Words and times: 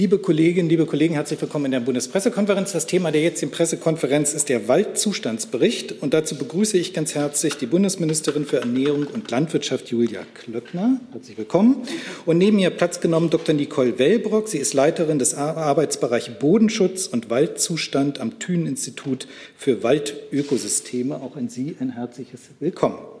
Liebe 0.00 0.16
Kolleginnen, 0.16 0.70
liebe 0.70 0.86
Kollegen, 0.86 1.12
herzlich 1.12 1.42
willkommen 1.42 1.66
in 1.66 1.72
der 1.72 1.80
Bundespressekonferenz. 1.80 2.72
Das 2.72 2.86
Thema 2.86 3.12
der 3.12 3.20
jetzigen 3.20 3.52
Pressekonferenz 3.52 4.32
ist 4.32 4.48
der 4.48 4.66
Waldzustandsbericht. 4.66 6.00
Und 6.00 6.14
dazu 6.14 6.38
begrüße 6.38 6.78
ich 6.78 6.94
ganz 6.94 7.14
herzlich 7.14 7.58
die 7.58 7.66
Bundesministerin 7.66 8.46
für 8.46 8.60
Ernährung 8.60 9.06
und 9.08 9.30
Landwirtschaft, 9.30 9.90
Julia 9.90 10.22
Klöckner. 10.32 10.98
Herzlich 11.12 11.36
willkommen. 11.36 11.82
Und 12.24 12.38
neben 12.38 12.58
ihr 12.58 12.70
Platz 12.70 13.02
genommen 13.02 13.28
Dr. 13.28 13.54
Nicole 13.54 13.98
Wellbrock. 13.98 14.48
Sie 14.48 14.56
ist 14.56 14.72
Leiterin 14.72 15.18
des 15.18 15.34
Arbeitsbereichs 15.34 16.30
Bodenschutz 16.40 17.06
und 17.06 17.28
Waldzustand 17.28 18.20
am 18.20 18.38
Thünen-Institut 18.38 19.28
für 19.54 19.82
Waldökosysteme. 19.82 21.16
Auch 21.16 21.36
an 21.36 21.50
Sie 21.50 21.76
ein 21.78 21.90
herzliches 21.90 22.40
Willkommen. 22.58 23.19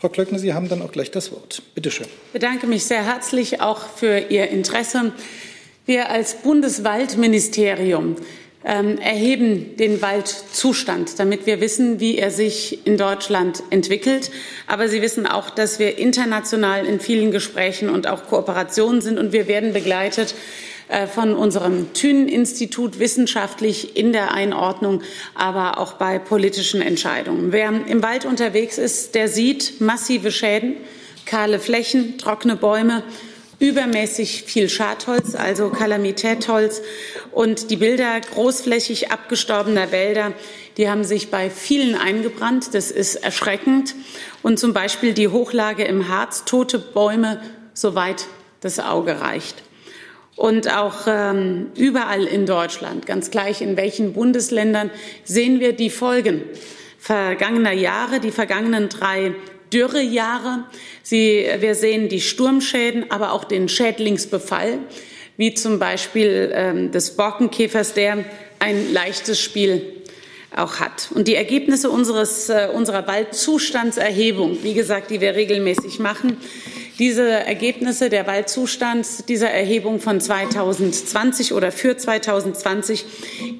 Frau 0.00 0.08
Klöckner, 0.08 0.38
Sie 0.38 0.54
haben 0.54 0.68
dann 0.68 0.80
auch 0.80 0.92
gleich 0.92 1.10
das 1.10 1.32
Wort. 1.32 1.60
Bitte 1.74 1.90
schön. 1.90 2.06
Ich 2.06 2.32
bedanke 2.32 2.68
mich 2.68 2.84
sehr 2.84 3.04
herzlich 3.04 3.60
auch 3.60 3.80
für 3.80 4.18
Ihr 4.30 4.48
Interesse. 4.48 5.12
Wir 5.86 6.08
als 6.10 6.34
Bundeswaldministerium 6.36 8.14
ähm, 8.64 8.98
erheben 8.98 9.76
den 9.76 10.00
Waldzustand, 10.00 11.18
damit 11.18 11.46
wir 11.46 11.60
wissen, 11.60 11.98
wie 11.98 12.16
er 12.16 12.30
sich 12.30 12.86
in 12.86 12.96
Deutschland 12.96 13.64
entwickelt. 13.70 14.30
Aber 14.68 14.88
Sie 14.88 15.02
wissen 15.02 15.26
auch, 15.26 15.50
dass 15.50 15.80
wir 15.80 15.98
international 15.98 16.86
in 16.86 17.00
vielen 17.00 17.32
Gesprächen 17.32 17.88
und 17.88 18.06
auch 18.06 18.26
Kooperationen 18.28 19.00
sind 19.00 19.18
und 19.18 19.32
wir 19.32 19.48
werden 19.48 19.72
begleitet 19.72 20.36
von 21.12 21.34
unserem 21.34 21.92
Thünen-Institut 21.92 22.98
wissenschaftlich 22.98 23.96
in 23.96 24.12
der 24.12 24.32
Einordnung, 24.32 25.02
aber 25.34 25.78
auch 25.78 25.94
bei 25.94 26.18
politischen 26.18 26.80
Entscheidungen. 26.80 27.52
Wer 27.52 27.68
im 27.86 28.02
Wald 28.02 28.24
unterwegs 28.24 28.78
ist, 28.78 29.14
der 29.14 29.28
sieht 29.28 29.80
massive 29.80 30.32
Schäden, 30.32 30.76
kahle 31.26 31.58
Flächen, 31.58 32.16
trockene 32.16 32.56
Bäume, 32.56 33.02
übermäßig 33.58 34.44
viel 34.44 34.68
Schadholz, 34.68 35.34
also 35.34 35.68
Kalamitätholz 35.68 36.80
und 37.32 37.70
die 37.70 37.76
Bilder 37.76 38.20
großflächig 38.20 39.10
abgestorbener 39.10 39.92
Wälder, 39.92 40.32
die 40.78 40.88
haben 40.88 41.04
sich 41.04 41.30
bei 41.30 41.50
vielen 41.50 41.96
eingebrannt. 41.96 42.72
Das 42.72 42.92
ist 42.92 43.16
erschreckend. 43.16 43.96
Und 44.44 44.60
zum 44.60 44.72
Beispiel 44.72 45.12
die 45.12 45.26
Hochlage 45.26 45.84
im 45.84 46.08
Harz, 46.08 46.44
tote 46.44 46.78
Bäume, 46.78 47.42
soweit 47.74 48.26
das 48.60 48.78
Auge 48.78 49.20
reicht 49.20 49.67
und 50.38 50.72
auch 50.72 51.08
ähm, 51.08 51.72
überall 51.76 52.24
in 52.24 52.46
Deutschland, 52.46 53.06
ganz 53.06 53.32
gleich 53.32 53.60
in 53.60 53.76
welchen 53.76 54.12
Bundesländern, 54.12 54.92
sehen 55.24 55.58
wir 55.58 55.72
die 55.72 55.90
Folgen 55.90 56.44
vergangener 56.96 57.72
Jahre, 57.72 58.20
die 58.20 58.30
vergangenen 58.30 58.88
drei 58.88 59.34
Dürrejahre. 59.72 60.64
Sie, 61.02 61.44
wir 61.58 61.74
sehen 61.74 62.08
die 62.08 62.20
Sturmschäden, 62.20 63.10
aber 63.10 63.32
auch 63.32 63.42
den 63.42 63.68
Schädlingsbefall, 63.68 64.78
wie 65.36 65.54
zum 65.54 65.80
Beispiel 65.80 66.52
ähm, 66.54 66.92
des 66.92 67.16
Borkenkäfers, 67.16 67.94
der 67.94 68.24
ein 68.60 68.92
leichtes 68.92 69.40
Spiel 69.40 69.92
auch 70.54 70.78
hat. 70.78 71.08
Und 71.12 71.26
die 71.26 71.34
Ergebnisse 71.34 71.90
unseres, 71.90 72.48
äh, 72.48 72.68
unserer 72.72 73.08
Waldzustandserhebung, 73.08 74.58
wie 74.62 74.74
gesagt, 74.74 75.10
die 75.10 75.20
wir 75.20 75.34
regelmäßig 75.34 75.98
machen, 75.98 76.36
diese 76.98 77.28
Ergebnisse 77.28 78.10
der 78.10 78.26
Waldzustand 78.26 79.28
dieser 79.28 79.50
Erhebung 79.50 80.00
von 80.00 80.20
2020 80.20 81.52
oder 81.52 81.70
für 81.70 81.96
2020, 81.96 83.04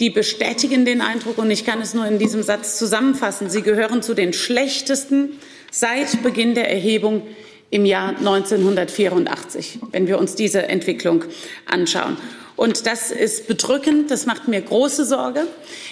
die 0.01 0.11
bestätigen 0.11 0.85
den 0.85 1.01
Eindruck, 1.01 1.39
und 1.39 1.51
ich 1.51 1.65
kann 1.65 1.81
es 1.81 1.95
nur 1.95 2.07
in 2.07 2.19
diesem 2.19 2.43
Satz 2.43 2.79
zusammenfassen, 2.79 3.49
sie 3.49 3.63
gehören 3.63 4.03
zu 4.03 4.15
den 4.15 4.33
schlechtesten 4.33 5.39
seit 5.71 6.23
Beginn 6.23 6.55
der 6.55 6.71
Erhebung 6.71 7.23
im 7.71 7.85
Jahr 7.85 8.11
1984, 8.11 9.79
wenn 9.93 10.09
wir 10.09 10.19
uns 10.19 10.35
diese 10.35 10.67
Entwicklung 10.69 11.25
anschauen. 11.67 12.17
Und 12.57 12.87
das 12.87 13.13
ist 13.13 13.47
bedrückend, 13.47 14.11
das 14.11 14.27
macht 14.27 14.49
mir 14.49 14.61
große 14.61 15.05
Sorge, 15.05 15.47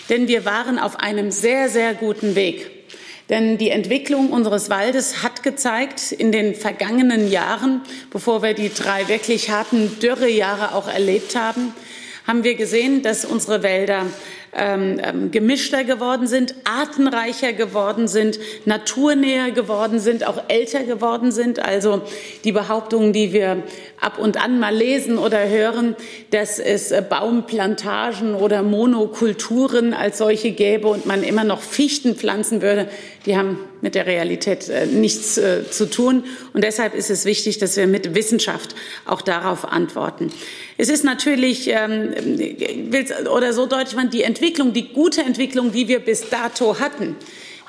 denn 0.09 0.27
wir 0.27 0.45
waren 0.45 0.81
auf 0.81 0.99
einem 0.99 1.31
sehr, 1.31 1.69
sehr 1.69 1.95
guten 1.95 2.35
Weg. 2.35 2.76
Denn 3.29 3.59
die 3.59 3.71
Entwicklung 3.71 4.31
unseres 4.31 4.71
Waldes 4.71 5.23
hat 5.23 5.43
gezeigt 5.43 6.12
in 6.12 6.31
den 6.31 6.55
vergangenen 6.55 7.31
Jahren, 7.31 7.81
bevor 8.11 8.43
wir 8.43 8.55
die 8.55 8.73
drei 8.73 9.09
wirklich 9.09 9.50
harten 9.50 9.99
Dürrejahre 9.99 10.75
auch 10.75 10.87
erlebt 10.87 11.34
haben, 11.34 11.75
haben 12.27 12.45
wir 12.45 12.55
gesehen, 12.55 13.03
dass 13.03 13.25
unsere 13.25 13.62
Wälder 13.62 14.06
ähm, 14.55 15.01
ähm, 15.03 15.31
gemischter 15.31 15.84
geworden 15.84 16.27
sind, 16.27 16.55
artenreicher 16.65 17.53
geworden 17.53 18.09
sind, 18.09 18.39
naturnäher 18.65 19.51
geworden 19.51 19.99
sind, 19.99 20.27
auch 20.27 20.43
älter 20.49 20.84
geworden 20.84 21.33
sind. 21.33 21.59
Also 21.59 22.03
die 22.45 22.53
Behauptungen, 22.53 23.12
die 23.12 23.33
wir 23.33 23.62
ab 24.01 24.19
und 24.19 24.43
an 24.43 24.59
mal 24.59 24.75
lesen 24.75 25.19
oder 25.19 25.49
hören, 25.49 25.97
dass 26.31 26.59
es 26.59 26.91
äh, 26.91 27.03
Baumplantagen 27.09 28.35
oder 28.35 28.62
Monokulturen 28.62 29.95
als 29.95 30.19
solche 30.19 30.53
gäbe 30.53 30.89
und 30.89 31.06
man 31.06 31.23
immer 31.23 31.45
noch 31.45 31.61
Fichten 31.61 32.15
pflanzen 32.15 32.62
würde, 32.62 32.89
die 33.27 33.37
haben 33.37 33.59
mit 33.81 33.94
der 33.94 34.06
Realität 34.06 34.69
äh, 34.69 34.87
nichts 34.87 35.38
äh, 35.38 35.70
zu 35.70 35.91
tun. 35.91 36.25
Und 36.53 36.64
deshalb 36.64 36.94
ist 36.94 37.10
es 37.10 37.25
wichtig, 37.25 37.59
dass 37.59 37.76
wir 37.76 37.87
mit 37.87 38.14
Wissenschaft 38.14 38.75
auch 39.04 39.22
darauf 39.22 39.64
antworten. 39.64 40.32
Es 40.78 40.88
ist 40.88 41.04
natürlich, 41.04 41.69
ähm, 41.69 42.14
oder 43.34 43.53
so 43.53 43.66
deutlich 43.66 43.97
man, 43.97 44.10
die 44.10 44.22
Entwicklung, 44.22 44.72
die 44.72 44.88
gute 44.88 45.22
Entwicklung, 45.22 45.72
die 45.72 45.88
wir 45.88 46.00
bis 46.00 46.28
dato 46.28 46.78
hatten, 46.78 47.16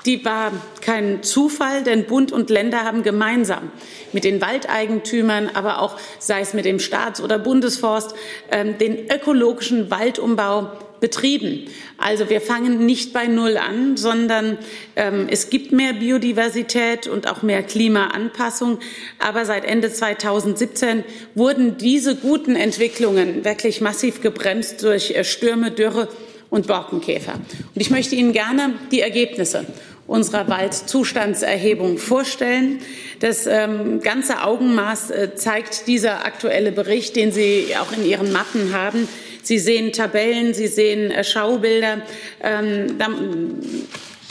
die 0.06 0.24
war 0.24 0.54
kein 0.80 1.22
Zufall, 1.22 1.84
denn 1.84 2.06
Bund 2.06 2.32
und 2.32 2.50
Länder 2.50 2.86
haben 2.86 3.04
gemeinsam 3.04 3.72
mit 4.14 4.24
den 4.24 4.40
Waldeigentümern, 4.42 5.50
aber 5.54 5.82
auch 5.82 6.00
sei 6.20 6.40
es 6.40 6.54
mit 6.54 6.64
dem 6.64 6.80
Staats- 6.80 7.20
oder 7.20 7.38
Bundesforst, 7.38 8.16
ähm, 8.50 8.78
den 8.78 9.12
ökologischen 9.12 9.92
Waldumbau 9.92 10.72
betrieben. 11.00 11.66
Also 11.98 12.30
wir 12.30 12.42
fangen 12.42 12.86
nicht 12.86 13.14
bei 13.14 13.28
Null 13.28 13.58
an, 13.58 13.98
sondern 13.98 14.58
ähm, 14.96 15.28
es 15.30 15.50
gibt 15.50 15.72
mehr 15.72 15.94
Biodiversität 15.94 17.08
und 17.08 17.28
auch 17.28 17.42
mehr 17.42 17.64
Klimaanpassung. 17.64 18.80
Aber 19.20 19.46
seit 19.46 19.66
Ende 19.66 19.92
2017 19.92 21.04
wurden 21.36 21.78
diese 21.78 22.16
guten 22.16 22.56
Entwicklungen 22.56 23.46
wirklich 23.46 23.82
massiv 23.82 24.22
gebremst 24.22 24.84
durch 24.84 25.12
äh, 25.12 25.24
Stürme, 25.24 25.72
Dürre 25.72 26.08
und 26.50 26.68
Borkenkäfer. 26.68 27.34
Und 27.34 27.82
ich 27.82 27.90
möchte 27.90 28.16
Ihnen 28.16 28.32
gerne 28.32 28.74
die 28.92 29.02
Ergebnisse 29.02 29.66
unserer 30.08 30.48
Waldzustandserhebung 30.48 31.98
vorstellen. 31.98 32.80
Das 33.20 33.46
ähm, 33.46 34.00
ganze 34.02 34.44
Augenmaß 34.44 35.12
äh, 35.12 35.36
zeigt 35.36 35.88
dieser 35.88 36.26
aktuelle 36.26 36.72
Bericht, 36.72 37.16
den 37.16 37.32
Sie 37.32 37.76
auch 37.80 37.92
in 37.92 38.06
Ihren 38.06 38.32
Mappen 38.32 38.74
haben. 38.74 39.08
Sie 39.48 39.60
sehen 39.60 39.94
Tabellen, 39.94 40.54
Sie 40.54 40.68
sehen 40.68 41.10
äh, 41.10 41.24
Schaubilder. 41.24 42.02
Ähm, 42.44 42.98
da 42.98 43.08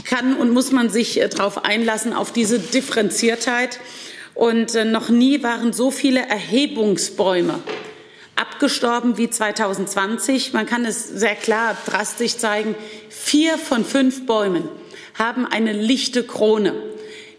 kann 0.04 0.36
und 0.36 0.50
muss 0.50 0.72
man 0.72 0.90
sich 0.90 1.20
äh, 1.20 1.28
darauf 1.28 1.64
einlassen, 1.64 2.12
auf 2.12 2.32
diese 2.32 2.58
Differenziertheit. 2.58 3.80
Und 4.34 4.74
äh, 4.74 4.84
noch 4.84 5.08
nie 5.08 5.42
waren 5.42 5.72
so 5.72 5.90
viele 5.90 6.20
Erhebungsbäume 6.20 7.60
abgestorben 8.36 9.16
wie 9.16 9.30
2020. 9.30 10.52
Man 10.52 10.66
kann 10.66 10.84
es 10.84 11.08
sehr 11.08 11.34
klar 11.34 11.76
drastisch 11.86 12.36
zeigen. 12.36 12.74
Vier 13.08 13.56
von 13.56 13.84
fünf 13.84 14.26
Bäumen 14.26 14.68
haben 15.14 15.46
eine 15.46 15.72
lichte 15.72 16.24
Krone. 16.24 16.74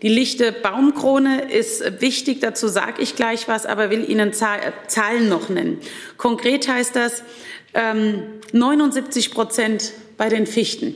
Die 0.02 0.10
lichte 0.10 0.52
Baumkrone 0.52 1.52
ist 1.52 2.02
wichtig, 2.02 2.40
dazu 2.40 2.68
sage 2.68 3.02
ich 3.02 3.16
gleich 3.16 3.48
was, 3.48 3.66
aber 3.66 3.90
will 3.90 4.08
Ihnen 4.08 4.32
Zahlen 4.34 5.30
noch 5.30 5.50
nennen. 5.50 5.80
Konkret 6.18 6.68
heißt 6.68 6.96
das, 6.96 7.24
ähm, 7.74 8.24
79 8.52 9.32
Prozent 9.32 9.94
bei 10.18 10.30
den 10.30 10.48
Fichten 10.48 10.96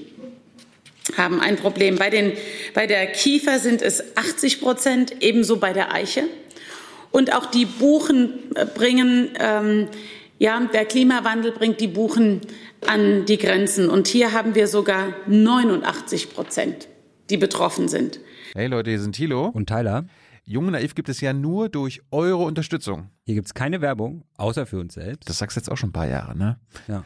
haben 1.17 1.39
ein 1.39 1.55
Problem. 1.55 1.97
Bei, 1.97 2.09
den, 2.09 2.33
bei 2.73 2.87
der 2.87 3.07
Kiefer 3.07 3.59
sind 3.59 3.81
es 3.81 4.15
80 4.15 4.61
Prozent, 4.61 5.15
ebenso 5.21 5.57
bei 5.57 5.73
der 5.73 5.93
Eiche. 5.93 6.23
Und 7.11 7.33
auch 7.33 7.45
die 7.47 7.65
Buchen 7.65 8.55
äh, 8.55 8.65
bringen, 8.65 9.29
ähm, 9.39 9.87
ja, 10.39 10.59
der 10.73 10.85
Klimawandel 10.85 11.51
bringt 11.51 11.81
die 11.81 11.87
Buchen 11.87 12.41
an 12.87 13.25
die 13.25 13.37
Grenzen. 13.37 13.89
Und 13.89 14.07
hier 14.07 14.31
haben 14.31 14.55
wir 14.55 14.67
sogar 14.67 15.13
89 15.27 16.33
Prozent, 16.33 16.87
die 17.29 17.37
betroffen 17.37 17.87
sind. 17.87 18.19
Hey 18.55 18.67
Leute, 18.67 18.89
hier 18.89 18.99
sind 18.99 19.15
Thilo 19.15 19.47
und 19.47 19.67
Tyler. 19.67 20.05
Jung 20.43 20.65
und 20.65 20.73
Naiv 20.73 20.95
gibt 20.95 21.09
es 21.09 21.21
ja 21.21 21.33
nur 21.33 21.69
durch 21.69 22.01
eure 22.11 22.43
Unterstützung. 22.43 23.09
Hier 23.25 23.35
gibt 23.35 23.47
es 23.47 23.53
keine 23.53 23.81
Werbung, 23.81 24.25
außer 24.37 24.65
für 24.65 24.79
uns 24.79 24.95
selbst. 24.95 25.29
Das 25.29 25.37
sagst 25.37 25.55
du 25.55 25.59
jetzt 25.59 25.69
auch 25.69 25.77
schon 25.77 25.89
ein 25.89 25.93
paar 25.93 26.07
Jahre, 26.07 26.37
ne? 26.37 26.59
Ja. 26.87 27.03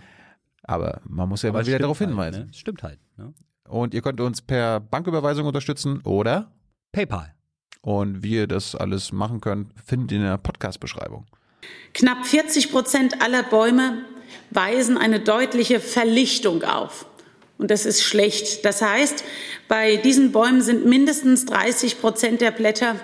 Aber 0.64 1.02
man 1.08 1.30
muss 1.30 1.44
ja 1.44 1.50
Aber 1.50 1.60
mal 1.60 1.68
wieder 1.68 1.80
darauf 1.80 2.00
halt, 2.00 2.10
hinweisen. 2.10 2.48
Ne? 2.48 2.54
Stimmt 2.54 2.82
halt. 2.84 3.00
Ne? 3.18 3.34
Und 3.68 3.94
ihr 3.94 4.02
könnt 4.02 4.20
uns 4.22 4.42
per 4.42 4.80
Banküberweisung 4.80 5.46
unterstützen 5.46 6.02
oder 6.02 6.52
PayPal. 6.92 7.34
Und 7.82 8.24
wie 8.24 8.36
ihr 8.36 8.48
das 8.48 8.76
alles 8.76 9.12
machen 9.12 9.42
könnt, 9.42 9.72
findet 9.80 10.12
ihr 10.12 10.18
in 10.18 10.24
der 10.24 10.38
Podcast-Beschreibung. 10.38 11.26
Knapp 11.94 12.26
40 12.26 12.72
Prozent 12.72 13.22
aller 13.22 13.44
Bäume 13.44 14.06
weisen 14.50 14.98
eine 14.98 15.20
deutliche 15.20 15.80
Verlichtung 15.80 16.64
auf. 16.64 17.06
Und 17.58 17.72
das 17.72 17.86
ist 17.86 18.04
schlecht. 18.04 18.66
Das 18.66 18.82
heißt, 18.82 19.24
bei 19.68 19.98
diesen 19.98 20.32
Bäumen 20.32 20.62
sind 20.62 20.86
mindestens 20.86 21.46
30 21.46 22.02
Prozent 22.02 22.42
der 22.42 22.52
Blätter 22.52 22.96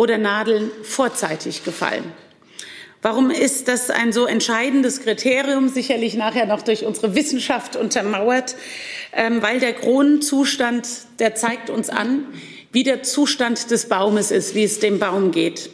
oder 0.00 0.16
Nadeln 0.16 0.70
vorzeitig 0.82 1.62
gefallen. 1.62 2.04
Warum 3.02 3.30
ist 3.30 3.68
das 3.68 3.90
ein 3.90 4.14
so 4.14 4.24
entscheidendes 4.24 5.02
Kriterium, 5.02 5.68
sicherlich 5.68 6.14
nachher 6.14 6.46
noch 6.46 6.62
durch 6.62 6.86
unsere 6.86 7.14
Wissenschaft 7.14 7.76
untermauert? 7.76 8.56
Ähm, 9.12 9.42
weil 9.42 9.60
der 9.60 9.74
Kronenzustand, 9.74 10.88
der 11.18 11.34
zeigt 11.34 11.68
uns 11.68 11.90
an, 11.90 12.24
wie 12.72 12.82
der 12.82 13.02
Zustand 13.02 13.70
des 13.70 13.90
Baumes 13.90 14.30
ist, 14.30 14.54
wie 14.54 14.64
es 14.64 14.80
dem 14.80 14.98
Baum 14.98 15.32
geht. 15.32 15.68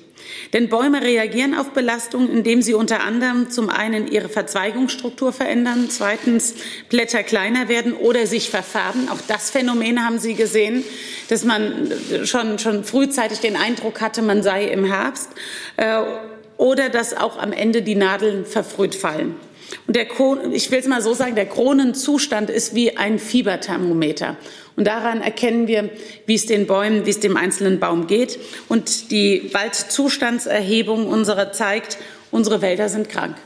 Denn 0.53 0.69
Bäume 0.69 1.03
reagieren 1.03 1.55
auf 1.55 1.71
Belastung, 1.71 2.31
indem 2.31 2.63
sie 2.63 2.75
unter 2.75 3.03
anderem 3.03 3.51
zum 3.51 3.69
einen 3.69 4.07
ihre 4.07 4.29
Verzweigungsstruktur 4.29 5.33
verändern, 5.33 5.89
zweitens 5.91 6.55
Blätter 6.89 7.23
kleiner 7.23 7.69
werden 7.69 7.93
oder 7.93 8.27
sich 8.27 8.51
verfärben. 8.51 9.09
Auch 9.09 9.21
das 9.27 9.51
Phänomen 9.51 10.05
haben 10.05 10.19
Sie 10.19 10.35
gesehen, 10.35 10.85
dass 11.29 11.45
man 11.45 11.93
schon, 12.25 12.59
schon 12.59 12.85
frühzeitig 12.85 13.41
den 13.41 13.57
Eindruck 13.57 14.01
hatte, 14.01 14.23
man 14.23 14.43
sei 14.43 14.65
im 14.67 14.85
Herbst. 14.85 15.31
Äh, 15.77 16.03
oder 16.57 16.89
dass 16.89 17.15
auch 17.15 17.39
am 17.39 17.53
Ende 17.53 17.83
die 17.83 17.95
Nadeln 17.95 18.47
verfrüht 18.47 18.95
fallen. 18.95 19.37
Und 19.87 19.97
der, 19.97 20.07
ich 20.53 20.71
will 20.71 20.79
es 20.79 20.87
mal 20.87 21.03
so 21.03 21.15
sagen, 21.15 21.35
der 21.35 21.47
Kronenzustand 21.47 22.51
ist 22.51 22.75
wie 22.75 22.97
ein 22.97 23.19
Fieberthermometer. 23.19 24.37
Und 24.77 24.87
daran 24.87 25.23
erkennen 25.23 25.67
wir, 25.67 25.91
wie 26.27 26.35
es 26.35 26.47
den 26.47 26.67
Bäumen, 26.67 27.07
wie 27.07 27.11
es 27.11 27.21
dem 27.21 27.37
einzelnen 27.37 27.81
Baum 27.81 28.07
geht. 28.07 28.39
Und 28.69 29.11
die 29.11 29.51
Waldzustandserhebung 29.53 31.07
unserer 31.07 31.53
zeigt, 31.53 31.99
unsere 32.31 32.63
Wälder 32.63 32.89
sind 32.89 33.09
krank. 33.09 33.37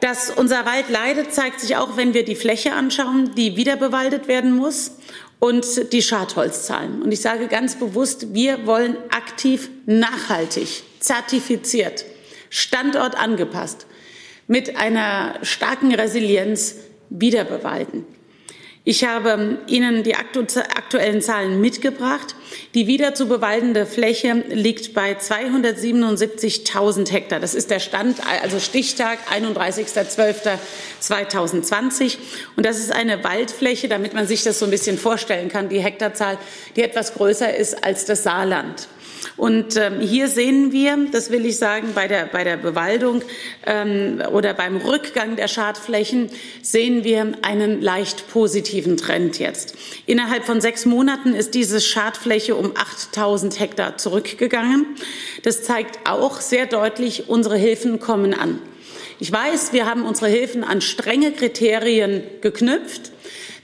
Dass 0.00 0.28
unser 0.28 0.66
Wald 0.66 0.90
leidet, 0.90 1.32
zeigt 1.32 1.60
sich 1.60 1.76
auch, 1.76 1.96
wenn 1.96 2.12
wir 2.12 2.24
die 2.24 2.34
Fläche 2.34 2.74
anschauen, 2.74 3.30
die 3.36 3.56
wieder 3.56 3.76
bewaldet 3.76 4.28
werden 4.28 4.54
muss 4.54 4.92
und 5.38 5.92
die 5.92 6.02
Schadholzzahlen. 6.02 7.02
Und 7.02 7.10
ich 7.10 7.22
sage 7.22 7.48
ganz 7.48 7.76
bewusst, 7.76 8.34
wir 8.34 8.66
wollen 8.66 8.96
aktiv 9.10 9.70
nachhaltig 9.86 10.82
zertifiziert, 11.00 12.04
standortangepasst, 12.50 13.86
mit 14.46 14.76
einer 14.76 15.38
starken 15.42 15.94
Resilienz 15.94 16.76
wiederbewalten. 17.10 18.04
Ich 18.86 19.04
habe 19.04 19.60
Ihnen 19.66 20.02
die 20.02 20.14
aktuellen 20.14 21.22
Zahlen 21.22 21.58
mitgebracht. 21.58 22.34
Die 22.74 22.86
wieder 22.86 23.14
zu 23.14 23.28
bewaldende 23.28 23.86
Fläche 23.86 24.44
liegt 24.50 24.92
bei 24.92 25.16
277.000 25.16 27.10
Hektar. 27.10 27.40
Das 27.40 27.54
ist 27.54 27.70
der 27.70 27.80
Stand, 27.80 28.18
also 28.42 28.60
Stichtag 28.60 29.20
31.12.2020. 29.34 32.18
Und 32.56 32.66
das 32.66 32.78
ist 32.78 32.92
eine 32.92 33.24
Waldfläche, 33.24 33.88
damit 33.88 34.12
man 34.12 34.26
sich 34.26 34.42
das 34.42 34.58
so 34.58 34.66
ein 34.66 34.70
bisschen 34.70 34.98
vorstellen 34.98 35.48
kann, 35.48 35.70
die 35.70 35.80
Hektarzahl, 35.80 36.36
die 36.76 36.82
etwas 36.82 37.14
größer 37.14 37.56
ist 37.56 37.82
als 37.82 38.04
das 38.04 38.22
Saarland. 38.22 38.88
Und 39.36 39.76
ähm, 39.76 40.00
hier 40.00 40.28
sehen 40.28 40.72
wir, 40.72 40.96
das 41.10 41.30
will 41.30 41.46
ich 41.46 41.58
sagen, 41.58 41.88
bei 41.94 42.08
der, 42.08 42.26
bei 42.26 42.44
der 42.44 42.56
Bewaldung 42.56 43.22
ähm, 43.66 44.22
oder 44.32 44.54
beim 44.54 44.76
Rückgang 44.76 45.36
der 45.36 45.48
Schadflächen 45.48 46.30
sehen 46.62 47.04
wir 47.04 47.32
einen 47.42 47.80
leicht 47.80 48.28
positiven 48.28 48.96
Trend 48.96 49.38
jetzt. 49.38 49.76
Innerhalb 50.06 50.44
von 50.44 50.60
sechs 50.60 50.86
Monaten 50.86 51.34
ist 51.34 51.54
diese 51.54 51.80
Schadfläche 51.80 52.54
um 52.56 52.72
8000 52.76 53.58
Hektar 53.58 53.98
zurückgegangen. 53.98 54.86
Das 55.42 55.62
zeigt 55.62 56.08
auch 56.08 56.40
sehr 56.40 56.66
deutlich, 56.66 57.28
unsere 57.28 57.56
Hilfen 57.56 58.00
kommen 58.00 58.34
an. 58.34 58.58
Ich 59.20 59.30
weiß, 59.30 59.72
wir 59.72 59.86
haben 59.86 60.04
unsere 60.04 60.28
Hilfen 60.28 60.64
an 60.64 60.80
strenge 60.80 61.32
Kriterien 61.32 62.22
geknüpft. 62.40 63.12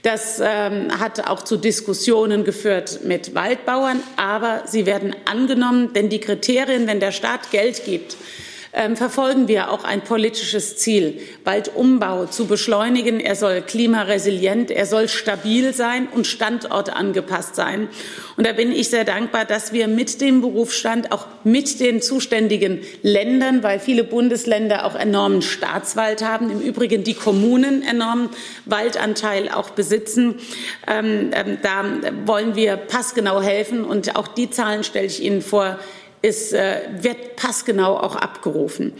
Das 0.03 0.41
ähm, 0.43 0.99
hat 0.99 1.27
auch 1.27 1.43
zu 1.43 1.57
Diskussionen 1.57 2.43
geführt 2.43 3.01
mit 3.03 3.35
Waldbauern, 3.35 4.01
aber 4.17 4.63
sie 4.65 4.87
werden 4.87 5.15
angenommen, 5.25 5.93
denn 5.93 6.09
die 6.09 6.19
Kriterien, 6.19 6.87
wenn 6.87 6.99
der 6.99 7.11
Staat 7.11 7.51
Geld 7.51 7.85
gibt, 7.85 8.17
ähm, 8.73 8.95
verfolgen 8.95 9.47
wir 9.47 9.71
auch 9.71 9.83
ein 9.83 10.01
politisches 10.01 10.77
Ziel, 10.77 11.19
Waldumbau 11.43 12.25
zu 12.25 12.47
beschleunigen. 12.47 13.19
Er 13.19 13.35
soll 13.35 13.61
klimaresilient, 13.61 14.71
er 14.71 14.85
soll 14.85 15.09
stabil 15.09 15.73
sein 15.73 16.07
und 16.13 16.25
standortangepasst 16.25 17.55
sein. 17.55 17.89
Und 18.37 18.47
da 18.47 18.53
bin 18.53 18.71
ich 18.71 18.89
sehr 18.89 19.03
dankbar, 19.03 19.43
dass 19.45 19.73
wir 19.73 19.87
mit 19.87 20.21
dem 20.21 20.41
Berufsstand, 20.41 21.11
auch 21.11 21.27
mit 21.43 21.79
den 21.79 22.01
zuständigen 22.01 22.79
Ländern, 23.01 23.61
weil 23.61 23.79
viele 23.79 24.03
Bundesländer 24.05 24.85
auch 24.85 24.95
enormen 24.95 25.41
Staatswald 25.41 26.23
haben, 26.23 26.49
im 26.49 26.61
Übrigen 26.61 27.03
die 27.03 27.13
Kommunen 27.13 27.83
enormen 27.83 28.29
Waldanteil 28.65 29.49
auch 29.49 29.71
besitzen, 29.71 30.35
ähm, 30.87 31.31
ähm, 31.33 31.57
da 31.61 31.83
wollen 32.25 32.55
wir 32.55 32.77
passgenau 32.77 33.41
helfen. 33.41 33.83
Und 33.83 34.15
auch 34.15 34.29
die 34.29 34.49
Zahlen 34.49 34.83
stelle 34.83 35.07
ich 35.07 35.21
Ihnen 35.21 35.41
vor, 35.41 35.77
es 36.21 36.53
äh, 36.53 36.81
wird 36.99 37.35
passgenau 37.35 37.97
auch 37.97 38.15
abgerufen. 38.15 38.93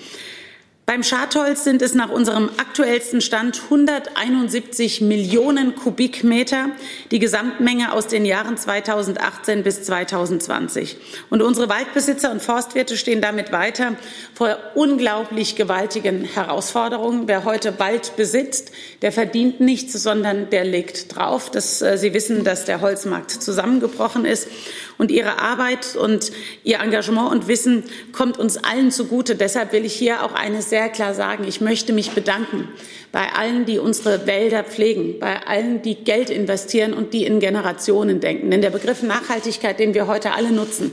Beim 0.92 1.04
Schadholz 1.04 1.64
sind 1.64 1.82
es 1.82 1.96
nach 1.96 2.10
unserem 2.10 2.50
aktuellsten 2.58 3.22
Stand 3.22 3.62
171 3.64 5.00
Millionen 5.00 5.74
Kubikmeter, 5.74 6.66
die 7.12 7.20
Gesamtmenge 7.20 7.94
aus 7.94 8.08
den 8.08 8.26
Jahren 8.26 8.58
2018 8.58 9.64
bis 9.64 9.84
2020. 9.84 10.98
Und 11.30 11.42
unsere 11.42 11.70
Waldbesitzer 11.70 12.30
und 12.30 12.42
Forstwirte 12.42 12.98
stehen 12.98 13.22
damit 13.22 13.54
weiter 13.54 13.96
vor 14.34 14.58
unglaublich 14.76 15.56
gewaltigen 15.56 16.26
Herausforderungen. 16.26 17.26
Wer 17.26 17.46
heute 17.46 17.80
Wald 17.80 18.18
besitzt, 18.18 18.74
der 19.02 19.14
verdient 19.14 19.62
nichts, 19.62 19.94
sondern 19.94 20.50
der 20.50 20.66
legt 20.66 21.16
drauf. 21.16 21.50
Das, 21.50 21.82
äh, 21.82 21.98
Sie 21.98 22.14
wissen, 22.14 22.44
dass 22.44 22.66
der 22.66 22.82
Holzmarkt 22.82 23.32
zusammengebrochen 23.32 24.26
ist. 24.26 24.50
Und 24.98 25.10
Ihre 25.10 25.40
Arbeit 25.40 25.96
und 25.96 26.34
Ihr 26.66 26.82
Engagement 26.82 27.32
und 27.32 27.48
Wissen 27.48 27.86
kommt 28.12 28.38
uns 28.38 28.58
allen 28.58 28.92
zugute. 28.92 29.36
Deshalb 29.36 29.72
will 29.72 29.86
ich 29.86 29.94
hier 29.94 30.24
auch 30.26 30.34
eines 30.34 30.70
sehr 30.70 30.81
klar 30.89 31.13
sagen. 31.13 31.45
Ich 31.48 31.62
möchte 31.62 31.94
mich 31.94 32.12
bedanken 32.12 32.68
bei 33.12 33.31
allen, 33.33 33.66
die 33.66 33.80
unsere 33.80 34.25
Wälder 34.28 34.63
pflegen, 34.63 35.19
bei 35.19 35.45
allen, 35.45 35.81
die 35.81 35.95
Geld 35.95 36.30
investieren 36.30 36.94
und 36.94 37.13
die 37.13 37.25
in 37.25 37.39
Generationen 37.39 38.19
denken. 38.19 38.51
Denn 38.51 38.62
der 38.62 38.69
Begriff 38.69 39.04
Nachhaltigkeit, 39.04 39.80
den 39.80 39.94
wir 39.94 40.07
heute 40.07 40.33
alle 40.33 40.51
nutzen, 40.51 40.92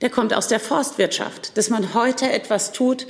der 0.00 0.10
kommt 0.10 0.34
aus 0.34 0.48
der 0.48 0.60
Forstwirtschaft, 0.60 1.56
dass 1.56 1.70
man 1.70 1.94
heute 1.94 2.30
etwas 2.30 2.72
tut, 2.72 3.06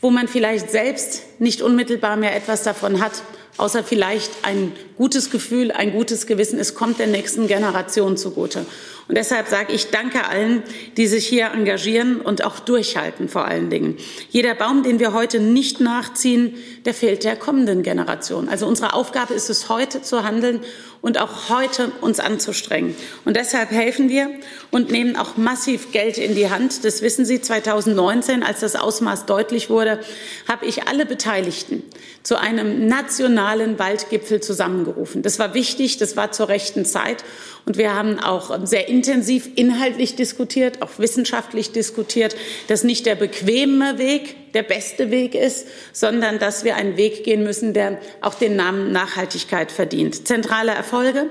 wo 0.00 0.10
man 0.10 0.28
vielleicht 0.28 0.70
selbst 0.70 1.22
nicht 1.40 1.62
unmittelbar 1.62 2.16
mehr 2.16 2.36
etwas 2.36 2.62
davon 2.62 3.00
hat, 3.00 3.22
außer 3.56 3.82
vielleicht 3.82 4.30
ein 4.42 4.72
gutes 4.96 5.30
Gefühl, 5.30 5.72
ein 5.72 5.92
gutes 5.92 6.26
Gewissen. 6.26 6.58
Es 6.58 6.74
kommt 6.74 6.98
der 6.98 7.06
nächsten 7.06 7.46
Generation 7.46 8.16
zugute. 8.16 8.66
Und 9.08 9.16
deshalb 9.16 9.46
sage 9.46 9.72
ich 9.72 9.90
Danke 9.90 10.26
allen, 10.26 10.62
die 10.96 11.06
sich 11.06 11.26
hier 11.26 11.52
engagieren 11.52 12.20
und 12.20 12.44
auch 12.44 12.58
durchhalten 12.58 13.28
vor 13.28 13.44
allen 13.44 13.70
Dingen. 13.70 13.96
Jeder 14.30 14.54
Baum, 14.54 14.82
den 14.82 14.98
wir 14.98 15.12
heute 15.12 15.38
nicht 15.38 15.80
nachziehen, 15.80 16.54
der 16.84 16.94
fehlt 16.94 17.22
der 17.22 17.36
kommenden 17.36 17.84
Generation. 17.84 18.48
Also 18.48 18.66
unsere 18.66 18.94
Aufgabe 18.94 19.34
ist 19.34 19.48
es, 19.48 19.68
heute 19.68 20.02
zu 20.02 20.24
handeln 20.24 20.60
und 21.02 21.18
auch 21.18 21.50
heute 21.50 21.92
uns 22.00 22.18
anzustrengen. 22.18 22.96
Und 23.24 23.36
deshalb 23.36 23.70
helfen 23.70 24.08
wir 24.08 24.28
und 24.72 24.90
nehmen 24.90 25.14
auch 25.14 25.36
massiv 25.36 25.92
Geld 25.92 26.18
in 26.18 26.34
die 26.34 26.50
Hand. 26.50 26.84
Das 26.84 27.00
wissen 27.00 27.24
Sie, 27.24 27.40
2019, 27.40 28.42
als 28.42 28.58
das 28.58 28.74
Ausmaß 28.74 29.26
deutlich 29.26 29.70
wurde, 29.70 30.00
habe 30.48 30.66
ich 30.66 30.88
alle 30.88 31.06
Beteiligten 31.06 31.84
zu 32.24 32.40
einem 32.40 32.88
nationalen 32.88 33.78
Waldgipfel 33.78 34.40
zusammengerufen. 34.40 35.22
Das 35.22 35.38
war 35.38 35.54
wichtig, 35.54 35.98
das 35.98 36.16
war 36.16 36.32
zur 36.32 36.48
rechten 36.48 36.84
Zeit. 36.84 37.22
Und 37.66 37.78
wir 37.78 37.96
haben 37.96 38.20
auch 38.20 38.64
sehr 38.64 38.88
intensiv 38.88 39.50
inhaltlich 39.56 40.14
diskutiert, 40.14 40.82
auch 40.82 41.00
wissenschaftlich 41.00 41.72
diskutiert, 41.72 42.36
dass 42.68 42.84
nicht 42.84 43.06
der 43.06 43.16
bequeme 43.16 43.98
Weg 43.98 44.52
der 44.52 44.62
beste 44.62 45.10
Weg 45.10 45.34
ist, 45.34 45.66
sondern 45.92 46.38
dass 46.38 46.62
wir 46.62 46.76
einen 46.76 46.96
Weg 46.96 47.24
gehen 47.24 47.42
müssen, 47.42 47.74
der 47.74 47.98
auch 48.20 48.34
den 48.34 48.54
Namen 48.54 48.92
Nachhaltigkeit 48.92 49.72
verdient. 49.72 50.28
Zentrale 50.28 50.70
Erfolge 50.70 51.28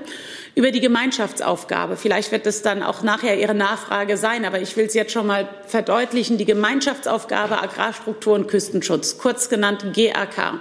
über 0.54 0.72
die 0.72 0.80
Gemeinschaftsaufgabe. 0.80 1.96
Vielleicht 1.96 2.30
wird 2.32 2.46
es 2.46 2.60
dann 2.60 2.82
auch 2.82 3.02
nachher 3.02 3.38
Ihre 3.38 3.54
Nachfrage 3.54 4.18
sein, 4.18 4.44
aber 4.44 4.60
ich 4.60 4.76
will 4.76 4.84
es 4.84 4.94
jetzt 4.94 5.12
schon 5.12 5.26
mal 5.26 5.48
verdeutlichen. 5.66 6.36
Die 6.36 6.44
Gemeinschaftsaufgabe 6.44 7.62
Agrarstruktur 7.62 8.34
und 8.34 8.46
Küstenschutz, 8.46 9.16
kurz 9.16 9.48
genannt 9.48 9.86
GAK 9.94 10.60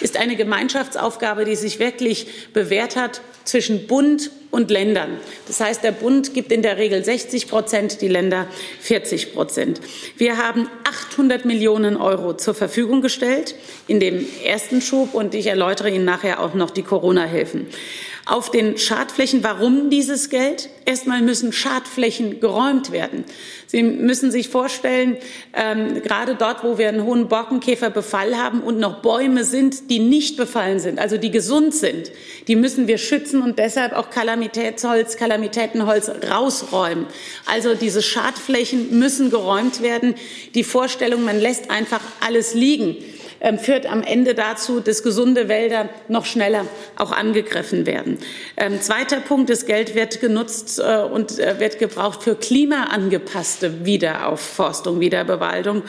ist 0.00 0.18
eine 0.18 0.36
Gemeinschaftsaufgabe, 0.36 1.46
die 1.46 1.56
sich 1.56 1.78
wirklich 1.78 2.52
bewährt 2.52 2.96
hat 2.96 3.22
zwischen 3.44 3.86
Bund 3.86 4.30
und 4.56 4.70
Ländern. 4.70 5.18
Das 5.46 5.60
heißt, 5.60 5.84
der 5.84 5.92
Bund 5.92 6.32
gibt 6.32 6.50
in 6.50 6.62
der 6.62 6.78
Regel 6.78 7.04
60 7.04 7.46
Prozent, 7.46 8.00
die 8.00 8.08
Länder 8.08 8.46
40 8.80 9.34
Prozent. 9.34 9.82
Wir 10.16 10.38
haben 10.38 10.68
800 10.84 11.44
Millionen 11.44 11.98
Euro 11.98 12.34
zur 12.34 12.54
Verfügung 12.54 13.02
gestellt 13.02 13.54
in 13.86 14.00
dem 14.00 14.26
ersten 14.42 14.80
Schub 14.80 15.12
und 15.12 15.34
ich 15.34 15.46
erläutere 15.46 15.90
Ihnen 15.90 16.06
nachher 16.06 16.40
auch 16.40 16.54
noch 16.54 16.70
die 16.70 16.82
Corona-Hilfen 16.82 17.66
auf 18.26 18.50
den 18.50 18.76
Schadflächen. 18.76 19.42
Warum 19.42 19.88
dieses 19.88 20.28
Geld? 20.28 20.68
Erstmal 20.84 21.22
müssen 21.22 21.52
Schadflächen 21.52 22.40
geräumt 22.40 22.92
werden. 22.92 23.24
Sie 23.66 23.82
müssen 23.82 24.30
sich 24.30 24.48
vorstellen, 24.48 25.16
ähm, 25.52 26.02
gerade 26.02 26.36
dort, 26.36 26.62
wo 26.62 26.78
wir 26.78 26.88
einen 26.88 27.04
hohen 27.04 27.28
Borkenkäferbefall 27.28 28.36
haben 28.36 28.60
und 28.60 28.78
noch 28.78 29.02
Bäume 29.02 29.44
sind, 29.44 29.90
die 29.90 29.98
nicht 29.98 30.36
befallen 30.36 30.78
sind, 30.78 30.98
also 30.98 31.16
die 31.16 31.30
gesund 31.30 31.74
sind, 31.74 32.12
die 32.46 32.56
müssen 32.56 32.86
wir 32.86 32.98
schützen 32.98 33.42
und 33.42 33.58
deshalb 33.58 33.92
auch 33.92 34.10
Kalamität 34.10 34.66
Kalamitätsholz, 34.66 35.16
Kalamitätenholz 35.16 36.10
rausräumen. 36.30 37.06
Also 37.46 37.74
diese 37.74 38.02
Schadflächen 38.02 38.98
müssen 38.98 39.30
geräumt 39.30 39.82
werden. 39.82 40.14
Die 40.54 40.64
Vorstellung, 40.64 41.24
man 41.24 41.40
lässt 41.40 41.70
einfach 41.70 42.00
alles 42.20 42.54
liegen, 42.54 42.96
führt 43.58 43.86
am 43.86 44.02
Ende 44.02 44.34
dazu, 44.34 44.80
dass 44.80 45.02
gesunde 45.02 45.48
Wälder 45.48 45.88
noch 46.08 46.24
schneller 46.24 46.66
auch 46.96 47.12
angegriffen 47.12 47.86
werden. 47.86 48.18
Ähm, 48.56 48.80
zweiter 48.80 49.20
Punkt, 49.20 49.50
das 49.50 49.66
Geld 49.66 49.94
wird 49.94 50.20
genutzt 50.20 50.78
äh, 50.78 51.02
und 51.02 51.38
äh, 51.38 51.60
wird 51.60 51.78
gebraucht 51.78 52.22
für 52.22 52.34
klimaangepasste 52.34 53.84
Wiederaufforstung, 53.84 55.00
Wiederbewaldung 55.00 55.82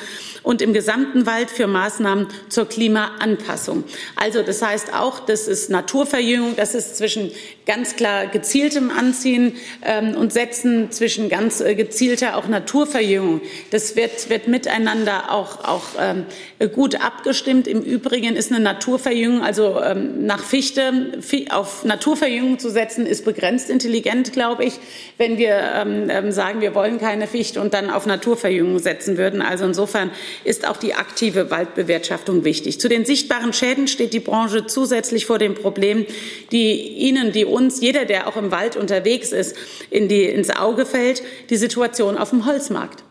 und 0.43 0.61
im 0.61 0.73
gesamten 0.73 1.25
Wald 1.25 1.49
für 1.49 1.67
Maßnahmen 1.67 2.27
zur 2.49 2.67
Klimaanpassung. 2.67 3.83
Also 4.15 4.43
das 4.43 4.61
heißt 4.61 4.93
auch, 4.93 5.19
das 5.19 5.47
ist 5.47 5.69
Naturverjüngung, 5.69 6.55
das 6.55 6.75
ist 6.75 6.97
zwischen 6.97 7.31
ganz 7.65 7.95
klar 7.95 8.27
gezieltem 8.27 8.91
Anziehen 8.91 9.55
ähm, 9.83 10.15
und 10.15 10.33
Setzen, 10.33 10.91
zwischen 10.91 11.29
ganz 11.29 11.61
äh, 11.61 11.75
gezielter 11.75 12.37
auch 12.37 12.47
Naturverjüngung. 12.47 13.41
Das 13.71 13.95
wird, 13.95 14.29
wird 14.29 14.47
miteinander 14.47 15.31
auch, 15.31 15.63
auch 15.63 15.83
ähm, 15.99 16.25
gut 16.73 16.95
abgestimmt. 16.95 17.36
Im 17.45 17.81
Übrigen 17.81 18.35
ist 18.35 18.51
eine 18.51 18.59
Naturverjüngung, 18.59 19.43
also 19.43 19.81
ähm, 19.81 20.25
nach 20.25 20.43
Fichte 20.43 21.19
auf 21.51 21.85
Naturverjüngung 21.85 22.57
zu 22.57 22.69
setzen, 22.69 23.05
ist 23.05 23.25
begrenzt 23.25 23.69
intelligent, 23.69 24.33
glaube 24.33 24.65
ich, 24.65 24.79
wenn 25.17 25.37
wir 25.37 25.59
ähm, 25.75 26.09
ähm, 26.09 26.31
sagen, 26.31 26.61
wir 26.61 26.73
wollen 26.73 26.99
keine 26.99 27.27
Fichte 27.27 27.61
und 27.61 27.73
dann 27.73 27.89
auf 27.89 28.05
Naturverjüngung 28.05 28.79
setzen 28.79 29.17
würden. 29.17 29.41
Also 29.41 29.65
insofern 29.65 30.11
ist 30.43 30.67
auch 30.67 30.77
die 30.77 30.95
aktive 30.95 31.51
Waldbewirtschaftung 31.51 32.43
wichtig. 32.43 32.79
Zu 32.79 32.89
den 32.89 33.05
sichtbaren 33.05 33.53
Schäden 33.53 33.87
steht 33.87 34.13
die 34.13 34.19
Branche 34.19 34.65
zusätzlich 34.65 35.25
vor 35.25 35.37
dem 35.37 35.53
Problem, 35.53 36.05
die 36.51 36.81
Ihnen, 36.97 37.31
die 37.31 37.45
uns, 37.45 37.81
jeder, 37.81 38.05
der 38.05 38.27
auch 38.27 38.37
im 38.37 38.51
Wald 38.51 38.75
unterwegs 38.75 39.31
ist, 39.31 39.55
in 39.89 40.07
die, 40.07 40.23
ins 40.23 40.49
Auge 40.49 40.85
fällt, 40.85 41.21
die 41.49 41.57
Situation 41.57 42.17
auf 42.17 42.31
dem 42.31 42.45
Holzmarkt. 42.45 43.06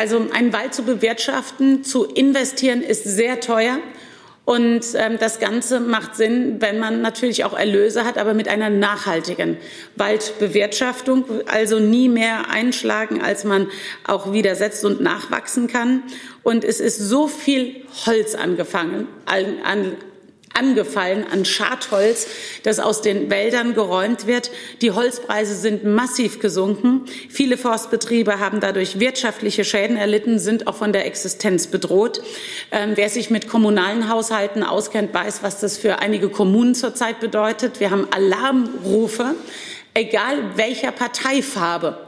Also 0.00 0.28
einen 0.32 0.54
Wald 0.54 0.72
zu 0.72 0.84
bewirtschaften, 0.84 1.84
zu 1.84 2.06
investieren, 2.06 2.80
ist 2.80 3.04
sehr 3.04 3.38
teuer. 3.38 3.80
Und 4.46 4.80
ähm, 4.94 5.18
das 5.20 5.40
Ganze 5.40 5.78
macht 5.78 6.16
Sinn, 6.16 6.56
wenn 6.60 6.78
man 6.78 7.02
natürlich 7.02 7.44
auch 7.44 7.52
Erlöse 7.52 8.06
hat, 8.06 8.16
aber 8.16 8.32
mit 8.32 8.48
einer 8.48 8.70
nachhaltigen 8.70 9.58
Waldbewirtschaftung. 9.96 11.26
Also 11.46 11.80
nie 11.80 12.08
mehr 12.08 12.48
einschlagen, 12.48 13.20
als 13.20 13.44
man 13.44 13.68
auch 14.06 14.32
widersetzt 14.32 14.86
und 14.86 15.02
nachwachsen 15.02 15.66
kann. 15.66 16.02
Und 16.42 16.64
es 16.64 16.80
ist 16.80 16.98
so 16.98 17.28
viel 17.28 17.82
Holz 18.06 18.34
angefangen, 18.34 19.06
an, 19.26 19.58
an 19.64 19.96
angefallen 20.54 21.24
an 21.30 21.44
Schadholz, 21.44 22.26
das 22.62 22.80
aus 22.80 23.02
den 23.02 23.30
Wäldern 23.30 23.74
geräumt 23.74 24.26
wird. 24.26 24.50
Die 24.82 24.90
Holzpreise 24.90 25.54
sind 25.54 25.84
massiv 25.84 26.40
gesunken. 26.40 27.02
Viele 27.28 27.56
Forstbetriebe 27.56 28.40
haben 28.40 28.60
dadurch 28.60 29.00
wirtschaftliche 29.00 29.64
Schäden 29.64 29.96
erlitten, 29.96 30.38
sind 30.38 30.66
auch 30.66 30.76
von 30.76 30.92
der 30.92 31.06
Existenz 31.06 31.68
bedroht. 31.68 32.22
Ähm, 32.72 32.92
wer 32.94 33.08
sich 33.08 33.30
mit 33.30 33.48
kommunalen 33.48 34.08
Haushalten 34.08 34.62
auskennt, 34.62 35.14
weiß, 35.14 35.42
was 35.42 35.60
das 35.60 35.78
für 35.78 36.00
einige 36.00 36.28
Kommunen 36.28 36.74
zurzeit 36.74 37.20
bedeutet. 37.20 37.80
Wir 37.80 37.90
haben 37.90 38.08
Alarmrufe, 38.10 39.34
egal 39.94 40.56
welcher 40.56 40.92
Parteifarbe. 40.92 41.98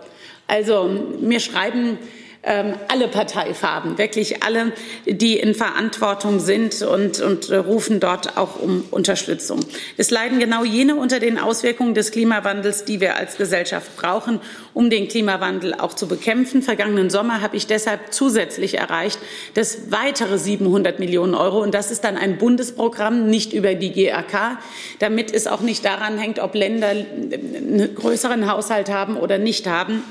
Also 0.49 0.89
mir 1.21 1.41
schreiben 1.41 1.99
ähm, 2.45 2.75
alle 2.89 3.07
Parteifarben, 3.07 3.99
wirklich 3.99 4.43
alle, 4.43 4.73
die 5.07 5.39
in 5.39 5.55
Verantwortung 5.55 6.41
sind 6.41 6.83
und, 6.83 7.21
und 7.21 7.51
äh, 7.51 7.57
rufen 7.57 8.01
dort 8.01 8.37
auch 8.37 8.61
um 8.61 8.85
Unterstützung. 8.91 9.61
Es 9.97 10.11
leiden 10.11 10.41
genau 10.41 10.65
jene 10.65 10.97
unter 10.97 11.21
den 11.21 11.39
Auswirkungen 11.39 11.95
des 11.95 12.11
Klimawandels, 12.11 12.85
die 12.85 13.01
wir 13.01 13.17
als 13.17 13.37
Gesellschaft 13.37 13.97
brauchen, 13.97 14.41
um 14.75 14.91
den 14.91 15.07
Klimawandel 15.07 15.75
auch 15.75 15.95
zu 15.95 16.09
bekämpfen. 16.09 16.63
Vergangenen 16.63 17.11
Sommer 17.11 17.43
habe 17.43 17.57
ich 17.57 17.69
deshalb 17.69 18.13
zusätzlich 18.13 18.77
erreicht, 18.77 19.21
dass 19.55 19.93
weitere 19.93 20.37
700 20.37 20.99
Millionen 20.99 21.35
Euro, 21.35 21.63
und 21.63 21.73
das 21.75 21.93
ist 21.93 22.03
dann 22.03 22.17
ein 22.17 22.39
Bundesprogramm, 22.39 23.31
nicht 23.31 23.53
über 23.53 23.75
die 23.75 23.93
GAK, 23.93 24.59
damit 24.99 25.33
es 25.33 25.47
auch 25.47 25.61
nicht 25.61 25.85
daran 25.85 26.19
hängt, 26.19 26.41
ob 26.41 26.57
Länder 26.57 26.89
einen 26.89 27.95
größeren 27.95 28.51
Haushalt 28.51 28.91
haben 28.91 29.17
oder 29.17 29.39
nicht 29.39 29.69
haben, 29.69 30.03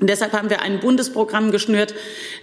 und 0.00 0.08
deshalb 0.08 0.32
haben 0.32 0.48
wir 0.48 0.62
ein 0.62 0.80
Bundesprogramm 0.80 1.50
geschnürt 1.50 1.94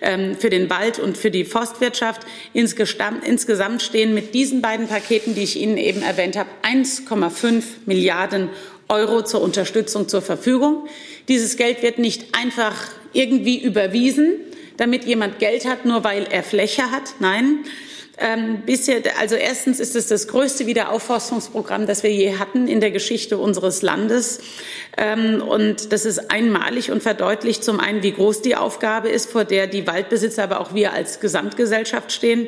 ähm, 0.02 0.38
für 0.38 0.50
den 0.50 0.70
Wald 0.70 1.00
und 1.00 1.18
für 1.18 1.32
die 1.32 1.44
Forstwirtschaft. 1.44 2.22
Insgesamt 2.54 3.82
stehen 3.82 4.14
mit 4.14 4.36
diesen 4.36 4.62
beiden 4.62 4.88
Paketen, 4.88 5.34
die 5.34 5.44
ich 5.44 5.60
Ihnen 5.60 5.78
eben 5.78 6.04
erwähnt 6.04 6.38
habe, 6.38 6.50
1,5 6.62 7.64
Milliarden 7.88 8.50
Euro 8.90 9.24
zur 9.24 9.42
Unterstützung 9.42 10.08
zur 10.08 10.22
Verfügung. 10.22 10.88
Dieses 11.28 11.58
Geld 11.58 11.82
wird 11.82 11.98
nicht 11.98 12.38
einfach 12.38 12.76
irgendwie 13.12 13.62
überwiesen, 13.62 14.36
damit 14.78 15.06
jemand 15.06 15.40
Geld 15.40 15.66
hat, 15.66 15.86
nur 15.86 16.04
weil 16.04 16.28
er 16.30 16.44
Fläche 16.44 16.92
hat. 16.92 17.16
Nein, 17.20 17.66
ähm, 18.20 18.64
bisher, 18.66 19.02
also 19.20 19.36
erstens 19.36 19.80
ist 19.80 19.96
es 19.96 20.08
das 20.08 20.28
größte 20.28 20.66
Wiederaufforstungsprogramm, 20.66 21.86
das 21.86 22.02
wir 22.02 22.12
je 22.12 22.38
hatten 22.38 22.68
in 22.68 22.80
der 22.80 22.90
Geschichte 22.90 23.38
unseres 23.38 23.84
Landes. 23.84 24.40
Ähm, 24.98 25.42
und 25.42 25.94
das 25.94 26.06
ist 26.06 26.32
einmalig 26.32 26.90
und 26.90 27.04
verdeutlicht 27.04 27.64
zum 27.64 27.80
einen, 27.80 28.02
wie 28.02 28.14
groß 28.14 28.42
die 28.42 28.56
Aufgabe 28.56 29.10
ist, 29.10 29.32
vor 29.32 29.46
der 29.46 29.68
die 29.68 29.86
Waldbesitzer, 29.86 30.44
aber 30.44 30.62
auch 30.62 30.74
wir 30.74 30.94
als 30.94 31.20
Gesamtgesellschaft 31.20 32.12
stehen 32.12 32.48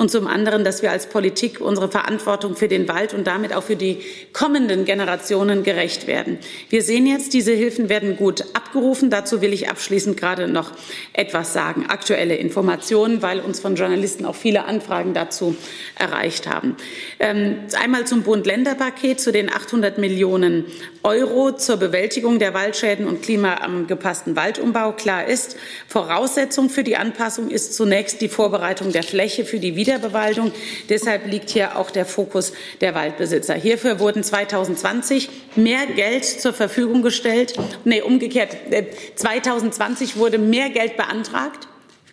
und 0.00 0.10
zum 0.10 0.26
anderen, 0.26 0.64
dass 0.64 0.80
wir 0.80 0.90
als 0.90 1.06
Politik 1.06 1.60
unsere 1.60 1.90
Verantwortung 1.90 2.56
für 2.56 2.68
den 2.68 2.88
Wald 2.88 3.12
und 3.12 3.26
damit 3.26 3.52
auch 3.52 3.64
für 3.64 3.76
die 3.76 3.98
kommenden 4.32 4.86
Generationen 4.86 5.62
gerecht 5.62 6.06
werden. 6.06 6.38
Wir 6.70 6.82
sehen 6.82 7.06
jetzt, 7.06 7.34
diese 7.34 7.52
Hilfen 7.52 7.90
werden 7.90 8.16
gut 8.16 8.44
abgerufen. 8.54 9.10
Dazu 9.10 9.42
will 9.42 9.52
ich 9.52 9.68
abschließend 9.68 10.16
gerade 10.16 10.48
noch 10.48 10.72
etwas 11.12 11.52
sagen. 11.52 11.84
Aktuelle 11.88 12.36
Informationen, 12.36 13.20
weil 13.20 13.40
uns 13.40 13.60
von 13.60 13.74
Journalisten 13.74 14.24
auch 14.24 14.36
viele 14.36 14.64
Anfragen 14.64 15.09
dazu 15.14 15.54
erreicht 15.98 16.46
haben. 16.46 16.76
Ähm, 17.18 17.58
einmal 17.78 18.06
zum 18.06 18.22
Bund-Länder-Paket, 18.22 19.20
zu 19.20 19.32
den 19.32 19.52
800 19.52 19.98
Millionen 19.98 20.64
Euro 21.02 21.52
zur 21.52 21.76
Bewältigung 21.76 22.38
der 22.38 22.54
Waldschäden 22.54 23.06
und 23.06 23.22
klimaangepassten 23.22 24.36
Waldumbau. 24.36 24.92
Klar 24.92 25.26
ist, 25.26 25.56
Voraussetzung 25.88 26.70
für 26.70 26.84
die 26.84 26.96
Anpassung 26.96 27.50
ist 27.50 27.74
zunächst 27.74 28.20
die 28.20 28.28
Vorbereitung 28.28 28.92
der 28.92 29.02
Fläche 29.02 29.44
für 29.44 29.58
die 29.58 29.76
Wieder 29.76 29.90
Wiederbewaldung. 29.90 30.52
Deshalb 30.88 31.26
liegt 31.26 31.50
hier 31.50 31.76
auch 31.76 31.90
der 31.90 32.06
Fokus 32.06 32.52
der 32.80 32.94
Waldbesitzer. 32.94 33.54
Hierfür 33.54 33.98
wurden 33.98 34.22
2020 34.22 35.28
mehr 35.56 35.86
Geld 35.86 36.24
zur 36.24 36.52
Verfügung 36.52 37.02
gestellt. 37.02 37.54
Nee, 37.84 38.02
umgekehrt, 38.02 38.56
2020 39.16 40.14
äh, 40.14 40.18
wurde 40.18 40.38
mehr 40.38 40.70
Geld 40.70 40.96
beantragt 40.96 41.69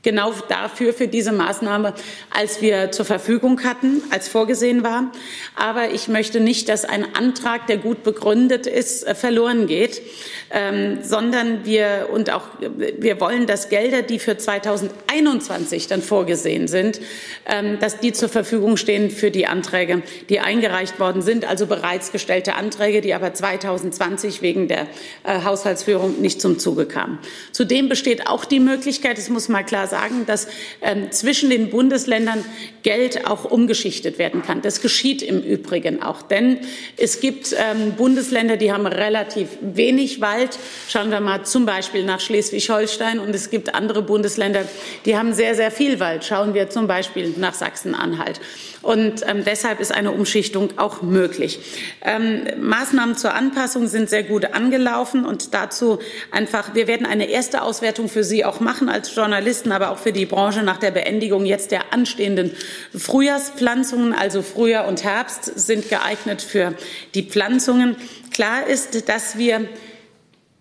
genau 0.08 0.32
dafür, 0.48 0.94
für 0.94 1.10
diese 1.10 1.34
Maßnahme, 1.34 1.94
als 2.30 2.62
wir 2.62 2.92
zur 2.92 3.04
Verfügung 3.04 3.66
hatten, 3.66 4.02
als 4.10 4.30
vorgesehen 4.30 4.82
war. 4.82 5.12
Aber 5.58 5.92
ich 5.92 6.08
möchte 6.08 6.40
nicht, 6.40 6.70
dass 6.70 6.86
ein 6.86 7.14
Antrag, 7.14 7.68
der 7.68 7.76
gut 7.76 8.04
begründet 8.04 8.68
ist, 8.68 9.06
äh, 9.06 9.16
verloren 9.16 9.68
geht, 9.68 10.02
ähm, 10.50 11.00
sondern 11.04 11.66
wir 11.66 12.08
und 12.14 12.32
auch 12.32 12.44
wir 12.62 13.20
wollen, 13.20 13.48
dass 13.48 13.68
Gelder, 13.68 14.02
die 14.02 14.20
für 14.20 14.38
2021 14.38 15.88
dann 15.88 16.02
vorgesehen 16.02 16.70
sind, 16.70 17.02
ähm, 17.46 17.78
dass 17.82 18.00
die 18.00 18.14
zur 18.14 18.30
Verfügung 18.30 18.78
stehen 18.78 19.12
für 19.12 19.30
die 19.30 19.46
Anträge, 19.46 20.04
die 20.30 20.40
eingereicht 20.40 21.02
worden 21.02 21.22
sind, 21.22 21.44
also 21.44 21.68
bereits 21.68 22.14
gestellte 22.14 22.54
Anträge, 22.54 23.02
die 23.02 23.14
aber 23.14 23.34
2020 23.34 24.42
wegen 24.42 24.70
der 24.70 24.88
äh, 25.26 25.44
Haushaltsführung 25.44 26.22
nicht 26.22 26.40
zum 26.40 26.60
Zuge 26.60 26.86
kamen. 26.86 27.20
Zudem 27.52 27.90
besteht 27.90 28.28
auch 28.28 28.46
die 28.46 28.62
Möglichkeit, 28.62 29.18
es 29.18 29.28
muss 29.28 29.50
mal 29.50 29.64
klar 29.64 29.88
sagen, 29.98 30.25
dass 30.25 30.48
ähm, 30.82 31.12
zwischen 31.12 31.50
den 31.50 31.70
Bundesländern 31.70 32.46
Geld 32.84 33.25
auch 33.27 33.46
umgeschichtet 33.46 34.20
werden 34.20 34.44
kann. 34.44 34.62
Das 34.62 34.82
geschieht 34.82 35.22
im 35.22 35.42
Übrigen 35.42 36.01
auch, 36.01 36.22
denn 36.22 36.60
es 36.98 37.20
gibt 37.20 37.54
ähm, 37.54 37.94
Bundesländer, 37.98 38.58
die 38.58 38.72
haben 38.72 38.86
relativ 38.86 39.50
wenig 39.62 40.22
Wald. 40.22 40.58
Schauen 40.88 41.10
wir 41.10 41.20
mal 41.20 41.44
zum 41.44 41.66
Beispiel 41.66 42.04
nach 42.04 42.20
Schleswig-Holstein 42.20 43.20
und 43.20 43.34
es 43.34 43.50
gibt 43.50 43.74
andere 43.74 44.01
Bundesländer, 44.04 44.66
die 45.06 45.18
haben 45.18 45.34
sehr, 45.34 45.56
sehr 45.56 45.72
viel 45.72 46.00
Wald. 46.00 46.24
Schauen 46.24 46.54
wir 46.54 46.70
zum 46.70 46.88
Beispiel 46.88 47.34
nach 47.38 47.54
Sachsen-Anhalt. 47.54 48.39
Und 48.82 49.27
ähm, 49.27 49.44
deshalb 49.44 49.80
ist 49.80 49.92
eine 49.92 50.12
Umschichtung 50.12 50.70
auch 50.77 51.01
möglich. 51.01 51.60
Ähm, 52.01 52.44
Maßnahmen 52.58 53.18
zur 53.18 53.34
Anpassung 53.34 53.88
sind 53.88 54.10
sehr 54.10 54.24
gut 54.24 54.46
angelaufen 54.54 55.25
und 55.25 55.54
dazu 55.54 56.00
einfach, 56.32 56.74
wir 56.74 56.88
werden 56.88 57.06
eine 57.06 57.30
erste 57.30 57.63
Auswertung 57.63 58.08
für 58.08 58.24
Sie 58.24 58.46
auch 58.46 58.62
machen 58.62 58.88
als 58.88 59.13
Journalisten, 59.13 59.74
aber 59.74 59.87
auch 59.89 59.98
für 59.98 60.12
die 60.12 60.25
Branche 60.25 60.63
nach 60.63 60.77
der 60.77 60.91
Beendigung 60.91 61.46
jetzt 61.46 61.72
der 61.72 61.94
anstehenden 61.94 62.51
Frühjahrspflanzungen, 62.96 64.13
also 64.13 64.41
Frühjahr 64.41 64.88
und 64.88 65.03
Herbst 65.03 65.46
sind 65.46 65.89
geeignet 65.89 66.41
für 66.41 66.74
die 67.13 67.24
Pflanzungen. 67.24 67.96
Klar 68.32 68.67
ist, 68.67 69.10
dass 69.10 69.38
wir 69.38 69.67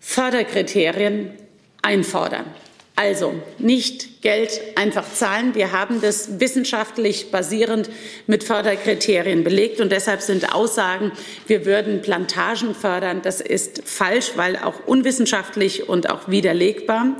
Förderkriterien 0.00 1.32
einfordern. 1.82 2.46
Also 2.98 3.34
nicht 3.58 4.22
Geld 4.22 4.58
einfach 4.74 5.12
zahlen. 5.12 5.54
Wir 5.54 5.72
haben 5.72 6.00
das 6.00 6.40
wissenschaftlich 6.40 7.30
basierend 7.30 7.90
mit 8.26 8.42
Förderkriterien 8.42 9.44
belegt 9.44 9.82
und 9.82 9.92
deshalb 9.92 10.22
sind 10.22 10.54
Aussagen, 10.54 11.12
wir 11.46 11.66
würden 11.66 12.00
Plantagen 12.00 12.74
fördern, 12.74 13.20
das 13.22 13.42
ist 13.42 13.82
falsch, 13.84 14.32
weil 14.36 14.56
auch 14.56 14.86
unwissenschaftlich 14.86 15.90
und 15.90 16.08
auch 16.08 16.28
widerlegbar. 16.28 17.16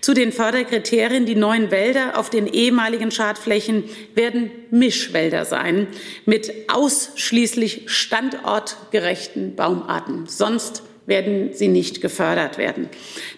Zu 0.00 0.14
den 0.14 0.32
Förderkriterien, 0.32 1.26
die 1.26 1.34
neuen 1.34 1.70
Wälder 1.70 2.18
auf 2.18 2.30
den 2.30 2.46
ehemaligen 2.46 3.10
Schadflächen 3.10 3.84
werden 4.14 4.50
Mischwälder 4.70 5.44
sein 5.44 5.88
mit 6.24 6.52
ausschließlich 6.68 7.82
standortgerechten 7.86 9.56
Baumarten. 9.56 10.26
Sonst 10.26 10.82
werden 11.06 11.50
sie 11.52 11.68
nicht 11.68 12.00
gefördert 12.00 12.56
werden. 12.56 12.88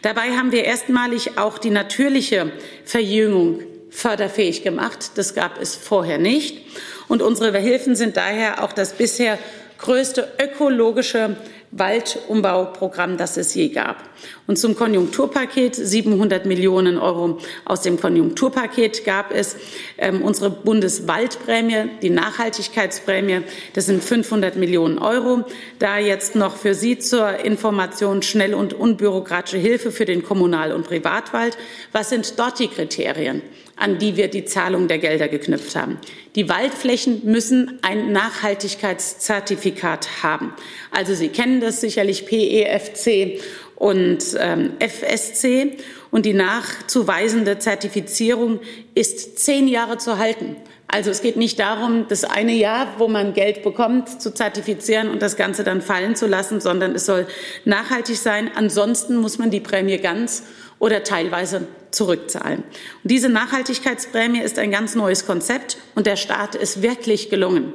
Dabei 0.03 0.37
haben 0.37 0.53
wir 0.53 0.65
erstmalig 0.65 1.39
auch 1.39 1.59
die 1.59 1.71
natürliche 1.71 2.53
Verjüngung 2.85 3.61
förderfähig 3.91 4.63
gemacht. 4.63 5.13
Das 5.17 5.35
gab 5.35 5.61
es 5.61 5.75
vorher 5.75 6.19
nicht. 6.19 6.59
Und 7.09 7.23
unsere 7.23 7.59
Hilfen 7.59 7.97
sind 7.97 8.17
daher 8.17 8.63
auch 8.63 8.73
das 8.73 8.95
bisher 8.95 9.39
größte 9.79 10.33
ökologische 10.41 11.37
Waldumbauprogramm, 11.73 13.17
das 13.17 13.39
es 13.39 13.55
je 13.55 13.71
gab. 13.71 13.97
Und 14.47 14.59
zum 14.59 14.77
Konjunkturpaket 14.77 15.75
700 15.75 16.45
Millionen 16.45 16.99
Euro 16.99 17.39
aus 17.65 17.81
dem 17.81 17.99
Konjunkturpaket 17.99 19.05
gab 19.05 19.33
es 19.33 19.57
ähm, 19.97 20.23
unsere 20.23 20.51
Bundeswaldprämie, 20.51 21.91
die 22.03 22.11
Nachhaltigkeitsprämie. 22.11 23.41
Das 23.73 23.87
sind 23.87 24.05
500 24.05 24.57
Millionen 24.57 24.99
Euro. 24.99 25.45
Da 25.79 25.99
jetzt 25.99 26.37
noch 26.37 26.57
für 26.57 26.75
Sie 26.75 26.99
zur 26.99 27.39
Information 27.39 28.23
schnell 28.23 28.55
und 28.55 28.75
unbürokratische 28.75 29.59
Hilfe 29.59 29.93
für 29.93 30.05
den 30.05 30.23
Kommunal- 30.23 30.73
und 30.73 30.87
Privatwald. 30.87 31.57
Was 31.93 32.11
sind 32.11 32.39
dort 32.39 32.59
die 32.59 32.69
Kriterien? 32.69 33.41
An 33.77 33.99
die 33.99 34.17
wir 34.17 34.29
die 34.29 34.45
Zahlung 34.45 34.89
der 34.89 34.99
Gelder 34.99 35.29
geknüpft 35.29 35.77
haben. 35.77 35.99
Die 36.35 36.49
Waldflächen 36.49 37.23
müssen 37.25 37.79
ein 37.83 38.13
Nachhaltigkeitszertifikat 38.13 40.23
haben. 40.23 40.53
Also 40.91 41.15
Sie 41.15 41.29
kennen 41.29 41.61
das 41.61 41.81
sicherlich 41.81 42.27
PEFC 42.27 43.41
und 43.77 44.37
ähm, 44.39 44.73
FSC. 44.79 45.77
Und 46.13 46.27
die 46.27 46.35
nachzuweisende 46.35 47.59
Zertifizierung 47.59 48.61
ist 48.95 49.39
zehn 49.39 49.67
Jahre 49.67 49.99
zu 49.99 50.19
halten. 50.19 50.57
Also 50.87 51.11
es 51.11 51.23
geht 51.23 51.37
nicht 51.37 51.59
darum, 51.59 52.07
das 52.07 52.23
eine 52.23 52.53
Jahr, 52.53 52.87
wo 52.99 53.09
man 53.09 53.33
Geld 53.33 53.63
bekommt, 53.63 54.21
zu 54.21 54.33
zertifizieren 54.33 55.09
und 55.09 55.23
das 55.23 55.37
Ganze 55.37 55.65
dann 55.65 55.81
fallen 55.81 56.17
zu 56.17 56.27
lassen, 56.27 56.61
sondern 56.61 56.95
es 56.95 57.07
soll 57.07 57.27
nachhaltig 57.65 58.19
sein. 58.19 58.51
Ansonsten 58.55 59.17
muss 59.17 59.39
man 59.39 59.51
die 59.51 59.61
Prämie 59.61 59.97
ganz 59.97 60.43
oder 60.83 61.05
teilweise 61.05 61.69
zurückzahlen. 61.93 62.65
Und 63.05 63.11
diese 63.11 63.29
Nachhaltigkeitsprämie 63.29 64.41
ist 64.41 64.59
ein 64.59 64.73
ganz 64.73 64.97
neues 64.97 65.27
Konzept 65.27 65.77
und 65.95 66.09
der 66.09 66.17
Staat 66.17 66.57
ist 66.57 66.83
wirklich 66.83 67.31
gelungen. 67.31 67.73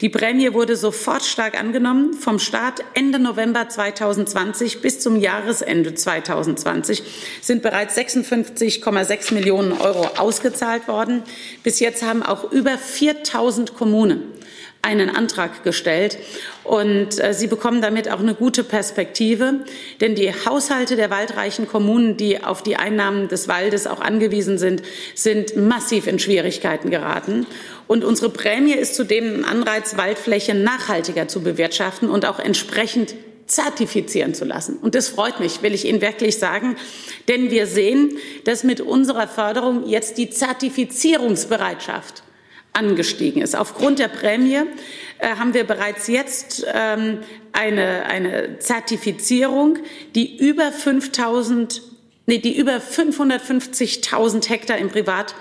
Die 0.00 0.08
Prämie 0.08 0.52
wurde 0.54 0.74
sofort 0.74 1.22
stark 1.22 1.56
angenommen. 1.56 2.14
Vom 2.14 2.40
Start 2.40 2.80
Ende 2.94 3.20
November 3.20 3.68
2020 3.68 4.80
bis 4.80 4.98
zum 4.98 5.20
Jahresende 5.20 5.94
2020 5.94 7.04
sind 7.42 7.62
bereits 7.62 7.96
56,6 7.96 9.34
Millionen 9.34 9.70
Euro 9.70 10.08
ausgezahlt 10.18 10.88
worden. 10.88 11.22
Bis 11.62 11.78
jetzt 11.78 12.02
haben 12.02 12.24
auch 12.24 12.50
über 12.50 12.76
4000 12.76 13.76
Kommunen 13.76 14.37
einen 14.82 15.10
Antrag 15.10 15.64
gestellt. 15.64 16.18
Und 16.64 17.18
äh, 17.18 17.34
Sie 17.34 17.46
bekommen 17.46 17.82
damit 17.82 18.10
auch 18.10 18.20
eine 18.20 18.34
gute 18.34 18.64
Perspektive, 18.64 19.64
denn 20.00 20.14
die 20.14 20.32
Haushalte 20.32 20.96
der 20.96 21.10
waldreichen 21.10 21.68
Kommunen, 21.68 22.16
die 22.16 22.42
auf 22.42 22.62
die 22.62 22.76
Einnahmen 22.76 23.28
des 23.28 23.48
Waldes 23.48 23.86
auch 23.86 24.00
angewiesen 24.00 24.58
sind, 24.58 24.82
sind 25.14 25.56
massiv 25.56 26.06
in 26.06 26.18
Schwierigkeiten 26.18 26.90
geraten. 26.90 27.46
Und 27.86 28.04
unsere 28.04 28.30
Prämie 28.30 28.74
ist 28.74 28.94
zudem 28.94 29.36
ein 29.36 29.44
Anreiz, 29.44 29.96
Waldfläche 29.96 30.54
nachhaltiger 30.54 31.28
zu 31.28 31.42
bewirtschaften 31.42 32.08
und 32.08 32.26
auch 32.26 32.38
entsprechend 32.38 33.14
zertifizieren 33.46 34.34
zu 34.34 34.44
lassen. 34.44 34.76
Und 34.76 34.94
das 34.94 35.08
freut 35.08 35.40
mich, 35.40 35.62
will 35.62 35.74
ich 35.74 35.86
Ihnen 35.86 36.02
wirklich 36.02 36.38
sagen, 36.38 36.76
denn 37.28 37.50
wir 37.50 37.66
sehen, 37.66 38.18
dass 38.44 38.62
mit 38.62 38.80
unserer 38.80 39.26
Förderung 39.26 39.88
jetzt 39.88 40.18
die 40.18 40.30
Zertifizierungsbereitschaft 40.30 42.22
angestiegen 42.72 43.42
ist. 43.42 43.56
Aufgrund 43.56 43.98
der 43.98 44.08
Prämie 44.08 44.62
äh, 45.18 45.36
haben 45.36 45.54
wir 45.54 45.64
bereits 45.64 46.06
jetzt 46.06 46.66
ähm, 46.72 47.18
eine, 47.52 48.04
eine 48.06 48.58
Zertifizierung, 48.58 49.78
die 50.14 50.38
über 50.38 50.70
5000, 50.70 51.82
nee, 52.26 52.38
die 52.38 52.56
über 52.56 52.76
550.000 52.76 54.48
Hektar 54.48 54.78
im 54.78 54.90
Privat- 54.90 55.34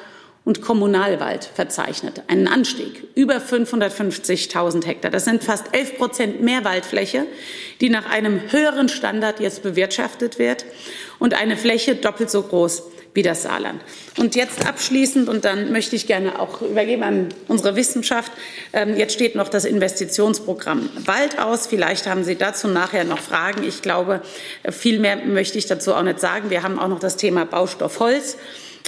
und 0.48 0.62
Kommunalwald 0.62 1.44
verzeichnet. 1.44 2.24
Einen 2.28 2.48
Anstieg 2.48 3.04
über 3.16 3.36
550.000 3.40 4.86
Hektar. 4.86 5.12
Das 5.12 5.26
sind 5.26 5.44
fast 5.44 5.74
11 5.74 5.98
Prozent 5.98 6.42
mehr 6.42 6.63
Waldfläche, 6.63 7.26
die 7.82 7.90
nach 7.90 8.10
einem 8.10 8.50
höheren 8.50 8.88
Standard 8.88 9.42
jetzt 9.42 9.62
bewirtschaftet 9.62 10.40
wird 10.40 10.66
und 11.20 11.34
eine 11.34 11.58
Fläche 11.58 11.96
doppelt 11.96 12.30
so 12.30 12.44
groß 12.44 12.84
wie 13.17 13.23
das 13.23 13.41
Saarland. 13.41 13.82
Und 14.19 14.36
jetzt 14.36 14.67
abschließend, 14.67 15.27
und 15.27 15.43
dann 15.43 15.71
möchte 15.71 15.95
ich 15.95 16.06
gerne 16.06 16.39
auch 16.39 16.62
übergeben 16.62 17.01
an 17.01 17.30
unsere 17.47 17.75
Wissenschaft, 17.75 18.32
ähm, 18.73 18.95
jetzt 18.95 19.13
steht 19.13 19.34
noch 19.34 19.49
das 19.49 19.65
Investitionsprogramm 19.65 20.88
Wald 21.03 21.39
aus. 21.39 21.65
Vielleicht 21.65 22.06
haben 22.06 22.23
Sie 22.23 22.36
dazu 22.36 22.67
nachher 22.67 23.06
noch 23.06 23.17
Fragen. 23.17 23.63
Ich 23.63 23.82
glaube, 23.82 24.21
viel 24.69 24.99
mehr 24.99 25.15
möchte 25.15 25.58
ich 25.58 25.65
dazu 25.65 25.95
auch 25.95 26.03
nicht 26.03 26.19
sagen. 26.19 26.51
Wir 26.51 26.62
haben 26.62 26.77
auch 26.77 26.89
noch 26.89 26.99
das 26.99 27.17
Thema 27.17 27.45
Baustoff 27.45 27.99
Holz. 27.99 28.38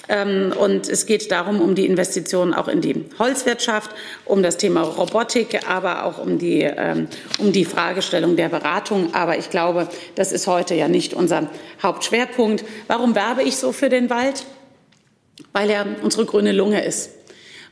Ähm, 0.09 0.51
und 0.59 0.89
es 0.89 1.05
geht 1.05 1.31
darum, 1.31 1.61
um 1.61 1.75
die 1.75 1.85
Investitionen 1.85 2.55
auch 2.55 2.67
in 2.67 2.81
die 2.81 3.05
Holzwirtschaft, 3.19 3.91
um 4.25 4.41
das 4.41 4.57
Thema 4.57 4.81
Robotik, 4.81 5.69
aber 5.69 6.03
auch 6.03 6.17
um 6.17 6.39
die, 6.39 6.61
ähm, 6.61 7.07
um 7.37 7.51
die 7.51 7.63
Fragestellung 7.63 8.35
der 8.35 8.49
Beratung. 8.49 9.13
Aber 9.13 9.37
ich 9.37 9.51
glaube, 9.51 9.87
das 10.15 10.31
ist 10.31 10.47
heute 10.47 10.73
ja 10.73 10.87
nicht 10.87 11.13
unser 11.13 11.49
Hauptschwerpunkt. 11.83 12.65
Warum 12.87 13.13
werbe 13.13 13.43
ich 13.43 13.57
so 13.57 13.71
für 13.71 13.89
den 13.89 14.09
Wald? 14.09 14.45
Weil 15.53 15.69
er 15.69 15.85
unsere 16.01 16.25
grüne 16.25 16.51
Lunge 16.53 16.83
ist, 16.83 17.11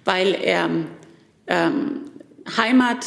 weil 0.06 0.36
er 0.36 0.70
ähm, 1.48 2.02
Heimat 2.56 3.06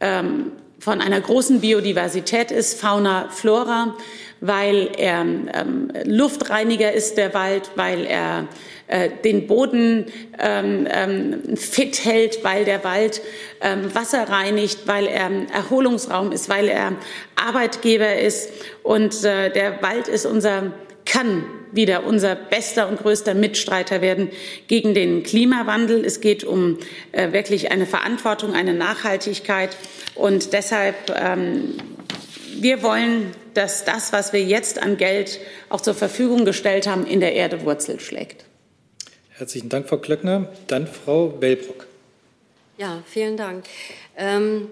ähm, 0.00 0.52
von 0.80 1.00
einer 1.00 1.20
großen 1.20 1.60
Biodiversität 1.60 2.50
ist, 2.50 2.80
Fauna, 2.80 3.28
Flora, 3.30 3.94
weil 4.40 4.90
er 4.96 5.20
ähm, 5.20 5.92
Luftreiniger 6.04 6.92
ist, 6.92 7.16
der 7.16 7.34
Wald, 7.34 7.70
weil 7.74 8.04
er 8.04 8.48
äh, 8.88 9.10
den 9.24 9.46
Boden 9.46 10.06
ähm, 10.38 10.86
ähm, 10.90 11.56
fit 11.56 12.04
hält, 12.04 12.42
weil 12.42 12.64
der 12.64 12.84
Wald 12.84 13.20
ähm, 13.60 13.94
Wasser 13.94 14.28
reinigt, 14.28 14.86
weil 14.86 15.06
er 15.06 15.30
Erholungsraum 15.52 16.32
ist, 16.32 16.48
weil 16.48 16.68
er 16.68 16.92
Arbeitgeber 17.36 18.16
ist. 18.18 18.50
Und 18.82 19.24
äh, 19.24 19.50
der 19.50 19.82
Wald 19.82 20.08
ist 20.08 20.26
unser, 20.26 20.72
kann 21.04 21.44
wieder 21.72 22.04
unser 22.04 22.34
bester 22.34 22.88
und 22.88 22.98
größter 23.00 23.34
Mitstreiter 23.34 24.00
werden 24.00 24.30
gegen 24.68 24.94
den 24.94 25.22
Klimawandel. 25.22 26.04
Es 26.04 26.20
geht 26.20 26.44
um 26.44 26.78
äh, 27.12 27.32
wirklich 27.32 27.70
eine 27.70 27.86
Verantwortung, 27.86 28.54
eine 28.54 28.74
Nachhaltigkeit. 28.74 29.76
Und 30.14 30.52
deshalb, 30.52 30.96
ähm, 31.14 31.74
wir 32.62 32.82
wollen 32.82 33.34
dass 33.58 33.84
das, 33.84 34.12
was 34.12 34.32
wir 34.32 34.42
jetzt 34.42 34.80
an 34.80 34.96
Geld 34.96 35.40
auch 35.68 35.80
zur 35.80 35.94
Verfügung 35.94 36.44
gestellt 36.44 36.86
haben, 36.86 37.04
in 37.04 37.18
der 37.18 37.34
Erde 37.34 37.64
Wurzel 37.64 37.98
schlägt. 37.98 38.44
Herzlichen 39.30 39.68
Dank, 39.68 39.88
Frau 39.88 39.98
Klöckner. 39.98 40.48
Dann 40.68 40.86
Frau 40.86 41.40
Wellbrock. 41.40 41.88
Ja, 42.76 43.02
vielen 43.04 43.36
Dank. 43.36 43.64
Ähm, 44.16 44.68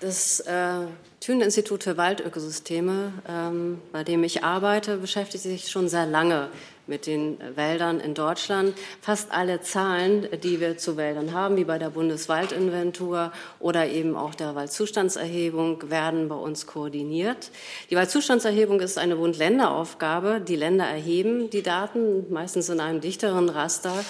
das 0.00 0.40
äh, 0.40 0.86
Thünen-Institut 1.20 1.84
für 1.84 1.98
Waldökosysteme, 1.98 3.12
ähm, 3.28 3.82
bei 3.92 4.04
dem 4.04 4.24
ich 4.24 4.42
arbeite, 4.42 4.96
beschäftigt 4.96 5.44
sich 5.44 5.68
schon 5.68 5.90
sehr 5.90 6.06
lange 6.06 6.48
mit 6.88 7.06
den 7.06 7.38
Wäldern 7.54 8.00
in 8.00 8.14
Deutschland. 8.14 8.74
Fast 9.00 9.30
alle 9.30 9.60
Zahlen, 9.60 10.26
die 10.42 10.60
wir 10.60 10.78
zu 10.78 10.96
Wäldern 10.96 11.32
haben, 11.32 11.56
wie 11.56 11.64
bei 11.64 11.78
der 11.78 11.90
Bundeswaldinventur 11.90 13.32
oder 13.60 13.86
eben 13.86 14.16
auch 14.16 14.34
der 14.34 14.54
Waldzustandserhebung, 14.54 15.90
werden 15.90 16.28
bei 16.28 16.34
uns 16.34 16.66
koordiniert. 16.66 17.50
Die 17.90 17.96
Waldzustandserhebung 17.96 18.80
ist 18.80 18.98
eine 18.98 19.16
Bund-Länder-Aufgabe. 19.16 20.40
Die 20.40 20.56
Länder 20.56 20.86
erheben 20.86 21.50
die 21.50 21.62
Daten, 21.62 22.32
meistens 22.32 22.68
in 22.68 22.80
einem 22.80 23.00
dichteren 23.00 23.48
Raster 23.48 24.04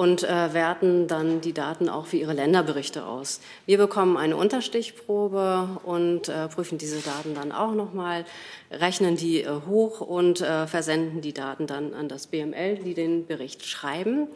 und 0.00 0.24
äh, 0.24 0.54
werten 0.54 1.08
dann 1.08 1.42
die 1.42 1.52
Daten 1.52 1.90
auch 1.90 2.06
für 2.06 2.16
ihre 2.16 2.32
Länderberichte 2.32 3.04
aus. 3.04 3.38
Wir 3.66 3.76
bekommen 3.76 4.16
eine 4.16 4.34
Unterstichprobe 4.34 5.78
und 5.84 6.30
äh, 6.30 6.48
prüfen 6.48 6.78
diese 6.78 7.00
Daten 7.00 7.34
dann 7.34 7.52
auch 7.52 7.74
nochmal, 7.74 8.24
rechnen 8.70 9.16
die 9.16 9.42
äh, 9.42 9.50
hoch 9.68 10.00
und 10.00 10.40
äh, 10.40 10.66
versenden 10.66 11.20
die 11.20 11.34
Daten 11.34 11.66
dann 11.66 11.92
an 11.92 12.08
das 12.08 12.28
BML, 12.28 12.76
die 12.76 12.94
den 12.94 13.26
Bericht 13.26 13.66
schreiben. 13.66 14.28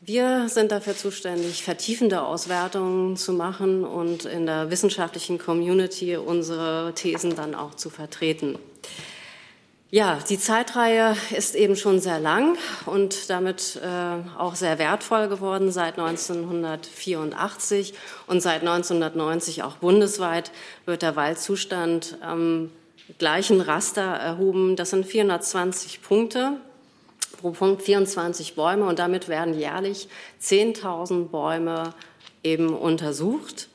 Wir 0.00 0.48
sind 0.48 0.72
dafür 0.72 0.96
zuständig, 0.96 1.62
vertiefende 1.62 2.22
Auswertungen 2.22 3.16
zu 3.16 3.32
machen 3.32 3.84
und 3.84 4.24
in 4.24 4.46
der 4.46 4.72
wissenschaftlichen 4.72 5.38
Community 5.38 6.16
unsere 6.16 6.94
Thesen 6.96 7.36
dann 7.36 7.54
auch 7.54 7.76
zu 7.76 7.90
vertreten. 7.90 8.58
Ja, 9.90 10.18
die 10.28 10.38
Zeitreihe 10.38 11.16
ist 11.36 11.54
eben 11.54 11.76
schon 11.76 12.00
sehr 12.00 12.18
lang 12.18 12.58
und 12.86 13.30
damit 13.30 13.80
äh, 13.80 14.36
auch 14.36 14.56
sehr 14.56 14.80
wertvoll 14.80 15.28
geworden 15.28 15.70
seit 15.70 15.96
1984 15.96 17.94
und 18.26 18.40
seit 18.40 18.62
1990 18.62 19.62
auch 19.62 19.76
bundesweit 19.76 20.50
wird 20.86 21.02
der 21.02 21.14
Waldzustand 21.14 22.18
am 22.20 22.72
gleichen 23.18 23.60
Raster 23.60 24.02
erhoben. 24.02 24.74
Das 24.74 24.90
sind 24.90 25.06
420 25.06 26.02
Punkte 26.02 26.54
pro 27.40 27.52
Punkt 27.52 27.80
24 27.80 28.56
Bäume 28.56 28.86
und 28.86 28.98
damit 28.98 29.28
werden 29.28 29.56
jährlich 29.56 30.08
10.000 30.42 31.28
Bäume 31.28 31.94
eben 32.42 32.74
untersucht. 32.74 33.68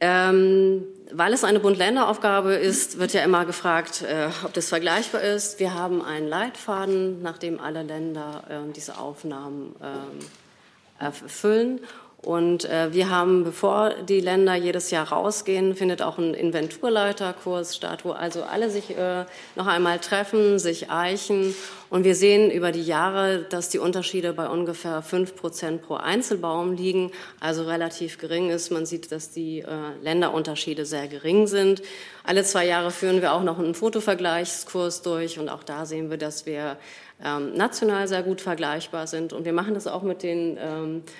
Ähm, 0.00 0.84
weil 1.12 1.32
es 1.32 1.44
eine 1.44 1.60
Bund-Länder-Aufgabe 1.60 2.54
ist, 2.54 2.98
wird 2.98 3.12
ja 3.12 3.22
immer 3.22 3.44
gefragt, 3.44 4.02
äh, 4.02 4.28
ob 4.44 4.52
das 4.52 4.68
vergleichbar 4.68 5.22
ist. 5.22 5.58
Wir 5.58 5.74
haben 5.74 6.02
einen 6.02 6.28
Leitfaden, 6.28 7.22
nach 7.22 7.38
dem 7.38 7.60
alle 7.60 7.82
Länder 7.82 8.44
äh, 8.48 8.72
diese 8.72 8.98
Aufnahmen 8.98 9.74
äh, 9.80 11.04
erfüllen. 11.04 11.80
Und 12.20 12.64
äh, 12.64 12.92
wir 12.92 13.10
haben, 13.10 13.44
bevor 13.44 13.90
die 13.90 14.18
Länder 14.18 14.56
jedes 14.56 14.90
Jahr 14.90 15.08
rausgehen, 15.08 15.76
findet 15.76 16.02
auch 16.02 16.18
ein 16.18 16.34
Inventurleiterkurs 16.34 17.76
statt, 17.76 18.04
wo 18.04 18.10
also 18.10 18.42
alle 18.42 18.70
sich 18.70 18.96
äh, 18.96 19.24
noch 19.54 19.68
einmal 19.68 20.00
treffen, 20.00 20.58
sich 20.58 20.90
eichen. 20.90 21.54
Und 21.90 22.02
wir 22.02 22.16
sehen 22.16 22.50
über 22.50 22.72
die 22.72 22.82
Jahre, 22.82 23.46
dass 23.48 23.68
die 23.68 23.78
Unterschiede 23.78 24.32
bei 24.32 24.48
ungefähr 24.48 25.00
fünf 25.00 25.36
Prozent 25.36 25.82
pro 25.82 25.94
Einzelbaum 25.94 26.72
liegen, 26.72 27.12
also 27.38 27.62
relativ 27.62 28.18
gering 28.18 28.50
ist. 28.50 28.72
Man 28.72 28.84
sieht, 28.84 29.12
dass 29.12 29.30
die 29.30 29.60
äh, 29.60 29.66
Länderunterschiede 30.02 30.86
sehr 30.86 31.06
gering 31.06 31.46
sind. 31.46 31.82
Alle 32.24 32.42
zwei 32.42 32.66
Jahre 32.66 32.90
führen 32.90 33.22
wir 33.22 33.32
auch 33.32 33.44
noch 33.44 33.60
einen 33.60 33.74
Fotovergleichskurs 33.74 35.02
durch 35.02 35.38
und 35.38 35.48
auch 35.48 35.62
da 35.62 35.86
sehen 35.86 36.10
wir, 36.10 36.18
dass 36.18 36.46
wir 36.46 36.78
ähm, 37.24 37.54
national 37.54 38.08
sehr 38.08 38.24
gut 38.24 38.40
vergleichbar 38.40 39.06
sind. 39.06 39.32
Und 39.32 39.44
wir 39.44 39.52
machen 39.52 39.74
das 39.74 39.86
auch 39.86 40.02
mit 40.02 40.22
den 40.22 40.58
ähm, 40.60 41.02
äh, 41.06 41.10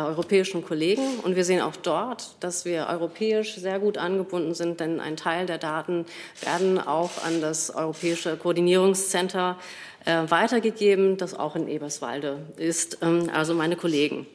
europäischen 0.00 0.64
Kollegen. 0.64 1.20
Und 1.22 1.36
wir 1.36 1.44
sehen 1.44 1.60
auch 1.60 1.76
dort, 1.76 2.36
dass 2.40 2.64
wir 2.64 2.86
europäisch 2.88 3.56
sehr 3.56 3.78
gut 3.78 3.98
angebunden 3.98 4.54
sind, 4.54 4.80
denn 4.80 5.00
ein 5.00 5.16
Teil 5.16 5.46
der 5.46 5.58
Daten 5.58 6.06
werden 6.40 6.78
auch 6.78 7.22
an 7.24 7.40
das 7.40 7.74
Europäische 7.74 8.36
Koordinierungscenter 8.36 9.58
äh, 10.04 10.22
weitergegeben, 10.28 11.16
das 11.16 11.34
auch 11.34 11.56
in 11.56 11.68
Eberswalde 11.68 12.38
ist, 12.56 12.98
ähm, 13.02 13.30
also 13.32 13.54
meine 13.54 13.76
Kollegen. 13.76 14.26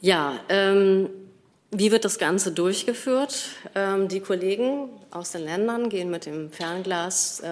Ja, 0.00 0.40
ähm, 0.48 1.10
wie 1.70 1.92
wird 1.92 2.04
das 2.04 2.18
Ganze 2.18 2.52
durchgeführt? 2.52 3.50
Ähm, 3.74 4.08
die 4.08 4.20
Kollegen 4.20 4.88
aus 5.10 5.32
den 5.32 5.44
Ländern 5.44 5.90
gehen 5.90 6.10
mit 6.10 6.24
dem 6.24 6.50
Fernglas 6.50 7.42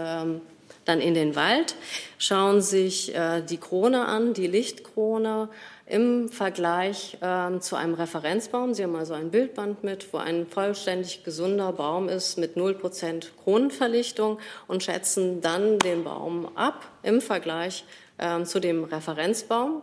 dann 0.87 1.01
in 1.01 1.15
den 1.15 1.37
Wald, 1.37 1.75
schauen 2.19 2.63
sich 2.63 3.15
äh, 3.15 3.43
die 3.43 3.59
Krone 3.59 4.07
an, 4.07 4.33
die 4.33 4.47
Lichtkrone, 4.47 5.49
im 5.87 6.29
Vergleich 6.29 7.17
ähm, 7.23 7.61
zu 7.61 7.77
einem 7.77 7.95
Referenzbaum. 7.95 8.75
Sie 8.75 8.83
haben 8.83 8.97
also 8.97 9.15
ein 9.15 9.31
Bildband 9.31 9.85
mit, 9.85 10.13
wo 10.13 10.19
ein 10.19 10.47
vollständig 10.47 11.23
gesunder 11.23 11.73
Baum 11.73 12.09
ist 12.09 12.39
mit 12.39 12.57
0% 12.57 13.27
Kronenverlichtung 13.45 14.39
und 14.67 14.83
schätzen 14.83 15.41
dann 15.41 15.79
den 15.79 16.03
Baum 16.03 16.51
ab 16.57 16.85
im 17.05 17.21
Vergleich 17.21 17.85
ähm, 18.19 18.45
zu 18.45 18.59
dem 18.59 18.83
Referenzbaum. 18.83 19.83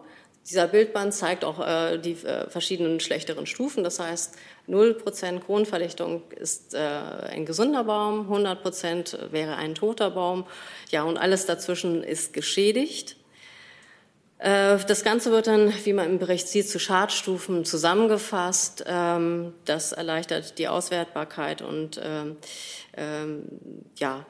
Dieser 0.49 0.67
Bildband 0.67 1.13
zeigt 1.13 1.45
auch 1.45 1.65
äh, 1.65 1.97
die 1.97 2.17
äh, 2.25 2.49
verschiedenen 2.49 2.99
schlechteren 2.99 3.45
Stufen. 3.45 3.81
Das 3.85 3.99
heißt, 3.99 4.35
0% 4.67 5.39
Kronenverlichtung 5.39 6.21
ist 6.35 6.73
äh, 6.73 6.79
ein 6.79 7.45
gesunder 7.45 7.85
Baum, 7.85 8.29
100% 8.29 9.31
wäre 9.31 9.55
ein 9.55 9.73
toter 9.73 10.11
Baum. 10.11 10.45
Ja, 10.91 11.03
und 11.03 11.17
alles 11.17 11.45
dazwischen 11.45 12.03
ist 12.03 12.33
geschädigt. 12.33 13.15
Äh, 14.43 14.77
das 14.87 15.05
Ganze 15.05 15.31
wird 15.31 15.47
dann, 15.47 15.73
wie 15.85 15.93
man 15.93 16.09
im 16.09 16.19
Bericht 16.19 16.49
sieht, 16.49 16.67
zu 16.67 16.77
Schadstufen 16.77 17.63
zusammengefasst. 17.63 18.83
Ähm, 18.85 19.53
das 19.63 19.93
erleichtert 19.93 20.59
die 20.59 20.67
Auswertbarkeit 20.67 21.61
und 21.61 21.99
ähm, 22.03 22.35
ähm, 22.97 23.43
ja, 23.95 24.25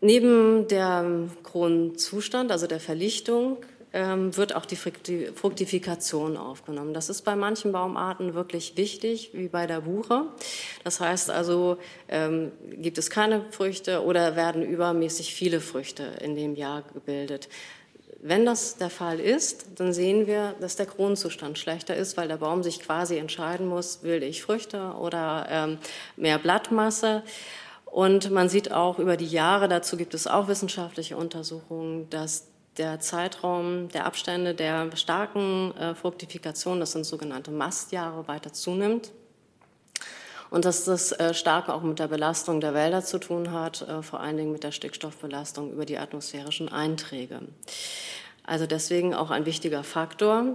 neben 0.00 0.66
dem 0.68 1.30
Kronenzustand, 1.42 2.50
also 2.50 2.66
der 2.66 2.80
Verlichtung, 2.80 3.58
wird 3.92 4.54
auch 4.54 4.66
die 4.66 4.76
Fruktifikation 4.76 6.36
aufgenommen. 6.36 6.92
Das 6.92 7.08
ist 7.08 7.22
bei 7.22 7.34
manchen 7.34 7.72
Baumarten 7.72 8.34
wirklich 8.34 8.76
wichtig, 8.76 9.30
wie 9.32 9.48
bei 9.48 9.66
der 9.66 9.82
Buche. 9.82 10.26
Das 10.84 11.00
heißt 11.00 11.30
also, 11.30 11.78
gibt 12.72 12.98
es 12.98 13.08
keine 13.08 13.46
Früchte 13.52 14.04
oder 14.04 14.36
werden 14.36 14.62
übermäßig 14.62 15.34
viele 15.34 15.62
Früchte 15.62 16.02
in 16.20 16.34
dem 16.34 16.56
Jahr 16.56 16.82
gebildet. 16.92 17.48
Wenn 18.28 18.44
das 18.44 18.76
der 18.76 18.90
Fall 18.90 19.20
ist, 19.20 19.66
dann 19.76 19.92
sehen 19.92 20.26
wir, 20.26 20.56
dass 20.60 20.74
der 20.74 20.86
Kronenzustand 20.86 21.60
schlechter 21.60 21.94
ist, 21.94 22.16
weil 22.16 22.26
der 22.26 22.38
Baum 22.38 22.64
sich 22.64 22.80
quasi 22.80 23.18
entscheiden 23.18 23.68
muss, 23.68 24.02
will 24.02 24.20
ich 24.24 24.42
Früchte 24.42 24.94
oder 24.98 25.46
ähm, 25.48 25.78
mehr 26.16 26.40
Blattmasse. 26.40 27.22
Und 27.84 28.32
man 28.32 28.48
sieht 28.48 28.72
auch 28.72 28.98
über 28.98 29.16
die 29.16 29.28
Jahre, 29.28 29.68
dazu 29.68 29.96
gibt 29.96 30.12
es 30.12 30.26
auch 30.26 30.48
wissenschaftliche 30.48 31.16
Untersuchungen, 31.16 32.10
dass 32.10 32.48
der 32.78 32.98
Zeitraum 32.98 33.90
der 33.90 34.06
Abstände 34.06 34.54
der 34.54 34.90
starken 34.96 35.72
äh, 35.76 35.94
Fruktifikation, 35.94 36.80
das 36.80 36.92
sind 36.92 37.04
sogenannte 37.04 37.52
Mastjahre, 37.52 38.26
weiter 38.26 38.52
zunimmt. 38.52 39.12
Und 40.50 40.64
dass 40.64 40.84
das 40.84 41.12
äh, 41.12 41.34
stark 41.34 41.68
auch 41.68 41.82
mit 41.82 41.98
der 41.98 42.08
Belastung 42.08 42.60
der 42.60 42.74
Wälder 42.74 43.04
zu 43.04 43.18
tun 43.18 43.52
hat, 43.52 43.82
äh, 43.82 44.02
vor 44.02 44.20
allen 44.20 44.36
Dingen 44.36 44.52
mit 44.52 44.64
der 44.64 44.72
Stickstoffbelastung 44.72 45.72
über 45.72 45.84
die 45.84 45.98
atmosphärischen 45.98 46.68
Einträge. 46.68 47.40
Also 48.44 48.66
deswegen 48.66 49.14
auch 49.14 49.30
ein 49.30 49.44
wichtiger 49.44 49.82
Faktor. 49.82 50.54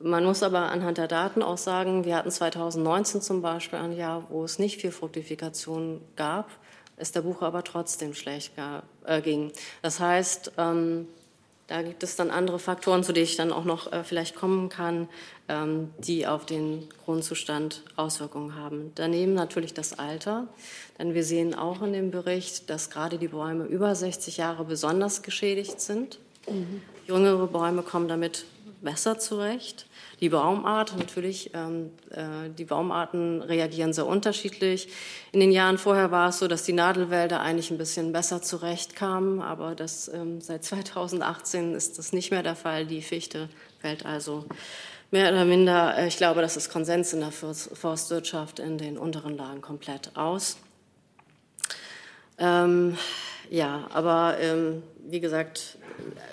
Man 0.00 0.24
muss 0.24 0.42
aber 0.42 0.70
anhand 0.72 0.98
der 0.98 1.06
Daten 1.06 1.42
auch 1.42 1.58
sagen, 1.58 2.04
wir 2.04 2.16
hatten 2.16 2.30
2019 2.30 3.22
zum 3.22 3.40
Beispiel 3.40 3.78
ein 3.78 3.92
Jahr, 3.92 4.26
wo 4.30 4.42
es 4.42 4.58
nicht 4.58 4.80
viel 4.80 4.90
Fruktifikation 4.90 6.00
gab, 6.16 6.50
es 6.96 7.12
der 7.12 7.22
Buche 7.22 7.46
aber 7.46 7.62
trotzdem 7.62 8.12
schlecht 8.12 8.52
äh, 9.04 9.22
ging. 9.22 9.52
Das 9.80 10.00
heißt, 10.00 10.52
ähm, 10.58 11.06
da 11.72 11.80
gibt 11.80 12.02
es 12.02 12.16
dann 12.16 12.30
andere 12.30 12.58
Faktoren, 12.58 13.02
zu 13.02 13.14
denen 13.14 13.24
ich 13.24 13.36
dann 13.36 13.50
auch 13.50 13.64
noch 13.64 13.90
äh, 13.90 14.04
vielleicht 14.04 14.36
kommen 14.36 14.68
kann, 14.68 15.08
ähm, 15.48 15.88
die 15.98 16.26
auf 16.26 16.44
den 16.44 16.86
Grundzustand 17.06 17.82
Auswirkungen 17.96 18.56
haben. 18.56 18.92
Daneben 18.94 19.32
natürlich 19.32 19.72
das 19.72 19.98
Alter, 19.98 20.48
denn 20.98 21.14
wir 21.14 21.24
sehen 21.24 21.54
auch 21.54 21.80
in 21.80 21.94
dem 21.94 22.10
Bericht, 22.10 22.68
dass 22.68 22.90
gerade 22.90 23.16
die 23.16 23.28
Bäume 23.28 23.64
über 23.64 23.94
60 23.94 24.36
Jahre 24.36 24.66
besonders 24.66 25.22
geschädigt 25.22 25.80
sind. 25.80 26.18
Mhm. 26.46 26.82
Jüngere 27.06 27.46
Bäume 27.46 27.82
kommen 27.82 28.06
damit 28.06 28.44
besser 28.82 29.18
zurecht. 29.18 29.86
Die 30.20 30.28
Baumart, 30.28 30.96
natürlich, 30.96 31.50
ähm, 31.54 31.90
äh, 32.10 32.50
die 32.56 32.64
Baumarten 32.64 33.42
reagieren 33.42 33.92
sehr 33.92 34.06
unterschiedlich. 34.06 34.88
In 35.32 35.40
den 35.40 35.50
Jahren 35.50 35.78
vorher 35.78 36.10
war 36.10 36.28
es 36.28 36.38
so, 36.38 36.48
dass 36.48 36.64
die 36.64 36.72
Nadelwälder 36.72 37.40
eigentlich 37.40 37.70
ein 37.70 37.78
bisschen 37.78 38.12
besser 38.12 38.42
zurechtkamen, 38.42 39.40
aber 39.40 39.74
das, 39.74 40.08
ähm, 40.08 40.40
seit 40.40 40.64
2018 40.64 41.74
ist 41.74 41.98
das 41.98 42.12
nicht 42.12 42.30
mehr 42.30 42.42
der 42.42 42.56
Fall. 42.56 42.86
Die 42.86 43.02
Fichte 43.02 43.48
fällt 43.80 44.06
also 44.06 44.44
mehr 45.10 45.30
oder 45.30 45.44
minder, 45.44 45.96
äh, 45.96 46.08
ich 46.08 46.16
glaube, 46.16 46.40
das 46.40 46.56
ist 46.56 46.70
Konsens 46.70 47.12
in 47.12 47.20
der 47.20 47.32
Forstwirtschaft 47.32 48.58
in 48.58 48.78
den 48.78 48.98
unteren 48.98 49.36
Lagen 49.36 49.60
komplett 49.60 50.16
aus. 50.16 50.56
Ähm, 52.38 52.96
ja, 53.50 53.86
aber 53.92 54.36
ähm, 54.40 54.82
wie 55.06 55.20
gesagt, 55.20 55.76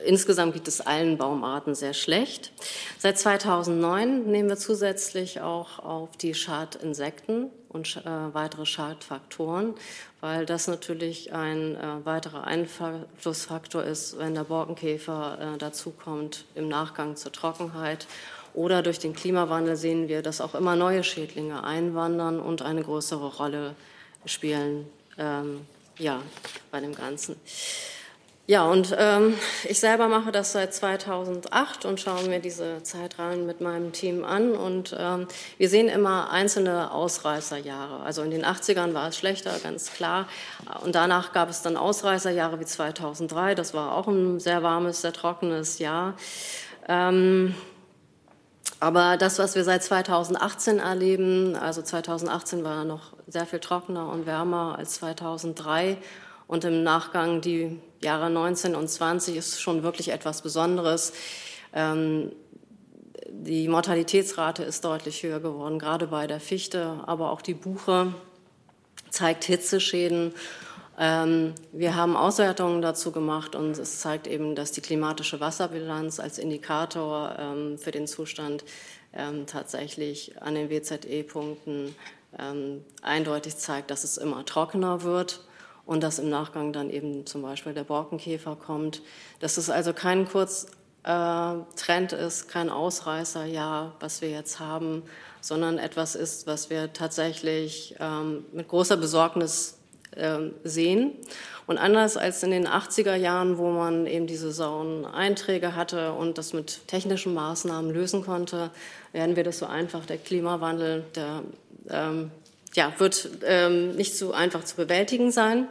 insgesamt 0.06 0.54
geht 0.54 0.68
es 0.68 0.82
allen 0.82 1.18
Baumarten 1.18 1.76
sehr 1.76 1.94
schlecht. 1.94 2.52
Seit 2.98 3.18
2009 3.18 4.26
nehmen 4.26 4.50
wir 4.50 4.58
zusätzlich 4.58 5.42
auch 5.42 5.80
auf 5.80 6.16
die 6.18 6.34
Schadinsekten 6.34 7.50
und 7.70 7.98
äh, 7.98 8.34
weitere 8.34 8.66
Schadfaktoren, 8.66 9.76
weil 10.22 10.46
das 10.46 10.68
natürlich 10.68 11.34
ein 11.34 11.76
äh, 11.76 12.06
weiterer 12.06 12.46
Einflussfaktor 12.46 13.84
ist, 13.84 14.18
wenn 14.18 14.36
der 14.36 14.44
Borkenkäfer 14.44 15.54
äh, 15.56 15.58
dazukommt 15.58 16.46
im 16.56 16.68
Nachgang 16.68 17.16
zur 17.16 17.32
Trockenheit. 17.32 18.08
Oder 18.56 18.82
durch 18.82 18.98
den 19.00 19.14
Klimawandel 19.14 19.76
sehen 19.76 20.08
wir, 20.08 20.24
dass 20.24 20.42
auch 20.42 20.56
immer 20.56 20.76
neue 20.76 21.04
Schädlinge 21.04 21.64
einwandern 21.64 22.40
und 22.40 22.64
eine 22.64 22.84
größere 22.84 23.38
Rolle 23.38 23.76
spielen. 24.26 24.88
Ähm, 25.18 25.62
ja, 26.00 26.22
bei 26.72 26.80
dem 26.80 26.96
Ganzen. 26.96 27.36
Ja, 28.50 28.64
und 28.64 28.96
ähm, 28.98 29.36
ich 29.66 29.80
selber 29.80 30.08
mache 30.08 30.32
das 30.32 30.54
seit 30.54 30.74
2008 30.74 31.86
und 31.86 32.00
schaue 32.00 32.28
mir 32.28 32.40
diese 32.40 32.82
Zeitreihen 32.82 33.46
mit 33.46 33.62
meinem 33.62 33.92
Team 33.92 34.26
an. 34.26 34.54
Und 34.54 34.96
ähm, 34.98 35.28
wir 35.60 35.70
sehen 35.70 35.88
immer 35.88 36.32
einzelne 36.32 36.92
Ausreißerjahre. 36.92 38.02
Also 38.02 38.24
in 38.24 38.32
den 38.32 38.44
80ern 38.44 38.96
war 38.96 39.10
es 39.10 39.18
schlechter, 39.18 39.52
ganz 39.62 39.94
klar. 39.94 40.28
Und 40.84 40.96
danach 40.96 41.32
gab 41.32 41.52
es 41.52 41.62
dann 41.62 41.78
Ausreißerjahre 41.78 42.60
wie 42.60 42.66
2003. 42.66 43.54
Das 43.54 43.76
war 43.76 43.94
auch 43.94 44.08
ein 44.08 44.40
sehr 44.40 44.64
warmes, 44.64 45.02
sehr 45.02 45.14
trockenes 45.14 45.78
Jahr. 45.78 46.16
Ähm, 46.88 47.54
aber 48.80 49.18
das, 49.18 49.38
was 49.38 49.54
wir 49.54 49.64
seit 49.64 49.84
2018 49.84 50.80
erleben, 50.80 51.56
also 51.56 51.84
2018 51.84 52.64
war 52.64 52.84
noch 52.84 53.14
sehr 53.28 53.46
viel 53.46 53.60
trockener 53.60 54.10
und 54.10 54.26
wärmer 54.26 54.76
als 54.80 54.96
2003 54.96 55.98
Und 56.48 56.64
im 56.64 56.82
Nachgang 56.82 57.42
die 57.42 57.80
Jahre 58.02 58.30
19 58.30 58.76
und 58.76 58.88
20 58.88 59.36
ist 59.36 59.62
schon 59.62 59.84
wirklich 59.84 60.10
etwas 60.10 60.42
Besonderes. 60.42 61.14
Ähm, 61.74 62.32
die 63.30 63.68
Mortalitätsrate 63.68 64.64
ist 64.64 64.86
deutlich 64.86 65.24
höher 65.24 65.40
geworden, 65.40 65.80
gerade 65.80 66.08
bei 66.08 66.28
der 66.28 66.40
Fichte, 66.40 67.00
aber 67.06 67.32
auch 67.32 67.42
die 67.42 67.54
Buche 67.54 68.14
zeigt 69.10 69.44
Hitzeschäden. 69.44 70.34
Ähm, 70.98 71.54
wir 71.72 71.96
haben 71.96 72.16
Auswertungen 72.16 72.82
dazu 72.82 73.12
gemacht 73.12 73.56
und 73.56 73.78
es 73.78 74.00
zeigt 74.00 74.28
eben, 74.28 74.56
dass 74.56 74.72
die 74.72 74.82
klimatische 74.82 75.40
Wasserbilanz 75.40 76.20
als 76.20 76.38
Indikator 76.40 77.36
ähm, 77.38 77.78
für 77.78 77.92
den 77.92 78.08
Zustand 78.08 78.64
ähm, 79.14 79.46
tatsächlich 79.46 80.42
an 80.42 80.56
den 80.56 80.70
WZE-Punkten 80.70 81.96
eindeutig 83.02 83.58
zeigt, 83.58 83.90
dass 83.90 84.04
es 84.04 84.18
immer 84.18 84.46
trockener 84.46 85.02
wird 85.02 85.42
und 85.90 86.04
dass 86.04 86.20
im 86.20 86.30
Nachgang 86.30 86.72
dann 86.72 86.92
eben 86.92 87.26
zum 87.26 87.42
Beispiel 87.42 87.74
der 87.74 87.84
Borkenkäfer 87.84 88.56
kommt. 88.56 89.02
Dass 89.40 89.58
es 89.58 89.72
also 89.72 89.92
kein 89.92 90.28
Kurztrend 90.30 92.14
ist, 92.14 92.48
kein 92.48 92.70
Ausreißerjahr, 92.70 93.96
was 94.00 94.22
wir 94.22 94.30
jetzt 94.30 94.60
haben, 94.60 95.02
sondern 95.42 95.80
etwas 95.80 96.14
ist, 96.14 96.46
was 96.46 96.70
wir 96.70 96.94
tatsächlich 96.94 97.96
mit 98.52 98.68
großer 98.68 98.98
Besorgnis 98.98 99.80
ähm, 100.16 100.54
sehen. 100.64 101.14
Und 101.66 101.80
anders 101.80 102.18
als 102.18 102.44
in 102.44 102.52
den 102.52 102.68
80er 102.68 103.16
Jahren, 103.16 103.58
wo 103.58 103.72
man 103.72 104.06
eben 104.06 104.28
diese 104.28 104.52
Sauneinträge 104.52 105.76
hatte 105.76 106.14
und 106.14 106.38
das 106.38 106.54
mit 106.54 106.88
technischen 106.88 107.34
Maßnahmen 107.34 107.92
lösen 107.92 108.24
konnte, 108.24 108.70
werden 109.12 109.36
wir 109.36 109.44
das 109.44 109.58
so 109.58 109.66
einfach. 109.66 110.06
Der 110.06 110.20
Klimawandel, 110.20 111.04
der 111.16 111.42
ähm, 111.90 112.30
ja, 112.76 112.94
wird 113.00 113.30
ähm, 113.44 113.96
nicht 113.96 114.16
so 114.16 114.34
einfach 114.34 114.64
zu 114.64 114.76
bewältigen 114.76 115.32
sein. 115.32 115.68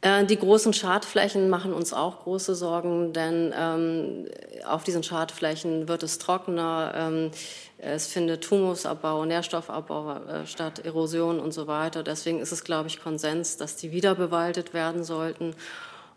Äh, 0.00 0.24
die 0.24 0.38
großen 0.38 0.72
Schadflächen 0.72 1.48
machen 1.48 1.72
uns 1.72 1.92
auch 1.92 2.20
große 2.24 2.54
Sorgen, 2.54 3.12
denn 3.12 3.52
ähm, 3.56 4.26
auf 4.66 4.84
diesen 4.84 5.02
Schadflächen 5.02 5.88
wird 5.88 6.02
es 6.02 6.18
trockener. 6.18 6.92
Ähm, 6.94 7.30
es 7.78 8.06
findet 8.06 8.50
Humusabbau, 8.50 9.24
Nährstoffabbau 9.24 10.12
äh, 10.12 10.46
statt, 10.46 10.84
Erosion 10.84 11.40
und 11.40 11.52
so 11.52 11.66
weiter. 11.66 12.02
Deswegen 12.02 12.40
ist 12.40 12.52
es, 12.52 12.64
glaube 12.64 12.88
ich, 12.88 13.02
Konsens, 13.02 13.56
dass 13.56 13.76
die 13.76 13.92
wieder 13.92 14.14
bewaldet 14.14 14.74
werden 14.74 15.04
sollten. 15.04 15.54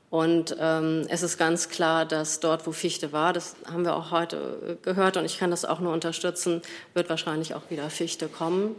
Und 0.09 0.55
ähm, 0.59 1.05
es 1.09 1.21
ist 1.21 1.37
ganz 1.37 1.69
klar, 1.69 2.05
dass 2.05 2.39
dort, 2.39 2.65
wo 2.65 2.71
Fichte 2.71 3.11
war, 3.11 3.31
das 3.31 3.55
haben 3.71 3.85
wir 3.85 3.95
auch 3.95 4.09
heute 4.09 4.77
äh, 4.81 4.83
gehört 4.83 5.17
und 5.17 5.25
ich 5.25 5.37
kann 5.37 5.51
das 5.51 5.65
auch 5.65 5.79
nur 5.79 5.93
unterstützen, 5.93 6.63
wird 6.95 7.09
wahrscheinlich 7.09 7.53
auch 7.53 7.69
wieder 7.69 7.89
Fichte 7.91 8.27
kommen. 8.27 8.75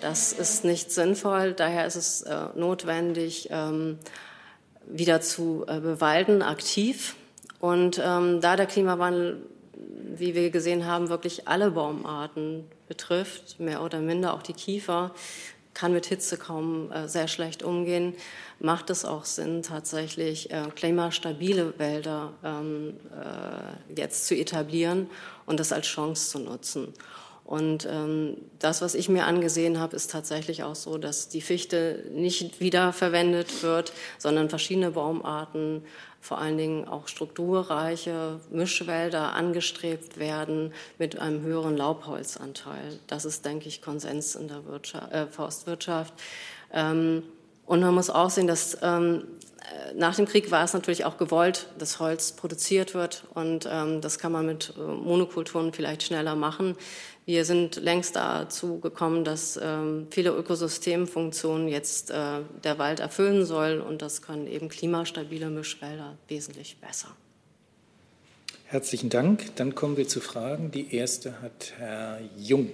Das 0.00 0.32
ist 0.32 0.64
nicht 0.64 0.90
sinnvoll. 0.92 1.52
Daher 1.52 1.86
ist 1.86 1.96
es 1.96 2.22
äh, 2.22 2.46
notwendig, 2.54 3.48
ähm, 3.50 3.98
wieder 4.86 5.20
zu 5.20 5.64
äh, 5.66 5.80
bewalden, 5.80 6.42
aktiv. 6.42 7.16
Und 7.60 8.00
ähm, 8.04 8.40
da 8.40 8.56
der 8.56 8.66
Klimawandel 8.66 9.42
wie 10.18 10.34
wir 10.34 10.50
gesehen 10.50 10.86
haben, 10.86 11.08
wirklich 11.08 11.48
alle 11.48 11.70
Baumarten 11.70 12.64
betrifft, 12.88 13.60
mehr 13.60 13.82
oder 13.82 14.00
minder 14.00 14.34
auch 14.34 14.42
die 14.42 14.52
Kiefer, 14.52 15.12
kann 15.74 15.92
mit 15.92 16.06
Hitze 16.06 16.38
kaum 16.38 16.90
äh, 16.90 17.06
sehr 17.06 17.28
schlecht 17.28 17.62
umgehen, 17.62 18.14
macht 18.60 18.88
es 18.88 19.04
auch 19.04 19.26
Sinn, 19.26 19.62
tatsächlich 19.62 20.50
äh, 20.50 20.62
klimastabile 20.74 21.78
Wälder 21.78 22.32
ähm, 22.42 22.94
äh, 23.12 23.94
jetzt 23.94 24.26
zu 24.26 24.34
etablieren 24.34 25.10
und 25.44 25.60
das 25.60 25.72
als 25.72 25.86
Chance 25.86 26.30
zu 26.30 26.38
nutzen. 26.38 26.94
Und 27.46 27.86
ähm, 27.88 28.38
das, 28.58 28.82
was 28.82 28.96
ich 28.96 29.08
mir 29.08 29.24
angesehen 29.24 29.78
habe, 29.78 29.94
ist 29.94 30.10
tatsächlich 30.10 30.64
auch 30.64 30.74
so, 30.74 30.98
dass 30.98 31.28
die 31.28 31.40
Fichte 31.40 32.02
nicht 32.12 32.58
wiederverwendet 32.58 33.62
wird, 33.62 33.92
sondern 34.18 34.50
verschiedene 34.50 34.90
Baumarten 34.90 35.84
vor 36.20 36.38
allen 36.38 36.58
Dingen 36.58 36.88
auch 36.88 37.06
strukturreiche 37.06 38.40
Mischwälder 38.50 39.34
angestrebt 39.34 40.18
werden 40.18 40.72
mit 40.98 41.20
einem 41.20 41.42
höheren 41.42 41.76
Laubholzanteil. 41.76 42.98
Das 43.06 43.24
ist, 43.24 43.44
denke 43.44 43.68
ich, 43.68 43.80
Konsens 43.80 44.34
in 44.34 44.48
der 44.48 44.66
Wirtschaft, 44.66 45.12
äh, 45.12 45.28
Forstwirtschaft. 45.28 46.14
Ähm, 46.72 47.22
und 47.64 47.80
man 47.80 47.94
muss 47.94 48.10
auch 48.10 48.30
sehen, 48.30 48.48
dass 48.48 48.76
ähm, 48.82 49.22
äh, 49.60 49.94
nach 49.94 50.16
dem 50.16 50.26
Krieg 50.26 50.50
war 50.50 50.64
es 50.64 50.72
natürlich 50.72 51.04
auch 51.04 51.16
gewollt, 51.16 51.68
dass 51.78 52.00
Holz 52.00 52.32
produziert 52.32 52.94
wird 52.94 53.24
und 53.34 53.68
ähm, 53.70 54.00
das 54.00 54.18
kann 54.18 54.32
man 54.32 54.46
mit 54.46 54.72
äh, 54.76 54.80
Monokulturen 54.80 55.72
vielleicht 55.72 56.02
schneller 56.02 56.34
machen. 56.34 56.76
Wir 57.26 57.44
sind 57.44 57.74
längst 57.82 58.14
dazu 58.14 58.78
gekommen, 58.78 59.24
dass 59.24 59.58
ähm, 59.60 60.06
viele 60.10 60.30
Ökosystemfunktionen 60.30 61.66
jetzt 61.66 62.12
äh, 62.12 62.42
der 62.62 62.78
Wald 62.78 63.00
erfüllen 63.00 63.44
soll 63.44 63.80
und 63.80 64.00
das 64.00 64.22
können 64.22 64.46
eben 64.46 64.68
klimastabile 64.68 65.50
Mischwälder 65.50 66.16
wesentlich 66.28 66.76
besser. 66.80 67.08
Herzlichen 68.66 69.10
Dank. 69.10 69.56
Dann 69.56 69.74
kommen 69.74 69.96
wir 69.96 70.06
zu 70.06 70.20
Fragen. 70.20 70.70
Die 70.70 70.94
erste 70.94 71.42
hat 71.42 71.72
Herr 71.78 72.20
Jung. 72.36 72.70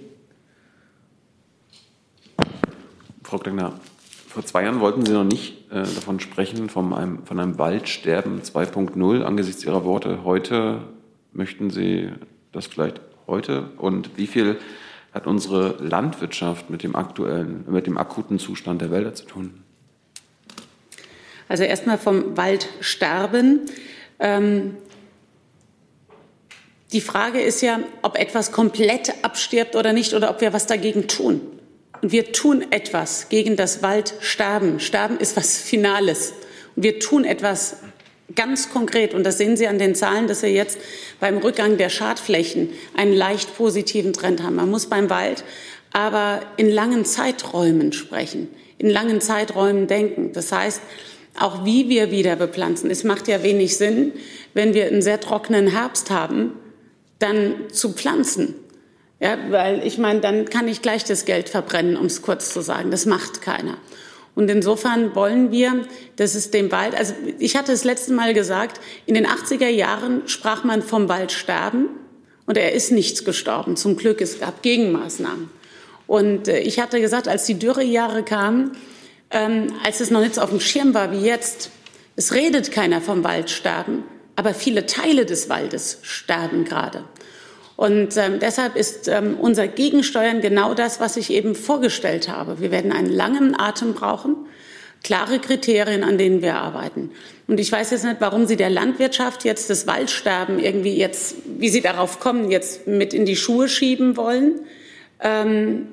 Frau 3.23 3.39
Klingner, 3.39 3.79
vor 4.27 4.45
zwei 4.45 4.65
Jahren 4.65 4.81
wollten 4.81 5.03
Sie 5.03 5.13
noch 5.13 5.23
nicht 5.23 5.71
äh, 5.71 5.81
davon 5.81 6.19
sprechen, 6.19 6.69
von 6.69 6.93
einem, 6.93 7.25
von 7.25 7.39
einem 7.39 7.57
Waldsterben 7.57 8.43
2.0 8.43 9.23
angesichts 9.23 9.63
Ihrer 9.63 9.83
Worte. 9.83 10.23
Heute 10.23 10.83
möchten 11.31 11.71
Sie 11.71 12.11
das 12.51 12.67
vielleicht 12.67 13.01
heute 13.27 13.69
und 13.77 14.17
wie 14.17 14.27
viel 14.27 14.57
hat 15.13 15.27
unsere 15.27 15.75
Landwirtschaft 15.79 16.69
mit 16.69 16.83
dem 16.83 16.95
aktuellen, 16.95 17.65
mit 17.69 17.85
dem 17.85 17.97
akuten 17.97 18.39
Zustand 18.39 18.81
der 18.81 18.91
Wälder 18.91 19.13
zu 19.13 19.25
tun? 19.25 19.63
Also 21.47 21.63
erstmal 21.63 21.97
vom 21.97 22.35
Waldsterben. 22.35 23.61
Ähm, 24.19 24.75
die 26.91 27.01
Frage 27.01 27.41
ist 27.41 27.61
ja, 27.61 27.79
ob 28.01 28.17
etwas 28.17 28.51
komplett 28.51 29.23
abstirbt 29.23 29.75
oder 29.75 29.93
nicht 29.93 30.13
oder 30.13 30.29
ob 30.29 30.41
wir 30.41 30.53
was 30.53 30.67
dagegen 30.67 31.07
tun. 31.07 31.41
Und 32.01 32.11
wir 32.11 32.31
tun 32.31 32.65
etwas 32.71 33.29
gegen 33.29 33.55
das 33.55 33.81
Waldsterben. 33.81 34.79
Sterben 34.79 35.17
ist 35.17 35.37
was 35.37 35.57
Finales. 35.57 36.33
Und 36.75 36.83
wir 36.83 36.99
tun 36.99 37.23
etwas 37.23 37.77
Ganz 38.35 38.71
konkret, 38.71 39.13
und 39.13 39.23
das 39.23 39.37
sehen 39.37 39.57
Sie 39.57 39.67
an 39.67 39.77
den 39.77 39.95
Zahlen, 39.95 40.27
dass 40.27 40.41
wir 40.41 40.51
jetzt 40.51 40.79
beim 41.19 41.37
Rückgang 41.37 41.77
der 41.77 41.89
Schadflächen 41.89 42.69
einen 42.95 43.13
leicht 43.13 43.55
positiven 43.55 44.13
Trend 44.13 44.41
haben. 44.41 44.55
Man 44.55 44.69
muss 44.69 44.87
beim 44.87 45.09
Wald 45.09 45.43
aber 45.93 46.41
in 46.57 46.69
langen 46.69 47.05
Zeiträumen 47.05 47.93
sprechen, 47.93 48.49
in 48.79 48.89
langen 48.89 49.21
Zeiträumen 49.21 49.87
denken. 49.87 50.33
Das 50.33 50.51
heißt, 50.51 50.81
auch 51.39 51.65
wie 51.65 51.87
wir 51.87 52.11
wieder 52.11 52.35
bepflanzen. 52.35 52.89
Es 52.89 53.03
macht 53.03 53.27
ja 53.27 53.43
wenig 53.43 53.77
Sinn, 53.77 54.11
wenn 54.53 54.73
wir 54.73 54.85
einen 54.85 55.01
sehr 55.01 55.19
trockenen 55.19 55.67
Herbst 55.67 56.09
haben, 56.09 56.53
dann 57.19 57.55
zu 57.71 57.93
pflanzen. 57.93 58.55
Ja, 59.19 59.37
weil 59.49 59.85
ich 59.85 59.97
meine, 59.97 60.19
dann 60.19 60.49
kann 60.49 60.67
ich 60.67 60.81
gleich 60.81 61.05
das 61.05 61.25
Geld 61.25 61.47
verbrennen, 61.47 61.95
um 61.95 62.07
es 62.07 62.21
kurz 62.21 62.51
zu 62.51 62.61
sagen. 62.61 62.91
Das 62.91 63.05
macht 63.05 63.41
keiner. 63.41 63.77
Und 64.35 64.49
insofern 64.49 65.15
wollen 65.15 65.51
wir, 65.51 65.85
dass 66.15 66.35
es 66.35 66.49
dem 66.49 66.71
Wald, 66.71 66.95
also 66.95 67.13
ich 67.37 67.55
hatte 67.55 67.71
es 67.71 67.83
letzte 67.83 68.13
Mal 68.13 68.33
gesagt, 68.33 68.81
in 69.05 69.13
den 69.13 69.27
80er 69.27 69.67
Jahren 69.67 70.23
sprach 70.27 70.63
man 70.63 70.81
vom 70.81 71.07
Waldsterben 71.07 71.89
und 72.45 72.57
er 72.57 72.73
ist 72.73 72.91
nichts 72.91 73.23
gestorben. 73.25 73.75
Zum 73.75 73.95
Glück, 73.95 74.21
es 74.21 74.39
gab 74.39 74.63
Gegenmaßnahmen. 74.63 75.49
Und 76.07 76.47
äh, 76.47 76.59
ich 76.59 76.79
hatte 76.79 76.99
gesagt, 76.99 77.27
als 77.27 77.45
die 77.45 77.59
Dürrejahre 77.59 78.23
kamen, 78.23 78.71
ähm, 79.29 79.67
als 79.83 79.99
es 79.99 80.09
noch 80.09 80.19
nicht 80.19 80.35
so 80.35 80.41
auf 80.41 80.49
dem 80.49 80.59
Schirm 80.59 80.93
war 80.93 81.11
wie 81.11 81.25
jetzt, 81.25 81.69
es 82.15 82.33
redet 82.33 82.71
keiner 82.71 83.01
vom 83.01 83.23
Waldsterben, 83.23 84.03
aber 84.35 84.53
viele 84.53 84.85
Teile 84.85 85.25
des 85.25 85.49
Waldes 85.49 85.99
sterben 86.01 86.65
gerade. 86.65 87.03
Und 87.83 88.15
ähm, 88.15 88.39
deshalb 88.39 88.77
ist 88.77 89.09
ähm, 89.09 89.35
unser 89.37 89.67
Gegensteuern 89.67 90.39
genau 90.39 90.73
das, 90.73 91.01
was 91.01 91.17
ich 91.17 91.29
eben 91.31 91.53
vorgestellt 91.53 92.29
habe. 92.29 92.61
Wir 92.61 92.71
werden 92.71 92.93
einen 92.93 93.09
langen 93.09 93.59
Atem 93.59 93.93
brauchen, 93.93 94.37
klare 95.03 95.39
Kriterien, 95.39 96.01
an 96.05 96.17
denen 96.17 96.41
wir 96.41 96.55
arbeiten. 96.55 97.11
Und 97.47 97.59
ich 97.59 97.69
weiß 97.69 97.91
jetzt 97.91 98.05
nicht, 98.05 98.21
warum 98.21 98.45
Sie 98.45 98.55
der 98.55 98.69
Landwirtschaft 98.69 99.43
jetzt 99.43 99.69
das 99.69 99.85
Waldsterben 99.85 100.59
irgendwie 100.59 100.95
jetzt, 100.95 101.35
wie 101.57 101.67
Sie 101.67 101.81
darauf 101.81 102.21
kommen, 102.21 102.51
jetzt 102.51 102.87
mit 102.87 103.13
in 103.13 103.25
die 103.25 103.35
Schuhe 103.35 103.67
schieben 103.67 104.15
wollen. 104.15 104.61
Ähm, 105.19 105.89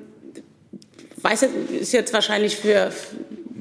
weiß 1.17 1.45
ist 1.77 1.91
jetzt 1.91 2.13
wahrscheinlich 2.13 2.55
für 2.55 2.93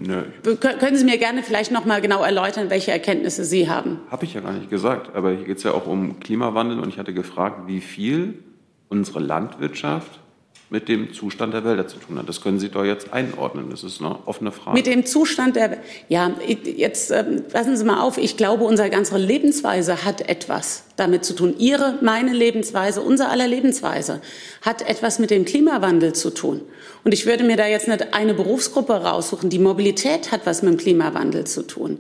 Nö. 0.07 0.23
Können 0.57 0.97
Sie 0.97 1.05
mir 1.05 1.19
gerne 1.19 1.43
vielleicht 1.43 1.73
noch 1.73 1.85
mal 1.85 2.01
genau 2.01 2.23
erläutern, 2.23 2.71
welche 2.71 2.91
Erkenntnisse 2.91 3.45
Sie 3.45 3.69
haben? 3.69 4.01
Habe 4.11 4.25
ich 4.25 4.33
ja 4.35 4.41
gar 4.41 4.53
nicht 4.53 4.71
gesagt. 4.71 5.15
Aber 5.15 5.33
hier 5.33 5.45
geht 5.45 5.59
es 5.59 5.63
ja 5.65 5.73
auch 5.73 5.87
um 5.87 6.21
Klimawandel 6.21 6.81
und 6.81 6.89
ich 6.89 6.99
hatte 6.99 7.13
gefragt, 7.13 7.67
wie 7.67 7.81
viel 7.81 8.43
unsere 8.89 9.21
Landwirtschaft 9.21 10.21
mit 10.71 10.89
dem 10.89 11.13
Zustand 11.13 11.53
der 11.53 11.65
Wälder 11.65 11.89
zu 11.89 11.99
tun 11.99 12.17
hat. 12.17 12.29
Das 12.29 12.41
können 12.41 12.61
Sie 12.61 12.69
doch 12.69 12.85
jetzt 12.85 13.13
einordnen. 13.13 13.71
Das 13.71 13.83
ist 13.83 14.01
eine 14.01 14.17
offene 14.27 14.53
Frage. 14.53 14.77
Mit 14.77 14.87
dem 14.87 15.05
Zustand 15.05 15.57
der, 15.57 15.79
ja, 16.09 16.31
jetzt 16.65 17.11
äh, 17.11 17.25
passen 17.53 17.77
Sie 17.77 17.85
mal 17.85 18.01
auf. 18.01 18.19
Ich 18.19 18.37
glaube, 18.37 18.65
unsere 18.65 18.89
ganze 18.89 19.19
Lebensweise 19.19 20.05
hat 20.05 20.29
etwas 20.29 20.85
damit 20.97 21.25
zu 21.25 21.35
tun. 21.35 21.55
Ihre, 21.59 21.99
meine 22.03 22.33
Lebensweise, 22.33 23.01
unser 23.01 23.31
aller 23.31 23.49
Lebensweise 23.49 24.23
hat 24.63 24.89
etwas 24.89 25.19
mit 25.19 25.31
dem 25.31 25.45
Klimawandel 25.45 26.13
zu 26.13 26.31
tun. 26.31 26.63
Und 27.05 27.15
ich 27.15 27.27
würde 27.27 27.45
mir 27.45 27.57
da 27.57 27.67
jetzt 27.67 27.89
nicht 27.89 28.13
eine 28.13 28.35
Berufsgruppe 28.35 28.93
raussuchen. 28.93 29.51
Die 29.51 29.59
Mobilität 29.59 30.33
hat 30.33 30.43
was 30.45 30.63
mit 30.63 30.73
dem 30.73 30.79
Klimawandel 30.79 31.45
zu 31.47 31.63
tun. 31.63 31.99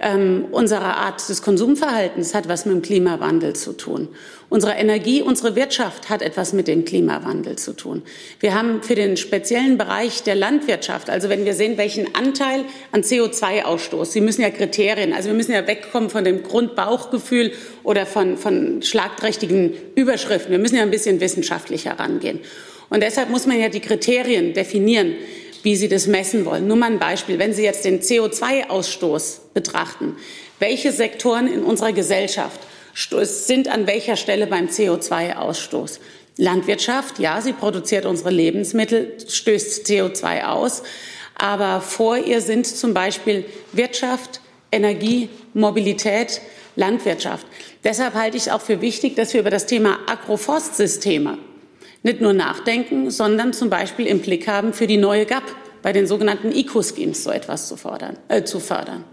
Ähm, 0.00 0.46
unsere 0.50 0.82
Art 0.82 1.26
des 1.28 1.40
Konsumverhaltens 1.40 2.34
hat 2.34 2.48
was 2.48 2.66
mit 2.66 2.74
dem 2.74 2.82
Klimawandel 2.82 3.54
zu 3.54 3.72
tun. 3.72 4.08
Unsere 4.48 4.72
Energie, 4.72 5.22
unsere 5.22 5.54
Wirtschaft 5.54 6.10
hat 6.10 6.20
etwas 6.20 6.52
mit 6.52 6.66
dem 6.66 6.84
Klimawandel 6.84 7.56
zu 7.56 7.74
tun. 7.74 8.02
Wir 8.40 8.54
haben 8.54 8.82
für 8.82 8.96
den 8.96 9.16
speziellen 9.16 9.78
Bereich 9.78 10.24
der 10.24 10.34
Landwirtschaft, 10.34 11.10
also 11.10 11.28
wenn 11.28 11.44
wir 11.44 11.54
sehen, 11.54 11.78
welchen 11.78 12.12
Anteil 12.14 12.64
an 12.90 13.02
CO2-Ausstoß, 13.02 14.06
Sie 14.06 14.20
müssen 14.20 14.42
ja 14.42 14.50
Kriterien, 14.50 15.12
also 15.12 15.28
wir 15.28 15.34
müssen 15.34 15.52
ja 15.52 15.66
wegkommen 15.66 16.10
von 16.10 16.24
dem 16.24 16.42
Grundbauchgefühl 16.42 17.52
oder 17.84 18.04
von, 18.04 18.36
von 18.36 18.82
schlagträchtigen 18.82 19.74
Überschriften. 19.94 20.50
Wir 20.50 20.58
müssen 20.58 20.76
ja 20.76 20.82
ein 20.82 20.90
bisschen 20.90 21.20
wissenschaftlicher 21.20 21.98
rangehen. 21.98 22.40
Und 22.90 23.02
deshalb 23.02 23.30
muss 23.30 23.46
man 23.46 23.58
ja 23.58 23.68
die 23.68 23.80
Kriterien 23.80 24.54
definieren 24.54 25.14
wie 25.64 25.76
Sie 25.76 25.88
das 25.88 26.06
messen 26.06 26.44
wollen. 26.44 26.68
Nur 26.68 26.76
mal 26.76 26.92
ein 26.92 26.98
Beispiel. 27.00 27.38
Wenn 27.40 27.52
Sie 27.52 27.64
jetzt 27.64 27.84
den 27.84 28.00
CO2-Ausstoß 28.00 29.38
betrachten, 29.54 30.16
welche 30.60 30.92
Sektoren 30.92 31.48
in 31.48 31.64
unserer 31.64 31.92
Gesellschaft 31.92 32.60
sind 32.94 33.66
an 33.66 33.88
welcher 33.88 34.14
Stelle 34.14 34.46
beim 34.46 34.66
CO2-Ausstoß? 34.66 35.98
Landwirtschaft, 36.36 37.18
ja, 37.18 37.40
sie 37.40 37.52
produziert 37.52 38.06
unsere 38.06 38.30
Lebensmittel, 38.30 39.16
stößt 39.26 39.86
CO2 39.86 40.44
aus. 40.44 40.82
Aber 41.36 41.80
vor 41.80 42.18
ihr 42.18 42.40
sind 42.40 42.66
zum 42.66 42.92
Beispiel 42.92 43.44
Wirtschaft, 43.72 44.40
Energie, 44.70 45.28
Mobilität, 45.54 46.40
Landwirtschaft. 46.76 47.46
Deshalb 47.82 48.14
halte 48.14 48.36
ich 48.36 48.44
es 48.44 48.48
auch 48.52 48.60
für 48.60 48.80
wichtig, 48.80 49.16
dass 49.16 49.32
wir 49.32 49.40
über 49.40 49.50
das 49.50 49.66
Thema 49.66 49.98
Agroforstsysteme 50.06 51.38
nicht 52.04 52.20
nur 52.20 52.32
nachdenken, 52.32 53.10
sondern 53.10 53.52
zum 53.52 53.70
Beispiel 53.70 54.06
im 54.06 54.20
Blick 54.20 54.46
haben, 54.46 54.72
für 54.72 54.86
die 54.86 54.98
neue 54.98 55.26
GAP 55.26 55.42
bei 55.82 55.92
den 55.92 56.06
sogenannten 56.06 56.52
Eco-Schemes 56.52 57.24
so 57.24 57.30
etwas 57.30 57.66
zu, 57.66 57.76
fordern, 57.76 58.16
äh, 58.28 58.44
zu 58.44 58.60
fördern. 58.60 59.04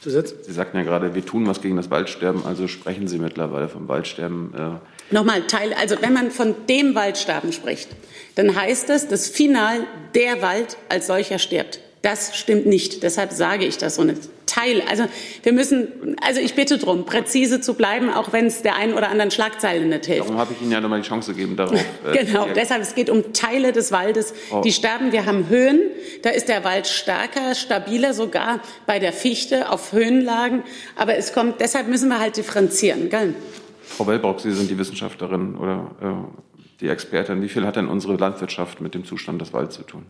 Zusatz? 0.00 0.32
Sie 0.46 0.52
sagten 0.52 0.78
ja 0.78 0.82
gerade, 0.84 1.14
wir 1.14 1.26
tun 1.26 1.46
was 1.46 1.60
gegen 1.60 1.76
das 1.76 1.90
Waldsterben, 1.90 2.46
also 2.46 2.68
sprechen 2.68 3.06
Sie 3.06 3.18
mittlerweile 3.18 3.68
vom 3.68 3.86
Waldsterben. 3.88 4.54
Äh 4.54 5.14
Nochmal, 5.14 5.42
Teil, 5.42 5.74
also 5.74 5.96
wenn 6.00 6.14
man 6.14 6.30
von 6.30 6.54
dem 6.68 6.94
Waldsterben 6.94 7.52
spricht, 7.52 7.90
dann 8.36 8.54
heißt 8.54 8.88
es, 8.90 9.08
dass 9.08 9.28
final 9.28 9.86
der 10.14 10.40
Wald 10.40 10.78
als 10.88 11.08
solcher 11.08 11.38
stirbt. 11.38 11.80
Das 12.02 12.36
stimmt 12.36 12.66
nicht. 12.66 13.02
Deshalb 13.02 13.32
sage 13.32 13.66
ich 13.66 13.76
das 13.76 13.96
so 13.96 14.04
nicht. 14.04 14.22
Teil. 14.46 14.82
Also 14.88 15.04
wir 15.42 15.52
müssen, 15.52 16.16
also 16.26 16.40
ich 16.40 16.54
bitte 16.54 16.78
darum, 16.78 17.04
präzise 17.04 17.60
zu 17.60 17.74
bleiben, 17.74 18.10
auch 18.10 18.32
wenn 18.32 18.46
es 18.46 18.62
der 18.62 18.74
einen 18.74 18.94
oder 18.94 19.08
anderen 19.08 19.30
Schlagzeile 19.30 19.84
nicht 19.86 20.06
hilft. 20.06 20.22
Darum 20.22 20.38
habe 20.38 20.52
ich 20.54 20.60
Ihnen 20.60 20.72
ja 20.72 20.80
nochmal 20.80 21.00
die 21.00 21.06
Chance 21.06 21.32
gegeben, 21.32 21.56
darauf. 21.56 21.78
Äh, 22.04 22.24
genau, 22.24 22.48
deshalb 22.54 22.82
es 22.82 22.94
geht 22.94 23.10
um 23.10 23.32
Teile 23.32 23.72
des 23.72 23.92
Waldes, 23.92 24.34
oh. 24.50 24.60
die 24.62 24.72
sterben. 24.72 25.12
Wir 25.12 25.26
haben 25.26 25.48
Höhen, 25.48 25.80
da 26.22 26.30
ist 26.30 26.48
der 26.48 26.64
Wald 26.64 26.86
stärker, 26.86 27.54
stabiler, 27.54 28.12
sogar 28.12 28.60
bei 28.86 28.98
der 28.98 29.12
Fichte 29.12 29.70
auf 29.70 29.92
Höhenlagen. 29.92 30.64
Aber 30.96 31.16
es 31.16 31.32
kommt, 31.32 31.60
deshalb 31.60 31.88
müssen 31.88 32.08
wir 32.08 32.18
halt 32.18 32.36
differenzieren. 32.36 33.08
Gell? 33.08 33.34
Frau 33.82 34.06
Wellbrock, 34.06 34.40
Sie 34.40 34.52
sind 34.52 34.70
die 34.70 34.78
Wissenschaftlerin 34.78 35.54
oder 35.54 35.90
äh, 36.02 36.40
die 36.80 36.88
Expertin. 36.88 37.42
Wie 37.42 37.48
viel 37.48 37.66
hat 37.66 37.76
denn 37.76 37.86
unsere 37.86 38.16
Landwirtschaft 38.16 38.80
mit 38.80 38.94
dem 38.94 39.04
Zustand 39.04 39.40
des 39.40 39.52
Waldes 39.52 39.76
zu 39.76 39.82
tun? 39.82 40.06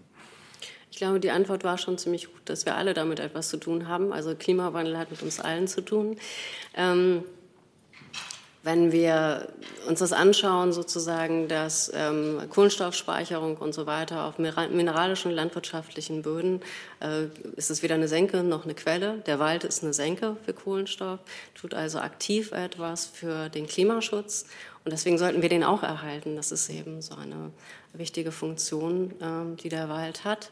Glaube, 1.01 1.19
die 1.19 1.31
Antwort 1.31 1.65
war 1.65 1.79
schon 1.79 1.97
ziemlich 1.97 2.27
gut, 2.27 2.43
dass 2.45 2.67
wir 2.67 2.75
alle 2.75 2.93
damit 2.93 3.21
etwas 3.21 3.49
zu 3.49 3.57
tun 3.57 3.89
haben. 3.89 4.13
Also 4.13 4.35
Klimawandel 4.35 4.99
hat 4.99 5.11
mit 5.11 5.23
uns 5.23 5.41
allen 5.41 5.67
zu 5.67 5.81
tun. 5.81 6.19
Ähm, 6.77 7.25
wenn 8.63 8.93
wir 8.93 9.49
uns 9.89 10.01
das 10.01 10.13
anschauen, 10.13 10.75
sozusagen, 10.75 11.49
dass 11.49 11.91
ähm, 11.95 12.43
Kohlenstoffspeicherung 12.51 13.57
und 13.57 13.73
so 13.73 13.87
weiter 13.87 14.27
auf 14.27 14.37
mineralischen 14.37 15.31
landwirtschaftlichen 15.31 16.21
Böden, 16.21 16.61
äh, 17.01 17.29
ist 17.57 17.71
es 17.71 17.83
weder 17.83 17.95
eine 17.95 18.07
Senke 18.07 18.43
noch 18.43 18.65
eine 18.65 18.75
Quelle. 18.75 19.23
Der 19.25 19.39
Wald 19.39 19.65
ist 19.65 19.83
eine 19.83 19.95
Senke 19.95 20.37
für 20.45 20.53
Kohlenstoff, 20.53 21.21
tut 21.55 21.73
also 21.73 21.99
aktiv 22.01 22.53
etwas 22.53 23.07
für 23.07 23.49
den 23.49 23.67
Klimaschutz. 23.67 24.45
Und 24.85 24.93
deswegen 24.93 25.17
sollten 25.17 25.41
wir 25.41 25.49
den 25.49 25.65
auch 25.65 25.83
erhalten. 25.83 26.37
Das 26.37 26.53
ist 26.53 26.69
eben 26.69 27.01
so 27.01 27.15
eine 27.15 27.53
wichtige 27.95 28.33
Funktion, 28.33 29.13
äh, 29.23 29.57
die 29.63 29.71
der 29.71 29.89
Wald 29.89 30.25
hat. 30.25 30.51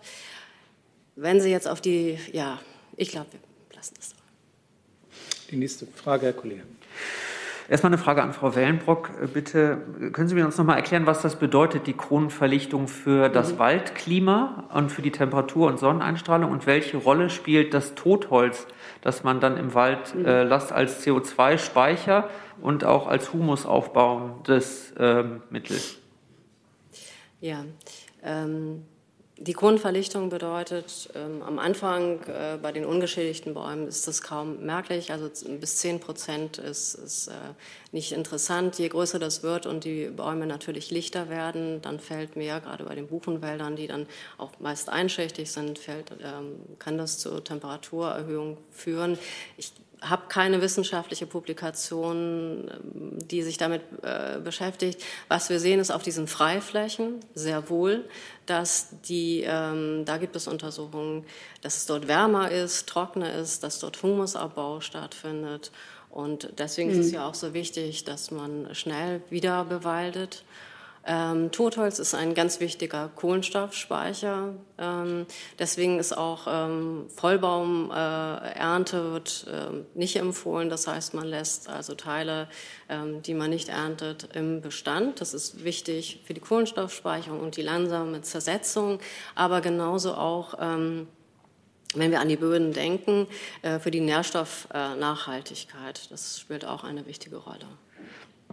Wenn 1.20 1.40
Sie 1.40 1.50
jetzt 1.50 1.66
auf 1.66 1.80
die, 1.80 2.16
ja, 2.32 2.60
ich 2.96 3.10
glaube, 3.10 3.26
wir 3.32 3.76
lassen 3.76 3.94
das. 3.96 4.14
Die 5.50 5.56
nächste 5.56 5.84
Frage, 5.86 6.26
Herr 6.26 6.32
Kollege. 6.32 6.62
Erstmal 7.68 7.92
eine 7.92 8.00
Frage 8.00 8.22
an 8.22 8.32
Frau 8.32 8.54
Wellenbrock. 8.54 9.10
Bitte 9.34 9.78
können 10.12 10.28
Sie 10.28 10.36
mir 10.36 10.44
uns 10.44 10.56
noch 10.58 10.64
mal 10.64 10.76
erklären, 10.76 11.06
was 11.06 11.20
das 11.20 11.34
bedeutet, 11.34 11.88
die 11.88 11.94
Kronenverlichtung 11.94 12.86
für 12.86 13.28
das 13.30 13.54
mhm. 13.54 13.58
Waldklima 13.58 14.68
und 14.72 14.92
für 14.92 15.02
die 15.02 15.10
Temperatur- 15.10 15.66
und 15.66 15.80
Sonneneinstrahlung 15.80 16.52
und 16.52 16.66
welche 16.66 16.98
Rolle 16.98 17.30
spielt 17.30 17.74
das 17.74 17.96
Totholz, 17.96 18.68
das 19.00 19.24
man 19.24 19.40
dann 19.40 19.56
im 19.56 19.74
Wald 19.74 20.14
mhm. 20.14 20.24
äh, 20.24 20.44
lasst 20.44 20.70
als 20.70 21.04
CO2-Speicher 21.04 22.30
und 22.62 22.84
auch 22.84 23.08
als 23.08 23.32
humusaufbauendes 23.32 24.92
äh, 24.92 25.24
Mittel? 25.50 25.78
Ja, 27.40 27.64
ähm, 28.22 28.84
die 29.40 29.52
Kronenverlichtung 29.52 30.30
bedeutet, 30.30 31.10
ähm, 31.14 31.42
am 31.42 31.58
Anfang 31.58 32.20
äh, 32.24 32.58
bei 32.60 32.72
den 32.72 32.84
ungeschädigten 32.84 33.54
Bäumen 33.54 33.86
ist 33.86 34.08
das 34.08 34.22
kaum 34.22 34.64
merklich, 34.64 35.12
also 35.12 35.28
bis 35.60 35.76
10 35.76 36.00
Prozent 36.00 36.58
ist, 36.58 36.94
ist 36.94 37.28
äh, 37.28 37.32
nicht 37.92 38.12
interessant. 38.12 38.78
Je 38.78 38.88
größer 38.88 39.18
das 39.18 39.42
wird 39.42 39.66
und 39.66 39.84
die 39.84 40.06
Bäume 40.06 40.46
natürlich 40.46 40.90
lichter 40.90 41.28
werden, 41.28 41.80
dann 41.82 42.00
fällt 42.00 42.36
mehr, 42.36 42.60
gerade 42.60 42.84
bei 42.84 42.94
den 42.94 43.06
Buchenwäldern, 43.06 43.76
die 43.76 43.86
dann 43.86 44.06
auch 44.38 44.50
meist 44.58 44.88
einschichtig 44.88 45.52
sind, 45.52 45.78
fällt, 45.78 46.10
ähm, 46.22 46.56
kann 46.78 46.98
das 46.98 47.18
zu 47.18 47.40
Temperaturerhöhung 47.40 48.58
führen. 48.70 49.18
Ich 49.56 49.72
habe 50.00 50.28
keine 50.28 50.60
wissenschaftliche 50.60 51.26
Publikation, 51.26 52.70
ähm, 52.70 53.18
die 53.28 53.42
sich 53.42 53.58
damit 53.58 53.82
äh, 54.02 54.38
beschäftigt. 54.40 55.02
Was 55.28 55.50
wir 55.50 55.60
sehen, 55.60 55.80
ist 55.80 55.90
auf 55.90 56.02
diesen 56.02 56.26
Freiflächen 56.26 57.20
sehr 57.34 57.68
wohl, 57.68 58.04
dass 58.46 58.88
die, 59.08 59.44
ähm, 59.46 60.04
da 60.04 60.18
gibt 60.18 60.36
es 60.36 60.46
Untersuchungen, 60.46 61.24
dass 61.62 61.76
es 61.76 61.86
dort 61.86 62.08
wärmer 62.08 62.50
ist, 62.50 62.88
trockener 62.88 63.34
ist, 63.34 63.62
dass 63.62 63.80
dort 63.80 64.02
Humusabbau 64.02 64.80
stattfindet. 64.80 65.70
Und 66.10 66.52
deswegen 66.58 66.90
mhm. 66.90 67.00
ist 67.00 67.06
es 67.06 67.12
mhm. 67.12 67.16
ja 67.16 67.28
auch 67.28 67.34
so 67.34 67.54
wichtig, 67.54 68.04
dass 68.04 68.30
man 68.30 68.74
schnell 68.74 69.22
wieder 69.30 69.64
bewaldet. 69.64 70.44
Ähm, 71.10 71.50
Totholz 71.50 71.98
ist 71.98 72.14
ein 72.14 72.34
ganz 72.34 72.60
wichtiger 72.60 73.10
Kohlenstoffspeicher. 73.16 74.52
Ähm, 74.76 75.24
deswegen 75.58 75.98
ist 75.98 76.16
auch 76.16 76.46
ähm, 76.46 77.06
Vollbaumernte 77.08 78.98
äh, 78.98 79.12
wird 79.12 79.46
ähm, 79.50 79.86
nicht 79.94 80.16
empfohlen. 80.16 80.68
Das 80.68 80.86
heißt, 80.86 81.14
man 81.14 81.24
lässt 81.24 81.70
also 81.70 81.94
Teile, 81.94 82.46
ähm, 82.90 83.22
die 83.22 83.32
man 83.32 83.48
nicht 83.48 83.70
erntet, 83.70 84.28
im 84.34 84.60
Bestand. 84.60 85.22
Das 85.22 85.32
ist 85.32 85.64
wichtig 85.64 86.20
für 86.26 86.34
die 86.34 86.40
Kohlenstoffspeicherung 86.40 87.40
und 87.40 87.56
die 87.56 87.62
langsame 87.62 88.20
Zersetzung, 88.20 89.00
aber 89.34 89.62
genauso 89.62 90.12
auch 90.12 90.58
ähm, 90.60 91.08
wenn 91.94 92.10
wir 92.10 92.20
an 92.20 92.28
die 92.28 92.36
Böden 92.36 92.74
denken, 92.74 93.26
äh, 93.62 93.78
für 93.78 93.90
die 93.90 94.00
Nährstoffnachhaltigkeit. 94.00 96.10
Das 96.10 96.38
spielt 96.38 96.66
auch 96.66 96.84
eine 96.84 97.06
wichtige 97.06 97.36
Rolle. 97.36 97.64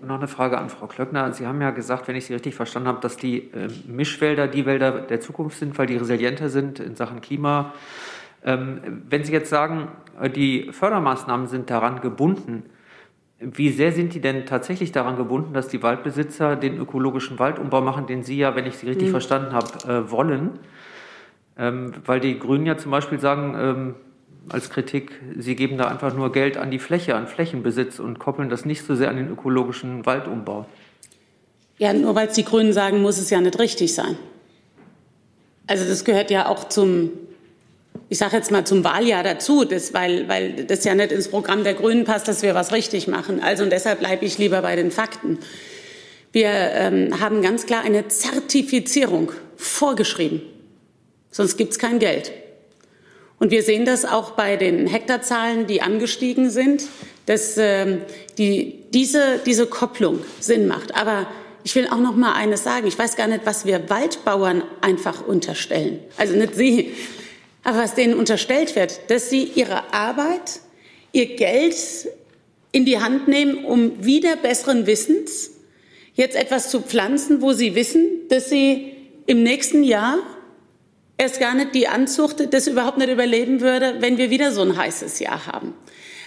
Noch 0.01 0.15
eine 0.15 0.27
Frage 0.27 0.57
an 0.57 0.69
Frau 0.69 0.87
Klöckner. 0.87 1.31
Sie 1.31 1.47
haben 1.47 1.61
ja 1.61 1.71
gesagt, 1.71 2.07
wenn 2.07 2.15
ich 2.15 2.25
Sie 2.25 2.33
richtig 2.33 2.53
verstanden 2.53 2.89
habe, 2.89 2.99
dass 2.99 3.15
die 3.15 3.51
äh, 3.51 3.69
Mischwälder 3.87 4.47
die 4.47 4.65
Wälder 4.65 4.91
der 5.01 5.21
Zukunft 5.21 5.57
sind, 5.57 5.77
weil 5.77 5.87
die 5.87 5.95
resilienter 5.95 6.49
sind 6.49 6.79
in 6.79 6.95
Sachen 6.95 7.21
Klima. 7.21 7.73
Ähm, 8.43 9.03
wenn 9.09 9.23
Sie 9.23 9.31
jetzt 9.31 9.49
sagen, 9.49 9.87
äh, 10.19 10.29
die 10.29 10.71
Fördermaßnahmen 10.71 11.47
sind 11.47 11.69
daran 11.69 12.01
gebunden, 12.01 12.63
wie 13.39 13.69
sehr 13.69 13.91
sind 13.91 14.13
die 14.13 14.21
denn 14.21 14.45
tatsächlich 14.45 14.91
daran 14.91 15.17
gebunden, 15.17 15.53
dass 15.53 15.67
die 15.69 15.81
Waldbesitzer 15.81 16.55
den 16.55 16.77
ökologischen 16.77 17.39
Waldumbau 17.39 17.81
machen, 17.81 18.05
den 18.05 18.23
Sie 18.23 18.37
ja, 18.37 18.55
wenn 18.55 18.65
ich 18.65 18.77
Sie 18.77 18.87
richtig 18.87 19.07
mhm. 19.07 19.11
verstanden 19.11 19.53
habe, 19.53 19.91
äh, 19.91 20.11
wollen? 20.11 20.59
Ähm, 21.57 21.93
weil 22.05 22.19
die 22.19 22.37
Grünen 22.37 22.65
ja 22.65 22.77
zum 22.77 22.91
Beispiel 22.91 23.19
sagen, 23.19 23.55
ähm, 23.57 23.95
als 24.49 24.69
Kritik, 24.69 25.11
Sie 25.37 25.55
geben 25.55 25.77
da 25.77 25.87
einfach 25.87 26.13
nur 26.13 26.31
Geld 26.31 26.57
an 26.57 26.71
die 26.71 26.79
Fläche, 26.79 27.15
an 27.15 27.27
Flächenbesitz 27.27 27.99
und 27.99 28.19
koppeln 28.19 28.49
das 28.49 28.65
nicht 28.65 28.85
so 28.85 28.95
sehr 28.95 29.09
an 29.09 29.15
den 29.15 29.29
ökologischen 29.29 30.05
Waldumbau. 30.05 30.65
Ja, 31.77 31.93
nur 31.93 32.15
weil 32.15 32.27
es 32.27 32.35
die 32.35 32.45
Grünen 32.45 32.73
sagen, 32.73 33.01
muss 33.01 33.17
es 33.17 33.29
ja 33.29 33.41
nicht 33.41 33.59
richtig 33.59 33.93
sein. 33.93 34.17
Also 35.67 35.85
das 35.85 36.05
gehört 36.05 36.31
ja 36.31 36.47
auch 36.47 36.69
zum, 36.69 37.11
ich 38.07 38.17
sage 38.17 38.37
jetzt 38.37 38.51
mal 38.51 38.65
zum 38.65 38.83
Wahljahr 38.83 39.23
dazu, 39.23 39.65
das, 39.65 39.93
weil, 39.93 40.27
weil 40.29 40.65
das 40.65 40.85
ja 40.85 40.95
nicht 40.95 41.11
ins 41.11 41.27
Programm 41.27 41.63
der 41.63 41.73
Grünen 41.73 42.05
passt, 42.05 42.27
dass 42.27 42.43
wir 42.43 42.55
was 42.55 42.71
richtig 42.71 43.07
machen. 43.07 43.41
Also 43.41 43.63
und 43.63 43.71
deshalb 43.71 43.99
bleibe 43.99 44.25
ich 44.25 44.37
lieber 44.37 44.61
bei 44.61 44.75
den 44.75 44.91
Fakten. 44.91 45.39
Wir 46.31 46.49
ähm, 46.51 47.19
haben 47.19 47.41
ganz 47.41 47.65
klar 47.65 47.83
eine 47.83 48.07
Zertifizierung 48.07 49.31
vorgeschrieben. 49.57 50.41
Sonst 51.31 51.57
gibt 51.57 51.71
es 51.71 51.79
kein 51.79 51.99
Geld. 51.99 52.31
Und 53.39 53.51
wir 53.51 53.63
sehen 53.63 53.85
das 53.85 54.05
auch 54.05 54.31
bei 54.31 54.55
den 54.55 54.87
Hektarzahlen, 54.87 55.67
die 55.67 55.81
angestiegen 55.81 56.49
sind, 56.49 56.83
dass 57.25 57.57
ähm, 57.57 58.01
die, 58.37 58.79
diese, 58.93 59.39
diese 59.45 59.67
Kopplung 59.67 60.21
Sinn 60.39 60.67
macht. 60.67 60.95
Aber 60.95 61.27
ich 61.63 61.75
will 61.75 61.87
auch 61.87 61.99
noch 61.99 62.15
mal 62.15 62.33
eines 62.33 62.63
sagen. 62.63 62.87
Ich 62.87 62.97
weiß 62.97 63.15
gar 63.15 63.27
nicht, 63.27 63.41
was 63.45 63.65
wir 63.65 63.89
Waldbauern 63.89 64.63
einfach 64.81 65.25
unterstellen. 65.25 65.99
Also 66.15 66.35
nicht 66.35 66.55
Sie, 66.55 66.93
aber 67.63 67.79
was 67.79 67.95
denen 67.95 68.13
unterstellt 68.13 68.75
wird, 68.75 69.09
dass 69.09 69.31
sie 69.31 69.43
ihre 69.43 69.91
Arbeit, 69.91 70.59
ihr 71.11 71.35
Geld 71.35 71.75
in 72.71 72.85
die 72.85 72.99
Hand 72.99 73.27
nehmen, 73.27 73.65
um 73.65 74.05
wieder 74.05 74.35
besseren 74.35 74.85
Wissens 74.85 75.49
jetzt 76.13 76.35
etwas 76.35 76.69
zu 76.69 76.81
pflanzen, 76.81 77.41
wo 77.41 77.53
sie 77.53 77.73
wissen, 77.73 78.05
dass 78.29 78.49
sie 78.49 78.93
im 79.25 79.41
nächsten 79.41 79.83
Jahr 79.83 80.19
erst 81.17 81.39
gar 81.39 81.53
nicht 81.53 81.73
die 81.73 81.87
Anzucht 81.87 82.53
das 82.53 82.67
überhaupt 82.67 82.97
nicht 82.97 83.09
überleben 83.09 83.61
würde, 83.61 83.97
wenn 83.99 84.17
wir 84.17 84.29
wieder 84.29 84.51
so 84.51 84.61
ein 84.61 84.77
heißes 84.77 85.19
Jahr 85.19 85.47
haben. 85.47 85.73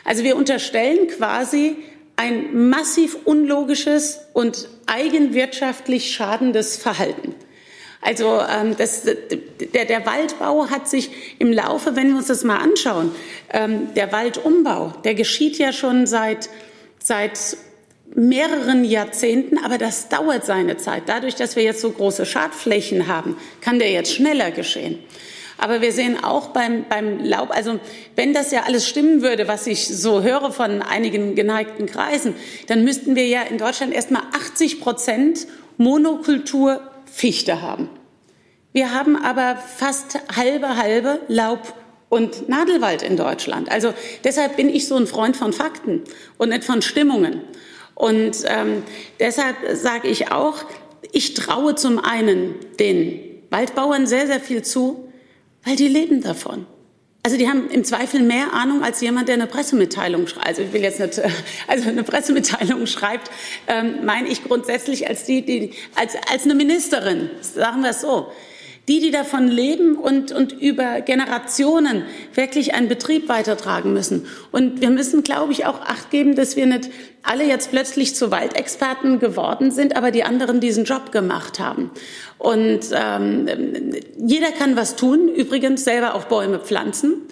Also 0.05 0.25
wir 0.25 0.37
unterstellen 0.37 1.09
quasi 1.09 1.77
ein 2.17 2.69
massiv 2.69 3.17
unlogisches 3.25 4.21
und 4.33 4.69
eigenwirtschaftlich 4.87 6.13
schadendes 6.13 6.77
Verhalten. 6.77 7.35
Also 8.01 8.41
ähm, 8.41 8.77
das, 8.77 9.03
der, 9.03 9.85
der 9.85 10.07
Waldbau 10.07 10.71
hat 10.71 10.89
sich 10.89 11.11
im 11.39 11.53
Laufe, 11.53 11.97
wenn 11.97 12.09
wir 12.09 12.17
uns 12.17 12.29
das 12.29 12.45
mal 12.45 12.59
anschauen, 12.59 13.13
ähm, 13.53 13.93
der 13.95 14.13
Waldumbau, 14.13 14.95
der 15.05 15.15
geschieht 15.15 15.59
ja 15.59 15.73
schon 15.73 16.07
seit, 16.07 16.49
seit 16.99 17.57
mehreren 18.15 18.85
Jahrzehnten, 18.85 19.59
aber 19.59 19.79
das 19.79 20.09
dauert 20.09 20.45
seine 20.45 20.77
Zeit. 20.77 21.05
Dadurch, 21.07 21.35
dass 21.35 21.57
wir 21.57 21.63
jetzt 21.63 21.81
so 21.81 21.91
große 21.91 22.27
Schadflächen 22.27 23.07
haben, 23.07 23.37
kann 23.61 23.79
der 23.79 23.91
jetzt 23.91 24.13
schneller 24.15 24.51
geschehen. 24.51 24.99
Aber 25.59 25.81
wir 25.81 25.93
sehen 25.93 26.23
auch 26.23 26.49
beim, 26.49 26.85
beim 26.89 27.25
Laub, 27.25 27.51
also 27.51 27.81
wenn 28.15 28.33
das 28.33 28.53
ja 28.53 28.63
alles 28.63 28.89
stimmen 28.89 29.23
würde, 29.23 29.49
was 29.49 29.67
ich 29.67 29.89
so 29.89 30.23
höre 30.23 30.53
von 30.53 30.83
einigen 30.83 31.35
geneigten 31.35 31.87
Kreisen, 31.87 32.35
dann 32.69 32.85
müssten 32.85 33.17
wir 33.17 33.27
ja 33.27 33.43
in 33.43 33.59
Deutschland 33.59 33.93
erstmal 33.93 34.23
80 34.33 34.81
Prozent 34.81 35.47
Monokultur 35.77 36.81
Fichte 37.13 37.61
haben. 37.61 37.91
Wir 38.73 38.95
haben 38.95 39.17
aber 39.17 39.57
fast 39.57 40.21
halbe 40.37 40.77
halbe 40.77 41.21
Laub 41.27 41.75
und 42.09 42.49
Nadelwald 42.49 43.03
in 43.03 43.17
Deutschland. 43.17 43.71
Also 43.71 43.93
deshalb 44.23 44.57
bin 44.57 44.69
ich 44.69 44.87
so 44.87 44.97
ein 44.97 45.09
Freund 45.09 45.37
von 45.37 45.53
Fakten 45.53 46.05
und 46.37 46.51
nicht 46.51 46.65
von 46.65 46.83
Stimmungen. 46.83 47.41
Und 47.99 48.45
ähm, 48.47 48.85
deshalb 49.19 49.57
sage 49.73 50.07
ich 50.07 50.31
auch, 50.31 50.65
ich 51.11 51.35
traue 51.35 51.75
zum 51.75 51.99
einen 51.99 52.55
den 52.79 53.19
Waldbauern 53.51 54.07
sehr, 54.07 54.29
sehr 54.29 54.39
viel 54.39 54.63
zu, 54.63 55.13
weil 55.65 55.75
die 55.75 55.89
leben 55.89 56.23
davon. 56.23 56.67
Also 57.25 57.37
die 57.37 57.49
haben 57.49 57.69
im 57.71 57.83
Zweifel 57.83 58.21
mehr 58.23 58.53
Ahnung 58.53 58.85
als 58.85 59.01
jemand, 59.01 59.27
der 59.27 59.35
eine 59.35 59.49
Pressemitteilung 59.49 60.29
schreibt. 60.29 60.47
Also 60.47 60.63
ich 60.63 60.73
will 60.73 60.83
jetzt 60.83 61.01
nicht, 61.01 61.21
also 61.67 61.89
eine 61.89 62.05
Pressemitteilung 62.05 62.87
schreibt, 62.87 63.33
ähm, 63.67 64.05
meine 64.05 64.29
ich 64.29 64.45
grundsätzlich 64.45 65.09
als 65.09 65.25
die, 65.25 65.45
die 65.45 65.73
als 65.97 66.15
als 66.31 66.45
eine 66.45 66.55
Ministerin, 66.55 67.31
sagen 67.41 67.83
wir 67.83 67.91
es 67.91 68.01
so 68.01 68.31
die, 68.89 69.01
die 69.01 69.11
davon 69.11 69.49
leben 69.49 69.97
und, 69.97 70.33
und 70.33 70.53
über 70.53 71.03
Generationen 71.03 72.05
wirklich 72.35 72.75
einen 72.75 72.89
Betrieb 72.89 73.29
weitertragen 73.29 73.93
müssen. 73.93 74.27
Und 74.51 74.81
wir 74.81 74.91
müssen, 74.91 75.23
glaube 75.23 75.53
ich, 75.53 75.67
auch 75.67 75.81
Acht 75.83 76.11
geben, 76.11 76.35
dass 76.35 76.57
wir 76.57 76.67
nicht 76.67 76.91
alle 77.23 77.45
jetzt 77.45 77.71
plötzlich 77.71 78.17
zu 78.17 78.31
Waldexperten 78.31 79.19
geworden 79.19 79.71
sind, 79.71 79.97
aber 79.97 80.11
die 80.11 80.25
anderen 80.25 80.61
diesen 80.61 80.85
Job 80.85 81.13
gemacht 81.13 81.61
haben. 81.61 81.91
Und 82.39 82.81
ähm, 82.93 83.47
jeder 84.17 84.51
kann 84.53 84.77
was 84.77 84.97
tun, 84.97 85.29
übrigens 85.29 85.85
selber 85.85 86.15
auch 86.15 86.25
Bäume 86.25 86.59
pflanzen. 86.59 87.23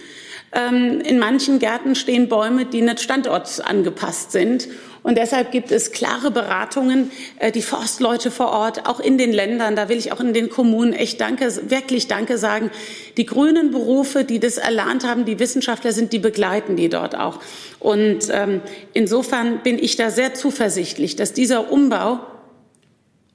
Ähm, 0.53 1.01
in 1.01 1.19
manchen 1.19 1.59
Gärten 1.59 1.95
stehen 1.95 2.29
Bäume, 2.29 2.67
die 2.67 2.83
nicht 2.83 3.01
standortsangepasst 3.01 4.33
sind. 4.33 4.69
Und 5.07 5.17
deshalb 5.17 5.53
gibt 5.53 5.71
es 5.71 5.93
klare 5.93 6.33
Beratungen, 6.33 7.13
äh, 7.39 7.53
die 7.53 7.63
Forstleute 7.63 8.33
vor 8.33 8.49
Ort, 8.49 8.89
auch 8.89 8.99
in 8.99 9.19
den 9.19 9.33
Ländern, 9.33 9.77
da 9.77 9.89
will 9.89 9.99
ich 9.99 10.11
auch 10.11 10.19
in 10.19 10.35
den 10.35 10.51
Kommunen 10.51 10.93
echt 10.93 11.21
Danke, 11.21 11.71
wirklich 11.71 12.09
Danke 12.09 12.39
sagen. 12.39 12.73
Die 13.17 13.25
grünen 13.25 13.71
Berufe, 13.71 14.25
die 14.25 14.41
das 14.41 14.57
erlernt 14.57 15.07
haben, 15.07 15.25
die 15.25 15.39
Wissenschaftler 15.39 15.93
sind, 15.93 16.13
die 16.13 16.19
begleiten 16.19 16.75
die 16.75 16.89
dort 16.89 17.17
auch. 17.17 17.39
Und 17.79 18.31
ähm, 18.33 18.63
insofern 18.95 19.61
bin 19.63 19.79
ich 19.79 19.95
da 19.95 20.11
sehr 20.11 20.35
zuversichtlich, 20.35 21.15
dass 21.15 21.33
dieser 21.33 21.71
Umbau 21.71 22.19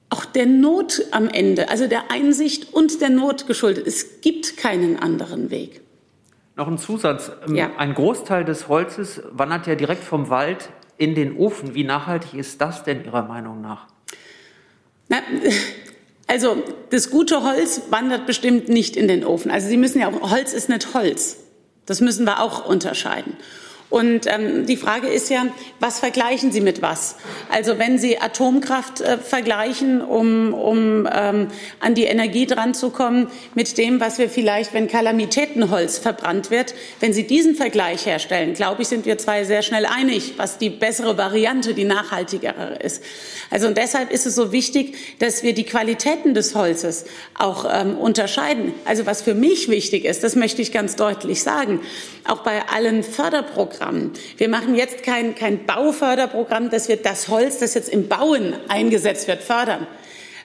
auch 0.09 0.25
der 0.25 0.47
Not 0.47 1.03
am 1.11 1.29
Ende, 1.29 1.69
also 1.69 1.87
der 1.87 2.11
Einsicht 2.11 2.73
und 2.73 2.99
der 2.99 3.11
Not 3.11 3.47
geschuldet. 3.47 3.87
Es 3.87 4.19
gibt 4.19 4.57
keinen 4.57 4.99
anderen 4.99 5.51
Weg. 5.51 5.79
Noch 6.57 6.67
ein 6.67 6.77
Zusatz. 6.77 7.31
Ähm, 7.47 7.55
ja. 7.55 7.71
Ein 7.77 7.93
Großteil 7.93 8.43
des 8.43 8.67
Holzes 8.67 9.21
wandert 9.31 9.67
ja 9.67 9.75
direkt 9.75 10.03
vom 10.03 10.29
Wald 10.29 10.69
in 11.01 11.15
den 11.15 11.35
Ofen. 11.35 11.73
Wie 11.73 11.83
nachhaltig 11.83 12.35
ist 12.35 12.61
das 12.61 12.83
denn 12.83 13.03
Ihrer 13.03 13.23
Meinung 13.23 13.59
nach? 13.59 13.87
Na, 15.09 15.17
also 16.27 16.63
das 16.91 17.09
gute 17.09 17.43
Holz 17.43 17.81
wandert 17.89 18.27
bestimmt 18.27 18.69
nicht 18.69 18.95
in 18.95 19.07
den 19.07 19.25
Ofen. 19.25 19.49
Also 19.49 19.67
Sie 19.67 19.77
müssen 19.77 19.99
ja 19.99 20.09
auch, 20.09 20.31
Holz 20.31 20.53
ist 20.53 20.69
nicht 20.69 20.93
Holz. 20.93 21.37
Das 21.87 22.01
müssen 22.01 22.25
wir 22.25 22.39
auch 22.39 22.65
unterscheiden. 22.67 23.35
Und 23.91 24.25
ähm, 24.25 24.65
die 24.65 24.77
Frage 24.77 25.07
ist 25.07 25.29
ja, 25.29 25.47
was 25.81 25.99
vergleichen 25.99 26.53
Sie 26.53 26.61
mit 26.61 26.81
was? 26.81 27.17
Also 27.51 27.77
wenn 27.77 27.99
Sie 27.99 28.17
Atomkraft 28.19 29.01
äh, 29.01 29.17
vergleichen, 29.17 30.01
um, 30.01 30.53
um 30.53 31.09
ähm, 31.13 31.49
an 31.81 31.93
die 31.93 32.05
Energie 32.05 32.45
dran 32.45 32.73
zu 32.73 32.91
kommen, 32.91 33.27
mit 33.53 33.77
dem, 33.77 33.99
was 33.99 34.17
wir 34.17 34.29
vielleicht, 34.29 34.73
wenn 34.73 34.87
Kalamitätenholz 34.87 35.97
verbrannt 35.97 36.51
wird, 36.51 36.73
wenn 37.01 37.11
Sie 37.11 37.27
diesen 37.27 37.53
Vergleich 37.53 38.05
herstellen, 38.05 38.53
glaube 38.53 38.83
ich, 38.83 38.87
sind 38.87 39.05
wir 39.05 39.17
zwei 39.17 39.43
sehr 39.43 39.61
schnell 39.61 39.85
einig, 39.85 40.35
was 40.37 40.57
die 40.57 40.69
bessere 40.69 41.17
Variante, 41.17 41.73
die 41.73 41.83
nachhaltigere 41.83 42.77
ist. 42.81 43.03
Also 43.49 43.67
und 43.67 43.77
deshalb 43.77 44.09
ist 44.09 44.25
es 44.25 44.35
so 44.35 44.53
wichtig, 44.53 45.19
dass 45.19 45.43
wir 45.43 45.53
die 45.53 45.65
Qualitäten 45.65 46.33
des 46.33 46.55
Holzes 46.55 47.03
auch 47.37 47.65
ähm, 47.69 47.97
unterscheiden. 47.97 48.73
Also 48.85 49.05
was 49.05 49.21
für 49.21 49.35
mich 49.35 49.67
wichtig 49.67 50.05
ist, 50.05 50.23
das 50.23 50.37
möchte 50.37 50.61
ich 50.61 50.71
ganz 50.71 50.95
deutlich 50.95 51.43
sagen, 51.43 51.81
auch 52.25 52.43
bei 52.43 52.61
allen 52.69 53.03
Förderprogrammen, 53.03 53.80
Förderprogramm. 53.81 54.11
Wir 54.37 54.49
machen 54.49 54.75
jetzt 54.75 55.03
kein, 55.03 55.35
kein 55.35 55.65
Bauförderprogramm, 55.65 56.69
dass 56.69 56.87
wir 56.87 56.97
das 56.97 57.27
Holz, 57.27 57.59
das 57.59 57.73
jetzt 57.73 57.89
im 57.89 58.07
Bauen 58.07 58.53
eingesetzt 58.67 59.27
wird, 59.27 59.41
fördern. 59.41 59.87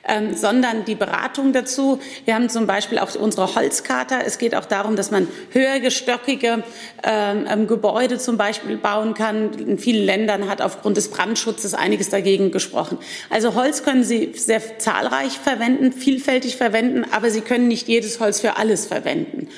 Ähm, 0.08 0.36
sondern 0.36 0.84
die 0.84 0.94
Beratung 0.94 1.52
dazu. 1.52 1.98
Wir 2.24 2.36
haben 2.36 2.48
zum 2.48 2.68
Beispiel 2.68 3.00
auch 3.00 3.12
unsere 3.16 3.56
Holzkarte. 3.56 4.14
Es 4.24 4.38
geht 4.38 4.54
auch 4.54 4.64
darum, 4.64 4.94
dass 4.94 5.10
man 5.10 5.26
höhergestöckige 5.50 6.62
ähm, 7.02 7.46
ähm, 7.50 7.66
Gebäude 7.66 8.16
zum 8.18 8.36
Beispiel 8.36 8.76
bauen 8.76 9.14
kann. 9.14 9.52
In 9.54 9.80
vielen 9.80 10.06
Ländern 10.06 10.48
hat 10.48 10.62
aufgrund 10.62 10.96
des 10.96 11.10
Brandschutzes 11.10 11.74
einiges 11.74 12.08
dagegen 12.08 12.52
gesprochen. 12.52 12.98
Also 13.30 13.56
Holz 13.56 13.82
können 13.82 14.04
Sie 14.04 14.32
sehr 14.36 14.78
zahlreich 14.78 15.40
verwenden, 15.40 15.92
vielfältig 15.92 16.54
verwenden, 16.56 17.04
aber 17.10 17.30
Sie 17.30 17.40
können 17.40 17.66
nicht 17.66 17.88
jedes 17.88 18.20
Holz 18.20 18.40
für 18.40 18.58
alles 18.58 18.86
verwenden. 18.86 19.48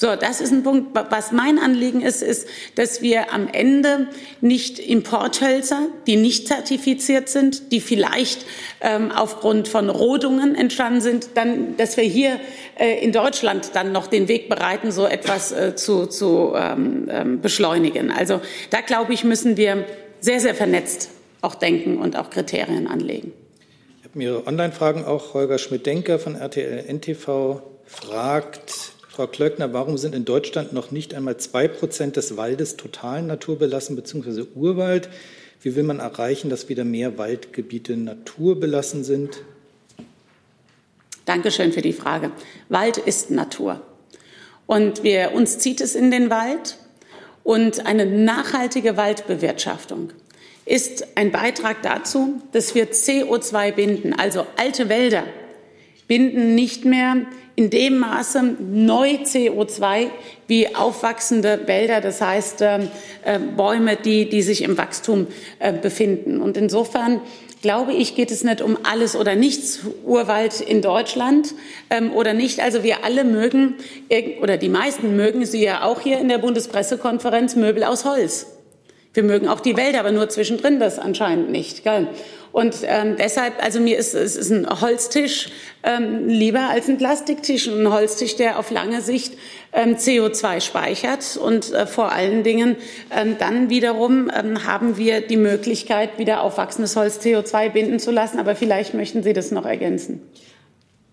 So, 0.00 0.16
das 0.16 0.40
ist 0.40 0.50
ein 0.50 0.62
Punkt. 0.62 0.98
Was 1.10 1.30
mein 1.30 1.58
Anliegen 1.58 2.00
ist, 2.00 2.22
ist, 2.22 2.48
dass 2.74 3.02
wir 3.02 3.34
am 3.34 3.48
Ende 3.52 4.06
nicht 4.40 4.78
Importhölzer, 4.78 5.88
die 6.06 6.16
nicht 6.16 6.48
zertifiziert 6.48 7.28
sind, 7.28 7.70
die 7.70 7.82
vielleicht 7.82 8.46
ähm, 8.80 9.12
aufgrund 9.12 9.68
von 9.68 9.90
Rodungen 9.90 10.54
entstanden 10.54 11.02
sind, 11.02 11.28
dann, 11.34 11.76
dass 11.76 11.98
wir 11.98 12.04
hier 12.04 12.40
äh, 12.78 13.04
in 13.04 13.12
Deutschland 13.12 13.72
dann 13.74 13.92
noch 13.92 14.06
den 14.06 14.26
Weg 14.28 14.48
bereiten, 14.48 14.90
so 14.90 15.04
etwas 15.04 15.52
äh, 15.52 15.76
zu, 15.76 16.06
zu 16.06 16.54
ähm, 16.56 17.06
ähm, 17.10 17.42
beschleunigen. 17.42 18.10
Also 18.10 18.40
da 18.70 18.80
glaube 18.80 19.12
ich, 19.12 19.22
müssen 19.22 19.58
wir 19.58 19.84
sehr, 20.20 20.40
sehr 20.40 20.54
vernetzt 20.54 21.10
auch 21.42 21.54
denken 21.54 21.98
und 21.98 22.16
auch 22.16 22.30
Kriterien 22.30 22.86
anlegen. 22.86 23.34
Ich 23.98 24.08
habe 24.08 24.16
mir 24.16 24.46
Online-Fragen 24.46 25.04
auch 25.04 25.34
Holger 25.34 25.58
Schmidt-Denker 25.58 26.18
von 26.18 26.36
RTL 26.36 26.86
NTV 26.88 27.60
fragt, 27.84 28.89
Frau 29.20 29.26
Klöckner, 29.26 29.74
warum 29.74 29.98
sind 29.98 30.14
in 30.14 30.24
Deutschland 30.24 30.72
noch 30.72 30.92
nicht 30.92 31.12
einmal 31.12 31.36
zwei 31.36 31.68
Prozent 31.68 32.16
des 32.16 32.38
Waldes 32.38 32.78
total 32.78 33.20
naturbelassen 33.22 33.94
bzw. 33.94 34.46
Urwald? 34.54 35.10
Wie 35.60 35.76
will 35.76 35.82
man 35.82 35.98
erreichen, 35.98 36.48
dass 36.48 36.70
wieder 36.70 36.84
mehr 36.84 37.18
Waldgebiete 37.18 37.98
naturbelassen 37.98 39.04
sind? 39.04 39.42
Dankeschön 41.26 41.70
für 41.74 41.82
die 41.82 41.92
Frage. 41.92 42.30
Wald 42.70 42.96
ist 42.96 43.30
Natur. 43.30 43.82
Und 44.64 45.02
wir, 45.02 45.32
uns 45.32 45.58
zieht 45.58 45.82
es 45.82 45.94
in 45.94 46.10
den 46.10 46.30
Wald. 46.30 46.78
Und 47.44 47.84
eine 47.84 48.06
nachhaltige 48.06 48.96
Waldbewirtschaftung 48.96 50.14
ist 50.64 51.08
ein 51.18 51.30
Beitrag 51.30 51.82
dazu, 51.82 52.40
dass 52.52 52.74
wir 52.74 52.90
CO2 52.90 53.72
binden. 53.72 54.14
Also 54.14 54.46
alte 54.56 54.88
Wälder 54.88 55.24
binden 56.08 56.54
nicht 56.54 56.86
mehr 56.86 57.26
in 57.60 57.68
dem 57.68 57.98
Maße 57.98 58.56
neu 58.58 59.18
CO2 59.22 60.06
wie 60.46 60.74
aufwachsende 60.74 61.60
Wälder, 61.66 62.00
das 62.00 62.22
heißt 62.22 62.62
äh, 62.62 62.78
Bäume, 63.54 63.96
die, 63.96 64.30
die 64.30 64.40
sich 64.40 64.62
im 64.62 64.78
Wachstum 64.78 65.26
äh, 65.58 65.74
befinden. 65.74 66.40
Und 66.40 66.56
insofern 66.56 67.20
glaube 67.60 67.92
ich, 67.92 68.14
geht 68.14 68.30
es 68.30 68.44
nicht 68.44 68.62
um 68.62 68.78
alles 68.82 69.14
oder 69.14 69.34
nichts 69.34 69.80
Urwald 70.06 70.62
in 70.62 70.80
Deutschland 70.80 71.54
ähm, 71.90 72.14
oder 72.14 72.32
nicht. 72.32 72.60
Also 72.60 72.82
wir 72.82 73.04
alle 73.04 73.24
mögen, 73.24 73.74
oder 74.40 74.56
die 74.56 74.70
meisten 74.70 75.14
mögen 75.14 75.44
sie 75.44 75.62
ja 75.62 75.84
auch 75.84 76.00
hier 76.00 76.18
in 76.18 76.30
der 76.30 76.38
Bundespressekonferenz 76.38 77.56
Möbel 77.56 77.84
aus 77.84 78.06
Holz. 78.06 78.46
Wir 79.12 79.22
mögen 79.22 79.48
auch 79.48 79.60
die 79.60 79.76
Wälder, 79.76 80.00
aber 80.00 80.12
nur 80.12 80.30
zwischendrin 80.30 80.80
das 80.80 80.98
anscheinend 80.98 81.50
nicht. 81.50 81.84
Gell? 81.84 82.08
Und 82.52 82.78
ähm, 82.84 83.16
deshalb, 83.16 83.62
also 83.62 83.80
mir 83.80 83.96
ist 83.96 84.14
es 84.14 84.36
ist 84.36 84.50
ein 84.50 84.80
Holztisch 84.80 85.50
ähm, 85.82 86.28
lieber 86.28 86.68
als 86.70 86.88
ein 86.88 86.98
Plastiktisch. 86.98 87.68
Ein 87.68 87.92
Holztisch, 87.92 88.36
der 88.36 88.58
auf 88.58 88.70
lange 88.70 89.00
Sicht 89.02 89.34
ähm, 89.72 89.94
CO2 89.96 90.60
speichert. 90.60 91.36
Und 91.36 91.72
äh, 91.72 91.86
vor 91.86 92.12
allen 92.12 92.42
Dingen 92.42 92.76
ähm, 93.16 93.36
dann 93.38 93.70
wiederum 93.70 94.30
ähm, 94.34 94.66
haben 94.66 94.96
wir 94.96 95.20
die 95.20 95.36
Möglichkeit, 95.36 96.18
wieder 96.18 96.42
aufwachsendes 96.42 96.96
Holz 96.96 97.18
CO2 97.20 97.70
binden 97.70 98.00
zu 98.00 98.10
lassen. 98.10 98.38
Aber 98.38 98.56
vielleicht 98.56 98.94
möchten 98.94 99.22
Sie 99.22 99.32
das 99.32 99.52
noch 99.52 99.64
ergänzen. 99.64 100.20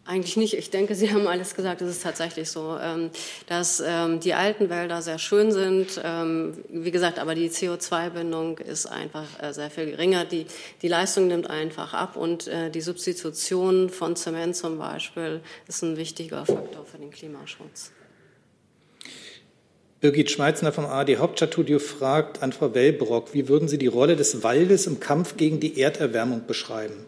Eigentlich 0.08 0.38
nicht. 0.38 0.54
Ich 0.54 0.70
denke, 0.70 0.96
Sie 0.96 1.12
haben 1.14 1.28
alles 1.28 1.54
gesagt. 1.54 1.82
Es 1.82 1.90
ist 1.90 2.04
tatsächlich 2.04 2.50
so, 2.50 2.78
ähm, 2.82 3.10
dass 3.48 3.84
ähm, 3.86 4.22
die 4.22 4.34
alten 4.34 4.70
Wälder 4.70 5.02
sehr 5.02 5.20
schön 5.20 5.52
sind. 5.52 6.02
Ähm, 6.02 6.64
wie 6.70 6.92
gesagt, 6.92 7.20
aber 7.20 7.36
die 7.36 7.50
CO2-Bindung 7.50 8.58
ist 8.60 8.86
einfach 8.86 9.26
äh, 9.42 9.54
sehr 9.54 9.70
viel 9.70 9.92
geringer. 9.92 10.24
Die, 10.24 10.46
die 10.82 10.88
Leistung 10.88 11.28
nimmt 11.28 11.50
einfach 11.50 11.94
ab 11.94 12.16
und 12.16 12.48
äh, 12.48 12.72
die 12.72 12.80
Substitution 12.80 13.90
von 13.90 14.16
Zement 14.16 14.56
zum 14.56 14.78
Beispiel 14.80 15.42
ist 15.68 15.84
ein 15.84 15.98
wichtiger 15.98 16.46
Faktor 16.46 16.86
für 16.86 16.98
den 16.98 17.12
Klimaschutz. 17.12 17.92
Birgit 20.00 20.32
Schmeitzner 20.32 20.72
vom 20.72 20.86
ARD 20.86 21.18
Hauptstadtstudio 21.18 21.80
fragt 21.80 22.44
an 22.44 22.54
Frau 22.54 22.74
Wellbrock, 22.74 23.34
wie 23.34 23.50
würden 23.50 23.68
Sie 23.68 23.80
die 23.80 23.88
Rolle 23.88 24.16
des 24.16 24.42
Waldes 24.44 24.88
im 24.88 25.02
Kampf 25.02 25.36
gegen 25.36 25.60
die 25.60 25.82
Erderwärmung 25.82 26.46
beschreiben? 26.46 27.08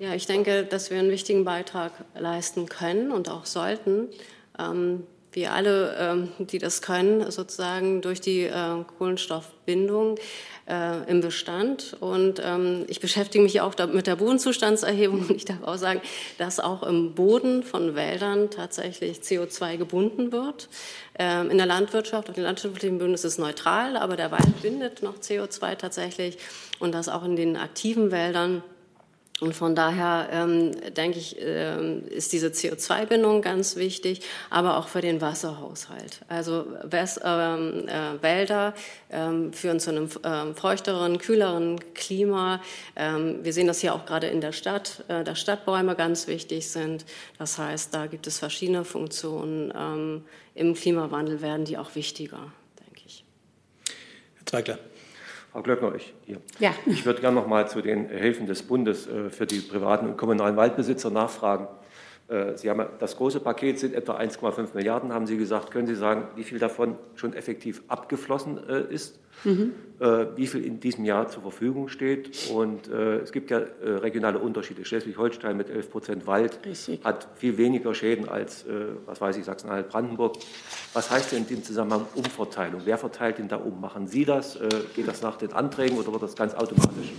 Ja, 0.00 0.14
ich 0.14 0.26
denke, 0.26 0.64
dass 0.64 0.90
wir 0.90 0.98
einen 1.00 1.10
wichtigen 1.10 1.44
Beitrag 1.44 1.92
leisten 2.16 2.68
können 2.68 3.10
und 3.10 3.28
auch 3.28 3.46
sollten. 3.46 4.08
Ähm, 4.56 5.02
wir 5.32 5.52
alle, 5.52 5.96
ähm, 5.98 6.32
die 6.38 6.58
das 6.58 6.82
können, 6.82 7.30
sozusagen 7.30 8.00
durch 8.00 8.20
die 8.20 8.42
äh, 8.42 8.84
Kohlenstoffbindung 8.96 10.16
äh, 10.68 11.10
im 11.10 11.20
Bestand. 11.20 11.96
Und 11.98 12.40
ähm, 12.44 12.84
ich 12.86 13.00
beschäftige 13.00 13.42
mich 13.42 13.60
auch 13.60 13.74
mit 13.92 14.06
der 14.06 14.16
Bodenzustandserhebung 14.16 15.20
und 15.28 15.30
ich 15.32 15.44
darf 15.44 15.64
auch 15.64 15.76
sagen, 15.76 16.00
dass 16.38 16.60
auch 16.60 16.84
im 16.84 17.14
Boden 17.14 17.64
von 17.64 17.96
Wäldern 17.96 18.50
tatsächlich 18.50 19.18
CO2 19.18 19.78
gebunden 19.78 20.30
wird. 20.30 20.68
Ähm, 21.18 21.50
in 21.50 21.58
der 21.58 21.66
Landwirtschaft, 21.66 22.28
auf 22.28 22.36
den 22.36 22.44
landwirtschaftlichen 22.44 22.98
Böden 22.98 23.14
ist 23.14 23.24
es 23.24 23.36
neutral, 23.36 23.96
aber 23.96 24.16
der 24.16 24.30
Wald 24.30 24.62
bindet 24.62 25.02
noch 25.02 25.18
CO2 25.18 25.74
tatsächlich 25.74 26.38
und 26.78 26.92
das 26.92 27.08
auch 27.08 27.24
in 27.24 27.34
den 27.34 27.56
aktiven 27.56 28.12
Wäldern 28.12 28.62
und 29.40 29.54
von 29.54 29.76
daher 29.76 30.28
ähm, 30.32 30.72
denke 30.94 31.18
ich, 31.18 31.36
ähm, 31.38 32.04
ist 32.08 32.32
diese 32.32 32.48
CO2-Bindung 32.48 33.40
ganz 33.40 33.76
wichtig, 33.76 34.22
aber 34.50 34.76
auch 34.76 34.88
für 34.88 35.00
den 35.00 35.20
Wasserhaushalt. 35.20 36.20
Also 36.26 36.66
West, 36.82 37.20
ähm, 37.24 37.86
äh, 37.86 38.20
Wälder 38.20 38.74
ähm, 39.10 39.52
führen 39.52 39.78
zu 39.78 39.90
einem 39.90 40.08
ähm, 40.24 40.56
feuchteren, 40.56 41.18
kühleren 41.18 41.78
Klima. 41.94 42.60
Ähm, 42.96 43.44
wir 43.44 43.52
sehen 43.52 43.68
das 43.68 43.80
hier 43.80 43.94
auch 43.94 44.06
gerade 44.06 44.26
in 44.26 44.40
der 44.40 44.52
Stadt, 44.52 45.04
äh, 45.06 45.22
dass 45.22 45.38
Stadtbäume 45.38 45.94
ganz 45.94 46.26
wichtig 46.26 46.68
sind. 46.68 47.04
Das 47.38 47.58
heißt, 47.58 47.94
da 47.94 48.06
gibt 48.06 48.26
es 48.26 48.40
verschiedene 48.40 48.84
Funktionen. 48.84 50.24
Im 50.54 50.74
Klimawandel 50.74 51.40
werden 51.40 51.64
die 51.64 51.78
auch 51.78 51.94
wichtiger, 51.94 52.52
denke 52.80 53.02
ich. 53.06 53.24
Herr 54.36 54.46
Zweigler. 54.46 54.78
Frau 55.52 55.62
Glöckner, 55.62 55.94
ich, 55.94 56.14
ja. 56.58 56.72
ich 56.86 57.06
würde 57.06 57.20
gerne 57.20 57.36
noch 57.36 57.46
mal 57.46 57.68
zu 57.68 57.80
den 57.80 58.08
Hilfen 58.08 58.46
des 58.46 58.62
Bundes 58.62 59.06
äh, 59.06 59.30
für 59.30 59.46
die 59.46 59.60
privaten 59.60 60.06
und 60.06 60.16
kommunalen 60.16 60.56
Waldbesitzer 60.56 61.10
nachfragen. 61.10 61.68
Äh, 62.28 62.56
Sie 62.56 62.68
haben 62.68 62.84
das 62.98 63.16
große 63.16 63.40
Paket 63.40 63.78
sind 63.78 63.94
etwa 63.94 64.16
1,5 64.18 64.74
Milliarden, 64.74 65.12
haben 65.12 65.26
Sie 65.26 65.36
gesagt. 65.36 65.70
Können 65.70 65.86
Sie 65.86 65.94
sagen, 65.94 66.28
wie 66.36 66.44
viel 66.44 66.58
davon 66.58 66.96
schon 67.14 67.32
effektiv 67.32 67.82
abgeflossen 67.88 68.60
äh, 68.68 68.82
ist? 68.92 69.18
Mhm. 69.44 69.72
Wie 70.34 70.48
viel 70.48 70.64
in 70.64 70.80
diesem 70.80 71.04
Jahr 71.04 71.28
zur 71.28 71.42
Verfügung 71.42 71.88
steht? 71.88 72.50
Und 72.52 72.88
es 72.88 73.30
gibt 73.30 73.50
ja 73.52 73.58
regionale 73.82 74.38
Unterschiede. 74.38 74.84
Schleswig-Holstein 74.84 75.56
mit 75.56 75.70
11 75.70 75.90
Prozent 75.90 76.26
Wald 76.26 76.58
Richtig. 76.64 77.04
hat 77.04 77.28
viel 77.36 77.56
weniger 77.56 77.94
Schäden 77.94 78.28
als, 78.28 78.64
was 79.06 79.20
weiß 79.20 79.36
ich, 79.36 79.44
Sachsen-Anhalt-Brandenburg. 79.44 80.36
Was 80.92 81.10
heißt 81.10 81.32
denn 81.32 81.38
in 81.40 81.46
dem 81.46 81.62
Zusammenhang 81.64 82.06
Umverteilung? 82.16 82.82
Wer 82.84 82.98
verteilt 82.98 83.38
denn 83.38 83.48
da 83.48 83.56
um? 83.56 83.80
Machen 83.80 84.08
Sie 84.08 84.24
das? 84.24 84.58
Geht 84.94 85.06
das 85.06 85.22
nach 85.22 85.36
den 85.36 85.52
Anträgen 85.52 85.98
oder 85.98 86.12
wird 86.12 86.22
das 86.22 86.34
ganz 86.34 86.54
automatisch? 86.54 87.12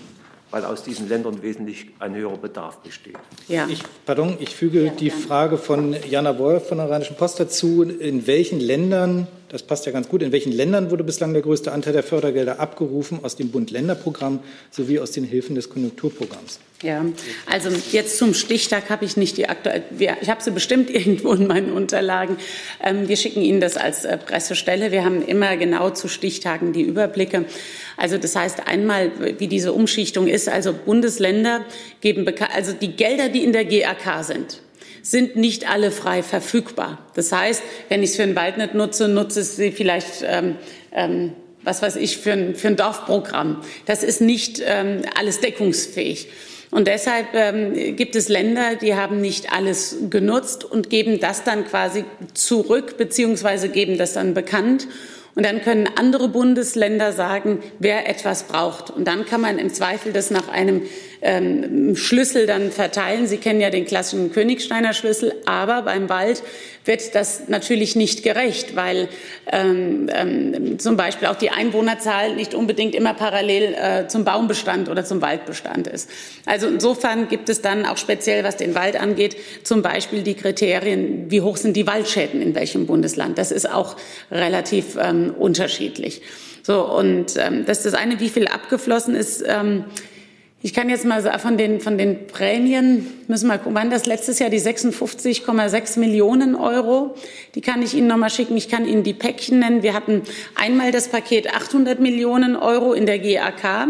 Weil 0.52 0.66
aus 0.66 0.84
diesen 0.84 1.08
Ländern 1.10 1.42
wesentlich 1.42 1.88
ein 2.00 2.16
höherer 2.16 2.38
Bedarf 2.38 2.78
besteht. 2.78 3.18
Ja. 3.48 3.68
Ich, 3.68 3.82
pardon, 4.06 4.38
ich 4.40 4.56
füge 4.56 4.86
ja, 4.86 4.92
die 4.92 5.10
Frage 5.10 5.58
von 5.58 5.96
Jana 6.10 6.38
Wolf 6.40 6.68
von 6.68 6.78
der 6.80 6.90
Rheinischen 6.90 7.16
Post 7.16 7.40
dazu. 7.40 7.84
In 7.84 8.28
welchen 8.28 8.60
Ländern, 8.60 9.28
das 9.50 9.64
passt 9.64 9.86
ja 9.86 9.92
ganz 9.92 10.10
gut, 10.10 10.22
in 10.22 10.32
welchen 10.32 10.52
Ländern 10.52 10.92
wurde 10.92 11.04
bislang 11.04 11.34
der 11.34 11.42
größte 11.42 11.72
Anteil 11.72 11.94
der 11.94 12.04
Fördergelder 12.04 12.60
abgerufen 12.60 13.20
aus 13.24 13.36
dem 13.36 13.52
Bund-Länder-Programm 13.52 14.40
sowie 14.72 15.00
aus 15.00 15.12
den 15.12 15.24
Hilfen 15.24 15.56
des 15.56 15.70
Konjunkturprogramms? 15.70 16.60
Ja, 16.82 17.04
also 17.46 17.70
jetzt 17.92 18.18
zum 18.18 18.34
Stichtag 18.34 18.90
habe 18.90 19.04
ich 19.04 19.18
nicht 19.18 19.36
die 19.36 19.50
aktuelle, 19.50 19.84
ich 20.22 20.30
habe 20.30 20.42
sie 20.42 20.52
bestimmt 20.52 20.90
irgendwo 20.94 21.34
in 21.34 21.46
meinen 21.46 21.74
Unterlagen. 21.74 22.38
Ähm, 22.82 23.10
wir 23.10 23.18
schicken 23.18 23.42
Ihnen 23.42 23.60
das 23.60 23.76
als 23.76 24.06
äh, 24.06 24.18
Pressestelle. 24.18 24.92
Wir 24.92 25.04
haben 25.04 25.22
immer 25.22 25.58
genau 25.58 25.90
zu 25.90 26.08
Stichtagen 26.08 26.72
die 26.72 26.84
Überblicke. 26.84 27.44
Also 27.98 28.18
das 28.18 28.34
heißt 28.38 28.68
einmal, 28.68 29.12
wie 29.40 29.48
diese 29.48 29.74
Umschichtung 29.74 30.28
ist. 30.28 30.48
Also 30.48 30.74
Bundesländer 30.74 31.66
geben, 32.00 32.26
also 32.56 32.72
die 32.72 32.94
Gelder, 32.94 33.28
die 33.28 33.44
in 33.44 33.52
der 33.52 33.66
GAK 33.66 34.24
sind, 34.24 34.62
sind 35.02 35.36
nicht 35.36 35.70
alle 35.70 35.92
frei 35.92 36.24
verfügbar. 36.24 37.06
Das 37.14 37.34
heißt, 37.34 37.62
wenn 37.90 38.04
ich 38.04 38.12
es 38.12 38.16
für 38.16 38.24
einen 38.24 38.38
Wald 38.38 38.58
nicht 38.58 38.74
nutze, 38.74 39.10
nutze 39.10 39.42
ich 39.42 39.48
sie 39.48 39.72
vielleicht 39.74 40.24
ähm, 40.24 40.56
ähm, 40.94 41.34
was 41.62 41.82
weiß 41.82 41.98
ich, 41.98 42.18
für 42.18 42.32
ein, 42.32 42.56
für 42.56 42.70
ein 42.70 42.78
Dorfprogramm. 42.78 43.62
Das 43.86 44.02
ist 44.02 44.22
nicht 44.22 44.62
ähm, 44.66 45.02
alles 45.18 45.42
deckungsfähig. 45.42 46.30
Und 46.72 46.88
deshalb 46.88 47.28
ähm, 47.34 47.96
gibt 47.96 48.16
es 48.16 48.30
Länder, 48.30 48.76
die 48.76 48.96
haben 48.96 49.22
nicht 49.22 49.52
alles 49.52 49.98
genutzt 50.10 50.64
und 50.64 50.90
geben 50.90 51.20
das 51.20 51.44
dann 51.44 51.66
quasi 51.66 52.06
zurück, 52.36 52.98
beziehungsweise 52.98 53.70
geben 53.70 53.98
das 53.98 54.14
dann 54.14 54.34
bekannt. 54.36 54.88
Und 55.36 55.46
dann 55.46 55.62
können 55.62 55.90
andere 55.96 56.28
Bundesländer 56.28 57.14
sagen, 57.14 57.60
wer 57.80 58.10
etwas 58.10 58.44
braucht. 58.44 58.90
Und 58.90 59.08
dann 59.08 59.26
kann 59.26 59.42
man 59.42 59.58
im 59.58 59.72
Zweifel 59.72 60.12
das 60.12 60.32
nach 60.32 60.50
einem 60.50 60.82
ähm, 61.22 61.96
Schlüssel 61.96 62.46
dann 62.46 62.72
verteilen. 62.72 63.26
Sie 63.26 63.38
kennen 63.38 63.62
ja 63.62 63.70
den 63.70 63.86
klassischen 63.86 64.32
Königsteiner 64.32 64.94
Schlüssel, 64.94 65.34
aber 65.46 65.84
beim 65.84 66.10
Wald 66.10 66.44
wird 66.90 67.14
das 67.14 67.48
natürlich 67.48 67.96
nicht 67.96 68.24
gerecht, 68.24 68.76
weil 68.76 69.10
ähm, 69.52 70.10
ähm, 70.12 70.80
zum 70.80 70.98
Beispiel 70.98 71.28
auch 71.28 71.36
die 71.36 71.52
Einwohnerzahl 71.52 72.36
nicht 72.36 72.56
unbedingt 72.56 72.96
immer 72.96 73.14
parallel 73.14 73.76
äh, 73.76 74.08
zum 74.08 74.26
Baumbestand 74.26 74.90
oder 74.90 75.06
zum 75.06 75.22
Waldbestand 75.22 75.86
ist. 75.86 76.10
Also 76.48 76.68
insofern 76.68 77.28
gibt 77.28 77.48
es 77.48 77.62
dann 77.62 77.86
auch 77.86 77.98
speziell, 77.98 78.44
was 78.44 78.58
den 78.58 78.74
Wald 78.74 79.00
angeht, 79.00 79.38
zum 79.64 79.84
Beispiel 79.84 80.24
die 80.24 80.34
Kriterien, 80.34 81.30
wie 81.30 81.42
hoch 81.42 81.58
sind 81.58 81.78
die 81.78 81.86
Waldschäden 81.86 82.42
in 82.42 82.56
welchem 82.56 82.88
Bundesland. 82.88 83.38
Das 83.38 83.52
ist 83.52 83.72
auch 83.72 83.96
relativ 84.32 84.98
ähm, 85.00 85.36
unterschiedlich. 85.38 86.24
So, 86.64 86.84
und 86.84 87.38
ähm, 87.38 87.66
das 87.66 87.86
ist 87.86 87.86
das 87.86 87.94
eine, 87.94 88.20
wie 88.20 88.30
viel 88.30 88.48
abgeflossen 88.48 89.14
ist. 89.14 89.44
Ähm, 89.48 89.86
ich 90.62 90.74
kann 90.74 90.90
jetzt 90.90 91.06
mal 91.06 91.40
von 91.40 91.58
den, 91.58 91.80
von 91.80 91.98
den 91.98 92.28
Prämien, 92.28 93.08
müssen 93.30 93.48
wir 93.48 93.58
gucken, 93.60 93.76
waren 93.76 93.90
das 93.90 94.06
letztes 94.06 94.40
Jahr 94.40 94.50
die 94.50 94.60
56,6 94.60 96.00
Millionen 96.00 96.56
Euro. 96.56 97.16
Die 97.56 97.62
kann 97.62 97.82
ich 97.82 97.94
Ihnen 97.94 98.08
noch 98.08 98.18
mal 98.18 98.30
schicken. 98.30 98.58
Ich 98.58 98.68
kann 98.68 98.86
Ihnen 98.86 99.04
die 99.04 99.14
Päckchen 99.14 99.60
nennen. 99.60 99.84
Wir 99.84 99.94
hatten 99.94 100.24
einmal 100.56 100.92
das 100.92 101.08
Paket 101.08 101.54
800 101.54 102.02
Millionen 102.02 102.58
Euro 102.58 102.92
in 102.92 103.06
der 103.06 103.20
GAK. 103.20 103.88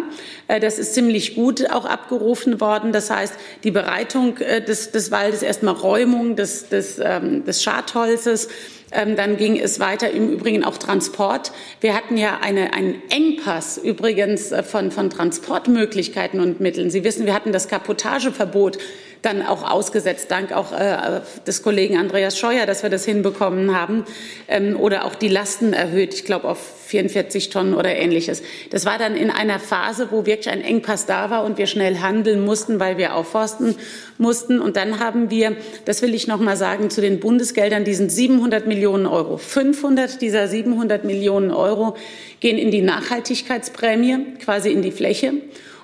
Äh, 0.47 0.59
das 0.59 0.77
ist 0.77 0.93
ziemlich 0.93 1.33
gut 1.33 1.71
auch 1.71 1.85
abgerufen 1.85 2.61
worden. 2.61 2.91
Das 2.91 3.09
heißt, 3.09 3.33
die 3.63 3.71
Bereitung 3.71 4.37
äh, 4.37 4.63
des, 4.63 4.91
des 4.91 5.09
Waldes, 5.09 5.41
erstmal 5.41 5.73
Räumung 5.73 6.35
des, 6.35 6.69
des, 6.69 6.99
ähm, 7.03 7.45
des 7.45 7.63
Schadholzes, 7.63 8.47
dann 8.91 9.37
ging 9.37 9.57
es 9.59 9.79
weiter, 9.79 10.09
im 10.11 10.29
Übrigen 10.29 10.63
auch 10.63 10.77
Transport. 10.77 11.51
Wir 11.81 11.95
hatten 11.95 12.17
ja 12.17 12.39
eine, 12.41 12.73
einen 12.73 13.01
Engpass 13.09 13.77
übrigens 13.77 14.51
äh, 14.51 14.63
von, 14.63 14.91
von 14.91 15.09
Transportmöglichkeiten 15.09 16.39
und 16.39 16.59
Mitteln. 16.59 16.89
Sie 16.89 17.03
wissen, 17.03 17.25
wir 17.25 17.33
hatten 17.33 17.51
das 17.51 17.67
Kapotageverbot 17.67 18.77
dann 19.21 19.45
auch 19.45 19.69
ausgesetzt, 19.69 20.31
dank 20.31 20.51
auch 20.51 20.71
äh, 20.71 21.21
des 21.45 21.61
Kollegen 21.61 21.97
Andreas 21.97 22.37
Scheuer, 22.37 22.65
dass 22.65 22.83
wir 22.83 22.89
das 22.89 23.05
hinbekommen 23.05 23.75
haben, 23.75 24.05
ähm, 24.47 24.79
oder 24.79 25.05
auch 25.05 25.15
die 25.15 25.27
Lasten 25.27 25.73
erhöht, 25.73 26.13
ich 26.13 26.25
glaube 26.25 26.47
auf 26.47 26.59
44 26.87 27.49
Tonnen 27.49 27.75
oder 27.75 27.95
ähnliches. 27.95 28.41
Das 28.71 28.85
war 28.85 28.97
dann 28.97 29.15
in 29.15 29.29
einer 29.29 29.59
Phase, 29.59 30.07
wo 30.09 30.25
wirklich 30.25 30.49
ein 30.49 30.61
Engpass 30.61 31.05
da 31.05 31.29
war 31.29 31.43
und 31.43 31.57
wir 31.57 31.67
schnell 31.67 31.99
handeln 31.99 32.43
mussten, 32.43 32.79
weil 32.79 32.97
wir 32.97 33.13
aufforsten 33.13 33.75
mussten. 34.17 34.59
Und 34.59 34.75
dann 34.75 34.99
haben 34.99 35.29
wir, 35.29 35.55
das 35.85 36.01
will 36.01 36.15
ich 36.15 36.27
noch 36.27 36.39
mal 36.39 36.57
sagen, 36.57 36.89
zu 36.89 37.01
den 37.01 37.19
Bundesgeldern 37.19 37.83
diesen 37.83 38.09
700 38.09 38.65
Millionen 38.65 39.05
Euro. 39.05 39.37
500 39.37 40.19
dieser 40.21 40.47
700 40.47 41.05
Millionen 41.05 41.51
Euro 41.51 41.95
gehen 42.39 42.57
in 42.57 42.71
die 42.71 42.81
Nachhaltigkeitsprämie, 42.81 44.37
quasi 44.43 44.71
in 44.71 44.81
die 44.81 44.91
Fläche. 44.91 45.33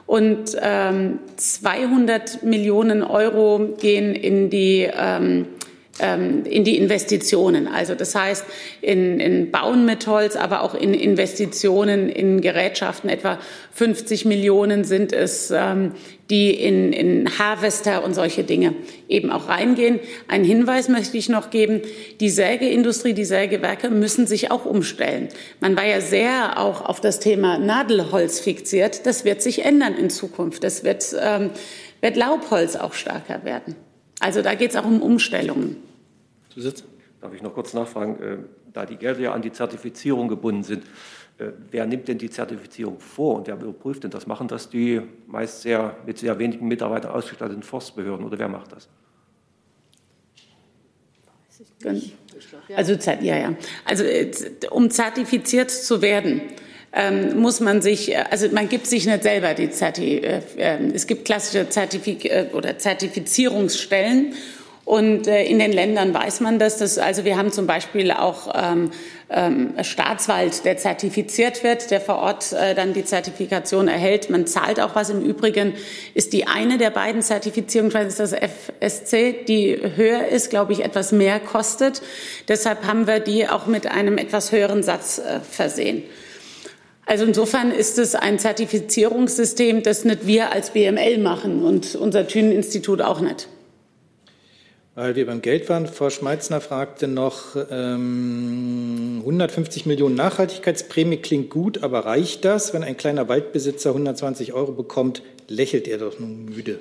Und 0.06 0.56
ähm, 0.62 1.20
200 1.38 2.43
Millionen 2.43 3.01
Euro 3.03 3.76
gehen 3.80 4.14
in 4.14 4.49
die 4.49 4.88
ähm, 4.91 5.47
in 5.98 6.66
die 6.66 6.78
Investitionen. 6.78 7.68
Also 7.68 7.96
das 7.96 8.16
heißt 8.16 8.46
in, 8.82 9.22
in 9.22 9.52
Bauen 9.52 9.86
mit 9.86 10.06
Holz, 10.08 10.36
aber 10.36 10.62
auch 10.62 10.76
in 10.76 10.93
Investitionen 10.93 12.10
in 12.10 12.41
Gerätschaften. 12.41 13.10
Etwa 13.10 13.39
50 13.72 14.26
Millionen 14.26 14.84
sind 14.84 15.14
es, 15.14 15.52
ähm, 15.52 15.93
die 16.30 16.52
in, 16.52 16.91
in 16.91 17.39
Harvester 17.39 18.04
und 18.04 18.14
solche 18.14 18.43
Dinge 18.43 18.74
eben 19.08 19.32
auch 19.32 19.48
reingehen. 19.48 20.02
Einen 20.28 20.43
Hinweis 20.43 20.89
möchte 20.89 21.18
ich 21.18 21.30
noch 21.30 21.50
geben. 21.50 21.82
Die 22.20 22.30
Sägeindustrie, 22.30 23.14
die 23.14 23.24
Sägewerke 23.24 23.89
müssen 23.89 24.28
sich 24.28 24.52
auch 24.52 24.66
umstellen. 24.66 25.30
Man 25.62 25.78
war 25.78 25.86
ja 25.86 26.02
sehr 26.02 26.60
auch 26.60 26.84
auf 26.84 27.00
das 27.00 27.22
Thema 27.22 27.58
Nadelholz 27.58 28.41
fixiert. 28.41 29.06
Das 29.06 29.24
wird 29.24 29.41
sich 29.41 29.64
ändern 29.64 29.96
in 29.96 30.10
Zukunft. 30.10 30.66
Das 30.66 30.84
wird, 30.84 31.16
ähm, 31.18 31.52
wird 32.02 32.18
Laubholz 32.18 32.76
auch 32.76 32.93
stärker 32.93 33.46
werden. 33.46 33.76
Also 34.20 34.41
da 34.41 34.56
geht 34.56 34.72
es 34.72 34.76
auch 34.76 34.86
um 34.86 35.02
Umstellungen. 35.02 35.85
Zusatz? 36.56 36.84
Darf 37.22 37.34
ich 37.34 37.41
noch 37.41 37.53
kurz 37.53 37.74
nachfragen, 37.74 38.22
äh, 38.22 38.38
da 38.72 38.86
die 38.86 38.95
Gelder 38.95 39.20
ja 39.20 39.34
an 39.34 39.41
die 39.41 39.51
Zertifizierung 39.51 40.28
gebunden 40.28 40.64
sind, 40.64 40.84
äh, 41.38 41.51
wer 41.70 41.86
nimmt 41.86 42.08
denn 42.08 42.18
die 42.18 42.30
Zertifizierung 42.30 42.99
vor 42.99 43.36
und 43.36 43.47
wer 43.47 43.56
überprüft 43.56 44.03
denn 44.03 44.12
das? 44.12 44.26
Machen 44.26 44.47
das 44.47 44.70
die 44.70 45.01
meist 45.28 45.62
sehr 45.62 45.97
mit 46.06 46.18
sehr 46.18 46.39
wenigen 46.39 46.68
Mitarbeitern 46.68 47.12
ausgestatteten 47.12 47.64
Forstbehörden 47.64 48.26
oder 48.26 48.39
wer 48.39 48.47
macht 48.47 48.72
das? 48.72 48.88
Also 52.76 52.93
ja, 53.22 53.38
ja. 53.38 53.56
Also 53.84 54.03
äh, 54.03 54.32
um 54.72 54.89
zertifiziert 54.89 55.72
zu 55.72 56.01
werden, 56.01 56.41
ähm, 56.93 57.39
muss 57.39 57.60
man 57.60 57.82
sich, 57.82 58.18
also 58.18 58.47
man 58.49 58.70
gibt 58.70 58.88
sich 58.88 59.06
nicht 59.06 59.24
selber 59.24 59.53
die 59.53 59.70
Zerti, 59.70 60.18
äh, 60.18 60.41
äh, 60.58 60.91
es 60.93 61.08
gibt 61.08 61.26
klassische 61.26 61.68
Zertifik 61.68 62.26
äh, 62.26 62.47
oder 62.53 62.78
Zertifizierungsstellen 62.78 64.34
und 64.86 65.26
äh, 65.28 65.44
in 65.44 65.58
den 65.58 65.74
Ländern 65.74 66.14
weiß 66.14 66.42
man 66.42 66.60
das. 66.60 66.78
Dass, 66.78 67.00
also 67.00 67.26
wir 67.26 67.38
haben 67.38 67.52
zum 67.52 67.66
Beispiel 67.66 68.12
auch 68.12 68.54
ähm, 68.54 68.92
ähm, 69.32 69.74
Staatswald, 69.82 70.64
der 70.64 70.78
zertifiziert 70.78 71.64
wird, 71.64 71.90
der 71.90 72.00
vor 72.00 72.18
Ort 72.18 72.54
äh, 72.54 72.76
dann 72.76 72.94
die 72.94 73.04
Zertifikation 73.04 73.88
erhält. 73.88 74.30
Man 74.30 74.46
zahlt 74.46 74.80
auch 74.80 74.94
was. 74.94 75.10
Im 75.10 75.24
Übrigen 75.24 75.74
ist 76.14 76.34
die 76.34 76.46
eine 76.46 76.78
der 76.78 76.92
beiden 76.92 77.24
Zertifizierungen, 77.24 77.92
das 77.92 78.32
FSC, 78.32 79.44
die 79.48 79.76
höher 79.96 80.28
ist, 80.28 80.52
glaube 80.52 80.74
ich, 80.74 80.86
etwas 80.86 81.12
mehr 81.12 81.40
kostet. 81.40 82.04
Deshalb 82.48 82.86
haben 82.86 83.08
wir 83.08 83.20
die 83.20 83.50
auch 83.50 83.66
mit 83.66 83.88
einem 83.88 84.20
etwas 84.20 84.52
höheren 84.52 84.84
Satz 84.84 85.18
äh, 85.18 85.40
versehen. 85.40 86.04
Also 87.08 87.26
insofern 87.26 87.72
ist 87.72 87.98
es 87.98 88.14
ein 88.14 88.38
Zertifizierungssystem, 88.38 89.82
das 89.82 90.06
nicht 90.06 90.28
wir 90.28 90.52
als 90.52 90.72
BML 90.72 91.18
machen 91.18 91.64
und 91.64 91.96
unser 91.96 92.28
Thünen-Institut 92.28 93.02
auch 93.02 93.20
nicht. 93.20 93.48
Weil 94.96 95.18
wir 95.18 95.26
beim 95.26 95.41
Geld 95.41 95.68
waren, 95.68 95.88
Frau 95.88 96.10
Schmeitzner 96.10 96.62
fragte 96.62 97.10
noch, 97.10 97.58
ähm, 97.70 99.18
150 99.20 99.86
Millionen 99.86 100.16
Nachhaltigkeitsprämie 100.16 101.18
klingt 101.18 101.50
gut, 101.50 101.84
aber 101.84 102.06
reicht 102.06 102.46
das? 102.46 102.74
Wenn 102.74 102.82
ein 102.82 102.96
kleiner 102.96 103.28
Waldbesitzer 103.28 103.89
120 103.89 104.54
Euro 104.54 104.72
bekommt, 104.72 105.22
lächelt 105.50 105.89
er 105.89 105.98
doch 105.98 106.18
nun 106.18 106.46
müde. 106.46 106.80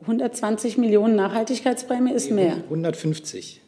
120 0.00 0.78
Millionen 0.78 1.14
Nachhaltigkeitsprämie 1.14 2.12
ist 2.12 2.28
mehr. 2.30 2.56
150. 2.64 3.60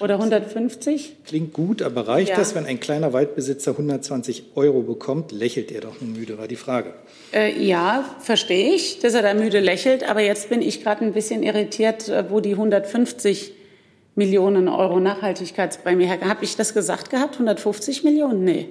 Oder 0.00 0.14
150? 0.14 1.16
Klingt 1.24 1.52
gut, 1.52 1.82
aber 1.82 2.06
reicht 2.08 2.30
ja. 2.30 2.36
das, 2.36 2.54
wenn 2.54 2.66
ein 2.66 2.78
kleiner 2.78 3.12
Waldbesitzer 3.12 3.72
120 3.72 4.44
Euro 4.54 4.82
bekommt? 4.82 5.32
Lächelt 5.32 5.72
er 5.72 5.80
doch 5.80 6.00
nur 6.00 6.10
müde, 6.10 6.38
war 6.38 6.46
die 6.46 6.56
Frage. 6.56 6.94
Äh, 7.32 7.62
ja, 7.62 8.04
verstehe 8.20 8.74
ich, 8.74 9.00
dass 9.00 9.14
er 9.14 9.22
da 9.22 9.34
müde 9.34 9.60
lächelt. 9.60 10.08
Aber 10.08 10.20
jetzt 10.20 10.50
bin 10.50 10.62
ich 10.62 10.82
gerade 10.82 11.04
ein 11.04 11.12
bisschen 11.12 11.42
irritiert, 11.42 12.08
äh, 12.08 12.30
wo 12.30 12.40
die 12.40 12.52
150 12.52 13.52
Millionen 14.14 14.68
Euro 14.68 15.00
Nachhaltigkeitsprämie 15.00 16.06
herkommen. 16.06 16.30
Habe 16.30 16.44
ich 16.44 16.56
das 16.56 16.74
gesagt 16.74 17.10
gehabt? 17.10 17.34
150 17.34 18.04
Millionen? 18.04 18.44
Nee. 18.44 18.68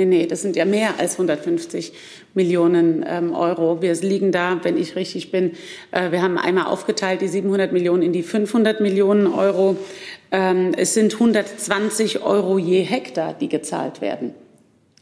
Nee, 0.00 0.06
nee, 0.06 0.26
das 0.26 0.40
sind 0.40 0.56
ja 0.56 0.64
mehr 0.64 0.94
als 0.98 1.12
150 1.12 1.92
Millionen 2.32 3.04
ähm, 3.06 3.34
Euro. 3.34 3.82
Wir 3.82 3.94
liegen 3.96 4.32
da, 4.32 4.58
wenn 4.62 4.78
ich 4.78 4.96
richtig 4.96 5.30
bin, 5.30 5.52
äh, 5.90 6.10
wir 6.10 6.22
haben 6.22 6.38
einmal 6.38 6.68
aufgeteilt 6.68 7.20
die 7.20 7.28
700 7.28 7.70
Millionen 7.70 8.02
in 8.02 8.14
die 8.14 8.22
500 8.22 8.80
Millionen 8.80 9.26
Euro. 9.26 9.76
Ähm, 10.32 10.72
es 10.74 10.94
sind 10.94 11.12
120 11.12 12.22
Euro 12.22 12.56
je 12.56 12.80
Hektar, 12.80 13.34
die 13.34 13.50
gezahlt 13.50 14.00
werden 14.00 14.32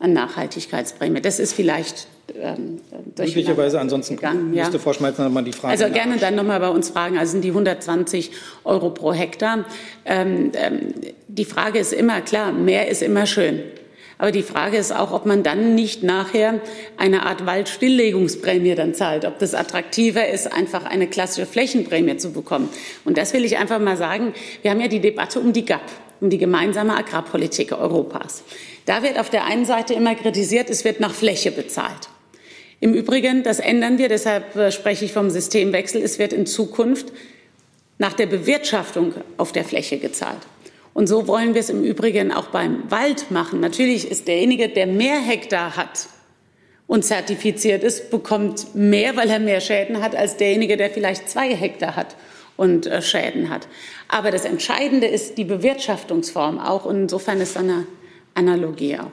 an 0.01 0.15
Nachhaltigkeitsprämie. 0.15 1.21
Das 1.21 1.39
ist 1.39 1.53
vielleicht 1.53 2.09
ähm, 2.37 2.81
möglicherweise 3.17 3.79
ansonsten 3.79 4.17
gegangen, 4.17 4.51
müsste 4.51 4.79
ja. 4.79 4.83
Frau 4.83 4.95
Schmeißner 4.95 5.27
nochmal 5.27 5.45
die 5.45 5.53
Frage. 5.53 5.73
Also 5.73 5.93
gerne 5.93 6.17
dann 6.19 6.35
nochmal 6.35 6.59
bei 6.59 6.71
uns 6.71 6.91
fragen. 6.91 7.19
Also 7.19 7.33
sind 7.33 7.45
die 7.45 7.51
120 7.51 8.33
Euro 8.65 8.91
pro 8.91 9.13
Hektar. 9.13 9.65
Ähm, 10.05 10.51
ähm, 10.55 10.95
die 11.29 11.45
Frage 11.45 11.79
ist 11.79 11.93
immer 11.93 12.21
klar, 12.21 12.51
mehr 12.51 12.89
ist 12.89 13.03
immer 13.03 13.27
schön. 13.27 13.63
Aber 14.19 14.33
die 14.33 14.43
Frage 14.43 14.77
ist 14.77 14.93
auch, 14.93 15.13
ob 15.13 15.27
man 15.27 15.45
dann 15.45 15.77
nicht 15.77 16.03
nachher 16.03 16.61
eine 16.97 17.25
Art 17.25 17.47
Waldstilllegungsprämie 17.47 18.75
dann 18.75 18.93
zahlt, 18.93 19.25
ob 19.25 19.39
das 19.39 19.55
attraktiver 19.55 20.29
ist, 20.29 20.53
einfach 20.53 20.85
eine 20.85 21.07
klassische 21.07 21.47
Flächenprämie 21.47 22.17
zu 22.17 22.33
bekommen. 22.33 22.69
Und 23.05 23.17
das 23.17 23.33
will 23.33 23.45
ich 23.45 23.59
einfach 23.59 23.79
mal 23.79 23.97
sagen. 23.97 24.35
Wir 24.63 24.73
haben 24.73 24.81
ja 24.81 24.89
die 24.89 25.01
Debatte 25.01 25.39
um 25.39 25.53
die 25.53 25.65
GAP, 25.65 25.81
um 26.21 26.31
die 26.31 26.39
gemeinsame 26.39 26.97
Agrarpolitik 26.97 27.71
Europas. 27.73 28.43
Da 28.87 29.05
wird 29.05 29.21
auf 29.21 29.31
der 29.31 29.45
einen 29.45 29.65
Seite 29.65 29.95
immer 29.95 30.17
kritisiert, 30.17 30.69
es 30.69 30.85
wird 30.85 30.99
nach 30.99 31.15
Fläche 31.15 31.53
bezahlt. 31.53 32.09
Im 32.81 32.95
Übrigen, 32.95 33.45
das 33.45 33.61
ändern 33.61 33.99
wir, 33.99 34.09
deshalb 34.09 34.57
äh, 34.57 34.73
spreche 34.73 35.05
ich 35.05 35.13
vom 35.13 35.31
Systemwechsel, 35.31 36.01
es 36.03 36.19
wird 36.19 36.33
in 36.33 36.47
Zukunft 36.47 37.13
nach 37.99 38.13
der 38.13 38.27
Bewirtschaftung 38.27 39.15
auf 39.37 39.53
der 39.53 39.65
Fläche 39.65 39.99
gezahlt. 39.99 40.39
Und 40.99 41.07
so 41.07 41.29
wollen 41.29 41.55
wir 41.55 41.61
es 41.61 41.71
im 41.71 41.85
Übrigen 41.85 42.33
auch 42.33 42.49
beim 42.49 42.91
Wald 42.91 43.31
machen. 43.31 43.61
Natürlich 43.61 44.11
ist 44.11 44.27
derjenige, 44.27 44.69
der 44.69 44.89
mehr 44.89 45.21
Hektar 45.21 45.77
hat 45.77 46.09
und 46.89 47.05
zertifiziert 47.05 47.85
ist, 47.85 48.11
bekommt 48.11 48.75
mehr, 48.75 49.15
weil 49.15 49.31
er 49.31 49.39
mehr 49.39 49.61
Schäden 49.61 50.03
hat, 50.03 50.17
als 50.17 50.39
derjenige, 50.39 50.77
der 50.77 50.91
vielleicht 50.91 51.29
zwei 51.29 51.55
Hektar 51.55 51.95
hat 51.95 52.17
und 52.57 52.89
äh, 52.89 53.01
Schäden 53.01 53.49
hat. 53.49 53.69
Aber 54.09 54.33
das 54.33 54.45
Entscheidende 54.45 55.07
ist 55.07 55.39
die 55.39 55.45
Bewirtschaftungsform 55.45 56.59
auch. 56.59 56.85
Und 56.85 57.03
insofern 57.03 57.41
ist 57.41 57.57
eine 57.57 57.87
Analogie 58.35 58.99
auch. 58.99 59.13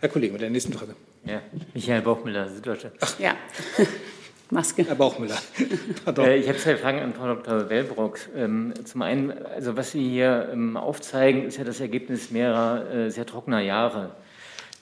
Herr 0.00 0.10
Kollege, 0.10 0.34
mit 0.34 0.42
der 0.42 0.50
nächsten 0.50 0.74
Frage. 0.74 0.94
Ja, 1.24 1.40
Michael 1.72 2.02
Bauchmüller, 2.02 2.50
Süddeutsche. 2.50 2.92
Ach. 3.00 3.18
Ja. 3.18 3.34
Maske. 4.50 4.84
Herr 4.84 4.96
Bauchmüller. 4.96 5.38
Äh, 6.18 6.38
ich 6.38 6.48
habe 6.48 6.58
zwei 6.58 6.76
Fragen 6.76 6.98
an 6.98 7.14
Frau 7.14 7.26
Dr. 7.26 7.70
Wellbrock. 7.70 8.18
Ähm, 8.36 8.74
zum 8.84 9.02
einen, 9.02 9.30
also 9.30 9.76
was 9.76 9.92
Sie 9.92 10.08
hier 10.08 10.48
ähm, 10.52 10.76
aufzeigen, 10.76 11.44
ist 11.44 11.56
ja 11.56 11.64
das 11.64 11.80
Ergebnis 11.80 12.32
mehrerer 12.32 12.90
äh, 12.92 13.10
sehr 13.10 13.26
trockener 13.26 13.60
Jahre. 13.60 14.10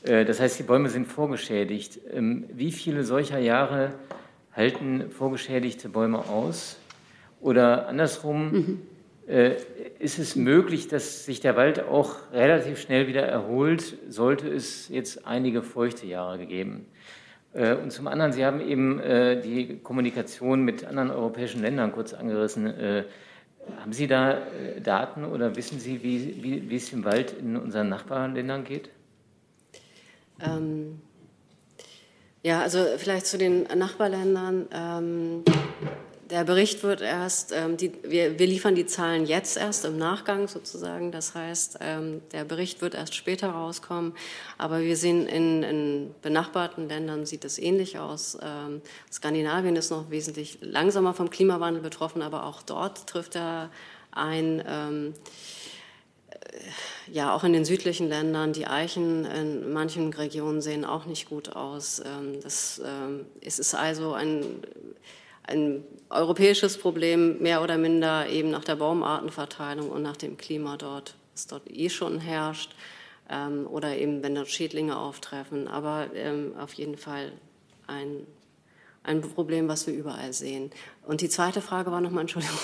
Äh, 0.05 0.25
das 0.25 0.41
heißt, 0.41 0.59
die 0.59 0.63
Bäume 0.63 0.89
sind 0.89 1.07
vorgeschädigt. 1.07 2.01
Ähm, 2.13 2.45
wie 2.51 2.73
viele 2.73 3.05
solcher 3.05 3.39
Jahre 3.39 3.93
halten 4.55 5.11
vorgeschädigte 5.11 5.91
Bäume 5.91 6.19
aus? 6.19 6.79
Oder 7.41 7.89
andersrum, 7.89 8.51
mhm. 8.51 8.83
ist 10.01 10.19
es 10.19 10.35
möglich, 10.35 10.89
dass 10.89 11.25
sich 11.25 11.39
der 11.39 11.55
Wald 11.55 11.85
auch 11.85 12.17
relativ 12.33 12.81
schnell 12.81 13.07
wieder 13.07 13.23
erholt, 13.23 13.97
sollte 14.09 14.49
es 14.49 14.89
jetzt 14.89 15.25
einige 15.25 15.63
feuchte 15.63 16.07
Jahre 16.07 16.39
gegeben? 16.39 16.87
Äh, 17.59 17.75
und 17.75 17.91
zum 17.91 18.07
anderen, 18.07 18.33
Sie 18.33 18.45
haben 18.45 18.61
eben 18.61 19.01
äh, 19.01 19.41
die 19.41 19.79
Kommunikation 19.79 20.65
mit 20.65 20.85
anderen 20.85 21.11
europäischen 21.11 21.61
Ländern 21.61 21.93
kurz 21.93 22.15
angerissen. 22.15 22.67
Äh, 22.67 23.05
haben 23.81 23.93
Sie 23.93 24.07
da 24.07 24.39
Daten 24.83 25.25
oder 25.27 25.55
wissen 25.57 25.79
Sie, 25.79 26.03
wie, 26.03 26.43
wie, 26.43 26.71
wie 26.71 26.77
es 26.77 26.91
im 26.93 27.05
Wald 27.05 27.35
in 27.39 27.55
unseren 27.57 27.91
Nachbarländern 27.91 28.65
geht? 28.65 28.89
Ähm, 30.41 31.03
ja, 32.43 32.63
also 32.63 32.87
vielleicht 32.97 33.27
zu 33.27 33.37
den 33.37 33.65
Nachbarländern. 33.65 34.69
Ähm, 34.73 35.45
der 36.31 36.45
Bericht 36.45 36.83
wird 36.83 37.01
erst, 37.01 37.53
ähm, 37.53 37.77
die, 37.77 37.93
wir, 38.03 38.39
wir, 38.39 38.47
liefern 38.47 38.75
die 38.75 38.87
Zahlen 38.87 39.27
jetzt 39.27 39.57
erst 39.57 39.85
im 39.85 39.97
Nachgang 39.97 40.49
sozusagen. 40.49 41.11
Das 41.13 41.35
heißt, 41.35 41.79
ähm, 41.81 42.23
der 42.33 42.45
Bericht 42.45 42.83
wird 42.83 42.95
erst 42.95 43.15
später 43.15 43.49
rauskommen. 43.49 44.15
Aber 44.59 44.81
wir 44.81 44.97
sehen 44.97 45.27
in, 45.27 45.63
in 45.63 46.15
benachbarten 46.23 46.89
Ländern 46.89 47.27
sieht 47.27 47.45
es 47.45 47.59
ähnlich 47.59 47.99
aus. 47.99 48.39
Ähm, 48.43 48.83
Skandinavien 49.11 49.77
ist 49.77 49.91
noch 49.91 50.11
wesentlich 50.11 50.59
langsamer 50.61 51.15
vom 51.15 51.31
Klimawandel 51.31 51.83
betroffen, 51.83 52.23
aber 52.23 52.45
auch 52.45 52.63
dort 52.63 53.07
trifft 53.07 53.37
er 53.37 53.71
ein. 54.13 54.63
Ähm, 54.67 55.15
äh, 56.31 56.37
ja, 57.11 57.35
auch 57.35 57.43
in 57.43 57.55
den 57.55 57.65
südlichen 57.65 58.09
Ländern, 58.09 58.53
die 58.53 58.67
Eichen 58.67 59.25
in 59.25 59.73
manchen 59.73 60.13
Regionen 60.13 60.61
sehen 60.61 60.85
auch 60.85 61.07
nicht 61.07 61.31
gut 61.31 61.57
aus. 61.57 62.01
Ähm, 62.01 62.41
das, 62.43 62.83
ähm, 62.85 63.25
es 63.41 63.59
ist 63.59 63.75
also 63.75 64.13
ein 64.13 64.45
ein 65.49 65.83
europäisches 66.11 66.79
Problem, 66.79 67.39
mehr 67.41 67.63
oder 67.63 67.79
minder 67.79 68.29
eben 68.29 68.51
nach 68.51 68.65
der 68.65 68.77
Baumartenverteilung 68.77 69.91
und 69.91 70.03
nach 70.03 70.17
dem 70.17 70.37
Klima 70.37 70.77
dort, 70.77 71.17
das 71.35 71.47
dort 71.47 71.71
eh 71.71 71.89
schon 71.89 72.21
herrscht. 72.21 72.75
ähm, 73.31 73.67
oder 73.67 73.97
eben, 73.97 74.23
wenn 74.23 74.35
dort 74.35 74.49
Schädlinge 74.49 74.97
auftreffen. 74.97 75.69
Aber 75.69 76.09
ähm, 76.15 76.53
auf 76.59 76.73
jeden 76.75 76.97
Fall 76.97 77.33
ein, 77.87 78.27
ein 79.03 79.21
Problem, 79.21 79.69
was 79.69 79.87
wir 79.87 79.95
überall 79.95 80.33
sehen. 80.33 80.71
Und 81.07 81.21
die 81.21 81.29
zweite 81.29 81.61
Frage 81.61 81.91
war 81.91 82.01
nochmal, 82.01 82.23
Entschuldigung. 82.23 82.59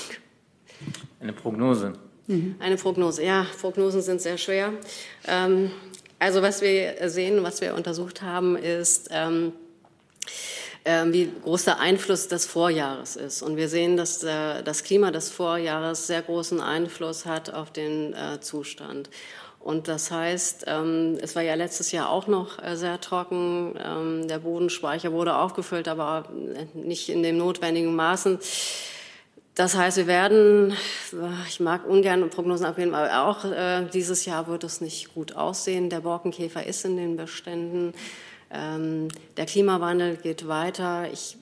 Eine 1.21 1.33
Prognose. 1.33 1.93
Mhm. 2.27 2.57
Eine 2.59 2.77
Prognose, 2.77 3.25
ja, 3.25 3.47
Prognosen 3.61 4.01
sind 4.01 4.21
sehr 4.21 4.39
schwer. 4.39 4.73
Ähm, 5.27 5.71
also 6.19 6.41
was 6.41 6.63
wir 6.63 7.09
sehen, 7.11 7.43
was 7.43 7.61
wir 7.61 7.75
untersucht 7.75 8.23
haben, 8.23 8.57
ist, 8.57 9.09
ähm, 9.11 9.53
äh, 10.27 10.31
wie 10.85 11.33
groß 11.43 11.65
der 11.65 11.81
Einfluss 11.81 12.29
des 12.29 12.45
Vorjahres 12.45 13.17
ist. 13.17 13.41
Und 13.41 13.57
wir 13.57 13.71
sehen, 13.71 13.97
dass 13.97 14.23
äh, 14.23 14.63
das 14.63 14.85
Klima 14.85 15.11
des 15.11 15.31
Vorjahres 15.31 16.07
sehr 16.07 16.21
großen 16.21 16.61
Einfluss 16.61 17.25
hat 17.25 17.55
auf 17.55 17.71
den 17.71 18.13
äh, 18.13 18.41
Zustand. 18.41 19.09
Und 19.61 19.89
das 19.89 20.11
heißt, 20.11 20.65
ähm, 20.67 21.17
es 21.23 21.35
war 21.37 21.43
ja 21.43 21.55
letztes 21.55 21.91
Jahr 21.91 22.11
auch 22.11 22.27
noch 22.27 22.63
äh, 22.63 22.77
sehr 22.77 23.01
trocken. 23.01 23.79
Ähm, 23.83 24.29
der 24.29 24.41
Bodenspeicher 24.41 25.11
wurde 25.13 25.37
aufgefüllt, 25.37 25.89
aber 25.89 26.29
nicht 26.75 27.09
in 27.09 27.23
dem 27.23 27.39
notwendigen 27.39 27.97
Maßen. 27.97 28.39
Das 29.55 29.77
heißt, 29.77 29.97
wir 29.97 30.07
werden, 30.07 30.77
ich 31.49 31.61
mag 31.61 31.87
ungern 31.87 32.29
Prognosen 32.29 32.67
abgeben, 32.67 32.93
aber 32.93 33.29
auch 33.29 33.45
dieses 33.93 34.25
Jahr 34.25 34.49
wird 34.49 34.65
es 34.65 34.81
nicht 34.81 35.15
gut 35.15 35.37
aussehen. 35.37 35.91
Der 35.91 36.01
Borkenkäfer 36.01 36.67
ist 36.67 36.85
in 36.85 36.97
den 36.97 37.17
Beständen. 37.17 37.95
Ähm, 38.51 39.09
der 39.37 39.47
Klimawandel 39.47 40.17
geht 40.17 40.49
weiter. 40.49 41.11
Ich 41.13 41.37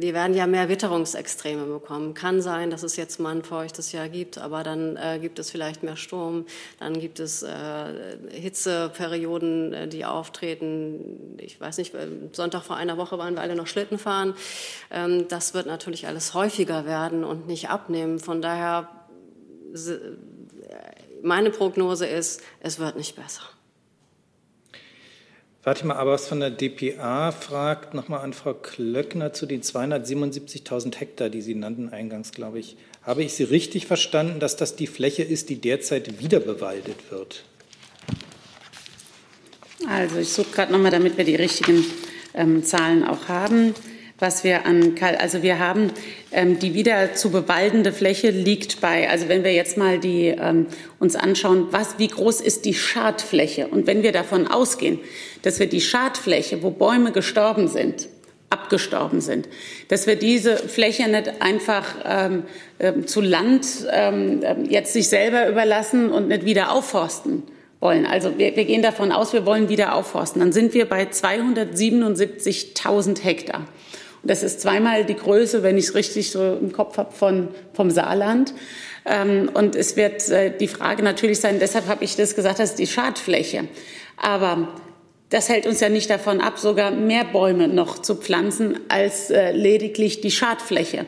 wir 0.00 0.14
werden 0.14 0.34
ja 0.34 0.46
mehr 0.46 0.68
Witterungsextreme 0.68 1.64
bekommen. 1.66 2.14
Kann 2.14 2.40
sein, 2.42 2.70
dass 2.70 2.82
es 2.82 2.96
jetzt 2.96 3.20
mal 3.20 3.34
ein 3.34 3.42
feuchtes 3.42 3.92
Jahr 3.92 4.08
gibt, 4.08 4.38
aber 4.38 4.62
dann 4.62 4.96
äh, 4.96 5.18
gibt 5.20 5.38
es 5.38 5.50
vielleicht 5.50 5.82
mehr 5.82 5.96
Sturm, 5.96 6.46
dann 6.78 6.98
gibt 6.98 7.20
es 7.20 7.42
äh, 7.42 8.16
Hitzeperioden, 8.30 9.72
äh, 9.72 9.88
die 9.88 10.04
auftreten. 10.04 11.36
Ich 11.38 11.60
weiß 11.60 11.78
nicht, 11.78 11.94
äh, 11.94 12.06
Sonntag 12.32 12.64
vor 12.64 12.76
einer 12.76 12.96
Woche 12.96 13.18
waren 13.18 13.34
wir 13.34 13.40
alle 13.40 13.56
noch 13.56 13.66
Schlitten 13.66 13.98
fahren. 13.98 14.34
Ähm, 14.90 15.28
das 15.28 15.54
wird 15.54 15.66
natürlich 15.66 16.06
alles 16.06 16.34
häufiger 16.34 16.86
werden 16.86 17.24
und 17.24 17.46
nicht 17.46 17.70
abnehmen. 17.70 18.18
Von 18.18 18.42
daher, 18.42 18.88
meine 21.22 21.50
Prognose 21.50 22.06
ist, 22.06 22.42
es 22.60 22.78
wird 22.78 22.96
nicht 22.96 23.16
besser. 23.16 23.42
Fatima 25.66 25.96
Abbas 25.96 26.28
von 26.28 26.38
der 26.38 26.50
DPA 26.50 27.32
fragt 27.32 27.92
nochmal 27.92 28.20
an 28.20 28.32
Frau 28.32 28.54
Klöckner 28.54 29.32
zu 29.32 29.46
den 29.46 29.62
277.000 29.62 30.94
Hektar, 30.94 31.28
die 31.28 31.42
Sie 31.42 31.56
nannten 31.56 31.88
eingangs, 31.88 32.30
glaube 32.30 32.60
ich. 32.60 32.76
Habe 33.02 33.24
ich 33.24 33.32
Sie 33.32 33.42
richtig 33.42 33.86
verstanden, 33.86 34.38
dass 34.38 34.54
das 34.54 34.76
die 34.76 34.86
Fläche 34.86 35.24
ist, 35.24 35.48
die 35.48 35.60
derzeit 35.60 36.20
wieder 36.20 36.38
bewaldet 36.38 37.10
wird? 37.10 37.42
Also 39.88 40.18
ich 40.18 40.28
suche 40.28 40.52
gerade 40.52 40.70
nochmal, 40.70 40.92
damit 40.92 41.16
wir 41.16 41.24
die 41.24 41.34
richtigen 41.34 41.84
ähm, 42.32 42.62
Zahlen 42.62 43.02
auch 43.02 43.26
haben 43.26 43.74
was 44.18 44.44
wir 44.44 44.64
an, 44.64 44.94
also 45.18 45.42
wir 45.42 45.58
haben 45.58 45.90
die 46.36 46.74
wieder 46.74 47.14
zu 47.14 47.30
bewaldende 47.30 47.92
Fläche 47.92 48.30
liegt 48.30 48.82
bei, 48.82 49.08
also 49.08 49.28
wenn 49.28 49.42
wir 49.42 49.52
jetzt 49.52 49.78
mal 49.78 49.98
die 49.98 50.26
ähm, 50.26 50.66
uns 50.98 51.16
anschauen, 51.16 51.68
was, 51.70 51.98
wie 51.98 52.08
groß 52.08 52.42
ist 52.42 52.66
die 52.66 52.74
Schadfläche 52.74 53.68
und 53.68 53.86
wenn 53.86 54.02
wir 54.02 54.12
davon 54.12 54.46
ausgehen, 54.46 54.98
dass 55.42 55.60
wir 55.60 55.66
die 55.66 55.80
Schadfläche, 55.80 56.62
wo 56.62 56.70
Bäume 56.70 57.12
gestorben 57.12 57.68
sind, 57.68 58.08
abgestorben 58.50 59.20
sind, 59.20 59.48
dass 59.88 60.06
wir 60.06 60.14
diese 60.16 60.56
Fläche 60.56 61.08
nicht 61.08 61.40
einfach 61.40 61.84
ähm, 62.04 62.42
äh, 62.78 63.02
zu 63.02 63.20
Land 63.20 63.66
ähm, 63.90 64.40
ähm, 64.42 64.64
jetzt 64.68 64.92
sich 64.92 65.08
selber 65.08 65.48
überlassen 65.48 66.10
und 66.10 66.28
nicht 66.28 66.44
wieder 66.44 66.72
aufforsten 66.72 67.42
wollen. 67.80 68.06
Also 68.06 68.38
wir, 68.38 68.54
wir 68.56 68.64
gehen 68.64 68.82
davon 68.82 69.10
aus, 69.10 69.32
wir 69.32 69.46
wollen 69.46 69.68
wieder 69.68 69.94
aufforsten. 69.94 70.40
Dann 70.40 70.52
sind 70.52 70.74
wir 70.74 70.86
bei 70.86 71.04
277.000 71.04 73.22
Hektar. 73.22 73.66
Das 74.26 74.42
ist 74.42 74.60
zweimal 74.60 75.04
die 75.04 75.14
Größe, 75.14 75.62
wenn 75.62 75.78
ich 75.78 75.86
es 75.86 75.94
richtig 75.94 76.30
so 76.30 76.54
im 76.54 76.72
Kopf 76.72 76.98
habe, 76.98 77.12
von, 77.12 77.48
vom 77.72 77.90
Saarland. 77.90 78.54
Ähm, 79.04 79.50
und 79.54 79.76
es 79.76 79.96
wird 79.96 80.28
äh, 80.28 80.56
die 80.56 80.68
Frage 80.68 81.02
natürlich 81.02 81.40
sein, 81.40 81.58
deshalb 81.60 81.86
habe 81.86 82.04
ich 82.04 82.16
das 82.16 82.34
gesagt, 82.34 82.58
das 82.58 82.70
ist 82.70 82.78
die 82.78 82.86
Schadfläche. 82.86 83.68
Aber 84.16 84.68
das 85.30 85.48
hält 85.48 85.66
uns 85.66 85.80
ja 85.80 85.88
nicht 85.88 86.10
davon 86.10 86.40
ab, 86.40 86.58
sogar 86.58 86.90
mehr 86.90 87.24
Bäume 87.24 87.68
noch 87.68 88.00
zu 88.00 88.16
pflanzen, 88.16 88.78
als 88.88 89.30
äh, 89.30 89.52
lediglich 89.52 90.20
die 90.20 90.30
Schadfläche 90.30 91.06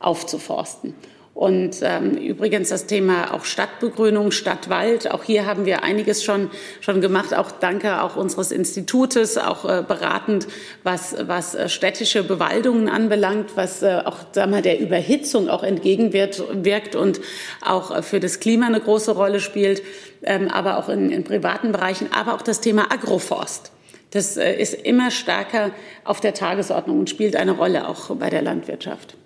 aufzuforsten. 0.00 0.94
Und 1.38 1.82
ähm, 1.82 2.16
übrigens 2.16 2.70
das 2.70 2.86
Thema 2.86 3.32
auch 3.32 3.44
Stadtbegrünung, 3.44 4.32
Stadtwald. 4.32 5.08
Auch 5.12 5.22
hier 5.22 5.46
haben 5.46 5.66
wir 5.66 5.84
einiges 5.84 6.24
schon, 6.24 6.50
schon 6.80 7.00
gemacht. 7.00 7.32
Auch 7.32 7.52
danke 7.52 8.02
auch 8.02 8.16
unseres 8.16 8.50
Institutes, 8.50 9.38
auch 9.38 9.64
äh, 9.64 9.84
beratend, 9.86 10.48
was, 10.82 11.14
was 11.28 11.54
äh, 11.54 11.68
städtische 11.68 12.24
Bewaldungen 12.24 12.88
anbelangt, 12.88 13.50
was 13.54 13.84
äh, 13.84 14.02
auch 14.04 14.16
sagen 14.32 14.50
wir, 14.50 14.62
der 14.62 14.80
Überhitzung 14.80 15.48
auch 15.48 15.62
entgegenwirkt 15.62 16.42
wirkt 16.64 16.96
und 16.96 17.20
auch 17.64 17.94
äh, 17.94 18.02
für 18.02 18.18
das 18.18 18.40
Klima 18.40 18.66
eine 18.66 18.80
große 18.80 19.12
Rolle 19.12 19.38
spielt, 19.38 19.84
ähm, 20.24 20.48
aber 20.48 20.76
auch 20.76 20.88
in, 20.88 21.12
in 21.12 21.22
privaten 21.22 21.70
Bereichen, 21.70 22.08
aber 22.12 22.34
auch 22.34 22.42
das 22.42 22.60
Thema 22.60 22.90
Agroforst. 22.90 23.70
Das 24.10 24.36
äh, 24.36 24.54
ist 24.54 24.74
immer 24.74 25.12
stärker 25.12 25.70
auf 26.02 26.18
der 26.18 26.34
Tagesordnung 26.34 26.98
und 26.98 27.08
spielt 27.08 27.36
eine 27.36 27.52
Rolle 27.52 27.86
auch 27.86 28.16
bei 28.16 28.28
der 28.28 28.42
Landwirtschaft. 28.42 29.16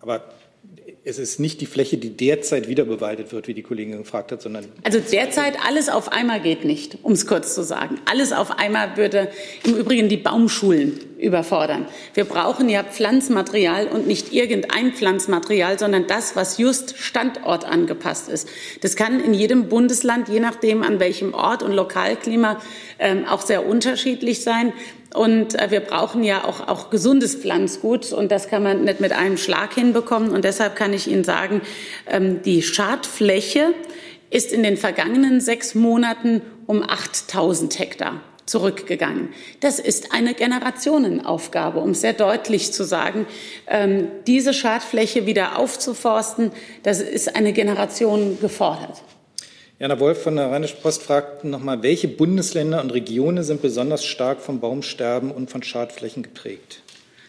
Aber 0.00 0.35
es 1.08 1.18
ist 1.20 1.38
nicht 1.38 1.60
die 1.60 1.66
Fläche, 1.66 1.98
die 1.98 2.10
derzeit 2.10 2.66
wieder 2.66 2.84
bewaldet 2.84 3.30
wird, 3.30 3.46
wie 3.46 3.54
die 3.54 3.62
Kollegin 3.62 3.96
gefragt 3.98 4.32
hat, 4.32 4.42
sondern. 4.42 4.64
Also 4.82 4.98
derzeit 4.98 5.54
alles 5.64 5.88
auf 5.88 6.10
einmal 6.10 6.40
geht 6.40 6.64
nicht, 6.64 6.98
um 7.04 7.12
es 7.12 7.28
kurz 7.28 7.54
zu 7.54 7.62
sagen. 7.62 8.00
Alles 8.10 8.32
auf 8.32 8.58
einmal 8.58 8.96
würde 8.96 9.30
im 9.62 9.76
Übrigen 9.76 10.08
die 10.08 10.16
Baumschulen 10.16 10.98
überfordern. 11.18 11.86
Wir 12.14 12.24
brauchen 12.24 12.68
ja 12.68 12.82
Pflanzmaterial 12.82 13.86
und 13.86 14.08
nicht 14.08 14.32
irgendein 14.32 14.92
Pflanzmaterial, 14.94 15.78
sondern 15.78 16.08
das, 16.08 16.34
was 16.34 16.58
just 16.58 16.98
Standort 16.98 17.64
angepasst 17.64 18.28
ist. 18.28 18.48
Das 18.80 18.96
kann 18.96 19.20
in 19.20 19.32
jedem 19.32 19.68
Bundesland, 19.68 20.28
je 20.28 20.40
nachdem 20.40 20.82
an 20.82 20.98
welchem 20.98 21.34
Ort 21.34 21.62
und 21.62 21.70
Lokalklima, 21.70 22.60
ähm, 22.98 23.26
auch 23.26 23.42
sehr 23.42 23.64
unterschiedlich 23.64 24.42
sein. 24.42 24.72
Und 25.14 25.58
äh, 25.58 25.70
wir 25.70 25.80
brauchen 25.80 26.24
ja 26.24 26.44
auch, 26.44 26.68
auch 26.68 26.90
gesundes 26.90 27.34
Pflanzgut 27.34 28.12
und 28.12 28.30
das 28.30 28.48
kann 28.48 28.62
man 28.62 28.84
nicht 28.84 29.00
mit 29.00 29.12
einem 29.12 29.36
Schlag 29.36 29.74
hinbekommen. 29.74 30.30
Und 30.30 30.44
deshalb 30.44 30.76
kann 30.76 30.92
ich 30.92 31.08
Ihnen 31.08 31.24
sagen, 31.24 31.60
ähm, 32.08 32.42
die 32.42 32.62
Schadfläche 32.62 33.74
ist 34.30 34.52
in 34.52 34.62
den 34.62 34.76
vergangenen 34.76 35.40
sechs 35.40 35.74
Monaten 35.74 36.42
um 36.66 36.82
8000 36.82 37.78
Hektar 37.78 38.20
zurückgegangen. 38.46 39.30
Das 39.60 39.78
ist 39.78 40.12
eine 40.12 40.34
Generationenaufgabe, 40.34 41.80
um 41.80 41.94
sehr 41.94 42.12
deutlich 42.12 42.72
zu 42.72 42.84
sagen, 42.84 43.26
ähm, 43.66 44.08
diese 44.26 44.54
Schadfläche 44.54 45.26
wieder 45.26 45.58
aufzuforsten, 45.58 46.52
das 46.84 47.00
ist 47.00 47.34
eine 47.34 47.52
Generation 47.52 48.38
gefordert. 48.40 49.02
Jana 49.78 50.00
Wolf 50.00 50.22
von 50.22 50.36
der 50.36 50.50
Rheinischen 50.50 50.80
Post 50.80 51.02
fragt 51.02 51.44
nochmal, 51.44 51.82
welche 51.82 52.08
Bundesländer 52.08 52.80
und 52.80 52.94
Regionen 52.94 53.44
sind 53.44 53.60
besonders 53.60 54.06
stark 54.06 54.40
vom 54.40 54.58
Baumsterben 54.58 55.30
und 55.30 55.50
von 55.50 55.62
Schadflächen 55.62 56.22
geprägt? 56.22 56.80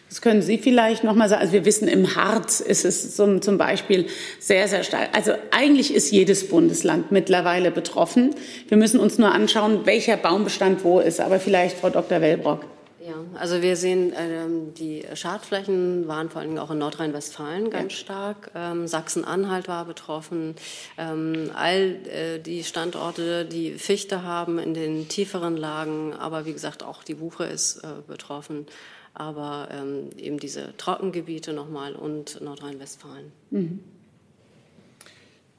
Das 0.08 0.22
können 0.22 0.40
Sie 0.40 0.56
vielleicht 0.56 1.04
noch 1.04 1.14
mal 1.14 1.28
sagen. 1.28 1.42
Also 1.42 1.52
wir 1.52 1.66
wissen, 1.66 1.88
im 1.88 2.16
Harz 2.16 2.60
ist 2.60 2.86
es 2.86 3.14
zum, 3.14 3.42
zum 3.42 3.58
Beispiel 3.58 4.06
sehr, 4.40 4.66
sehr 4.66 4.82
stark. 4.82 5.10
Also 5.12 5.32
eigentlich 5.50 5.92
ist 5.92 6.10
jedes 6.10 6.48
Bundesland 6.48 7.12
mittlerweile 7.12 7.70
betroffen. 7.70 8.34
Wir 8.68 8.78
müssen 8.78 8.98
uns 8.98 9.18
nur 9.18 9.30
anschauen, 9.30 9.84
welcher 9.84 10.16
Baumbestand 10.16 10.84
wo 10.84 11.00
ist. 11.00 11.20
Aber 11.20 11.40
vielleicht 11.40 11.76
Frau 11.76 11.90
Dr. 11.90 12.22
Wellbrock. 12.22 12.64
Ja, 13.08 13.14
also 13.38 13.62
wir 13.62 13.76
sehen, 13.76 14.12
ähm, 14.14 14.74
die 14.74 15.02
Schadflächen 15.14 16.06
waren 16.08 16.28
vor 16.28 16.42
allem 16.42 16.58
auch 16.58 16.70
in 16.70 16.76
Nordrhein-Westfalen 16.76 17.70
ganz 17.70 17.92
ja. 17.94 17.98
stark. 18.00 18.50
Ähm, 18.54 18.86
Sachsen-Anhalt 18.86 19.66
war 19.66 19.86
betroffen. 19.86 20.56
Ähm, 20.98 21.50
all 21.54 21.96
äh, 22.06 22.38
die 22.38 22.64
Standorte, 22.64 23.46
die 23.46 23.72
Fichte 23.72 24.24
haben 24.24 24.58
in 24.58 24.74
den 24.74 25.08
tieferen 25.08 25.56
Lagen, 25.56 26.12
aber 26.12 26.44
wie 26.44 26.52
gesagt, 26.52 26.82
auch 26.82 27.02
die 27.02 27.14
Buche 27.14 27.44
ist 27.44 27.78
äh, 27.78 27.88
betroffen. 28.06 28.66
Aber 29.14 29.68
ähm, 29.72 30.10
eben 30.18 30.38
diese 30.38 30.76
Trockengebiete 30.76 31.54
nochmal 31.54 31.94
und 31.94 32.42
Nordrhein-Westfalen. 32.42 33.32
Mhm. 33.50 33.80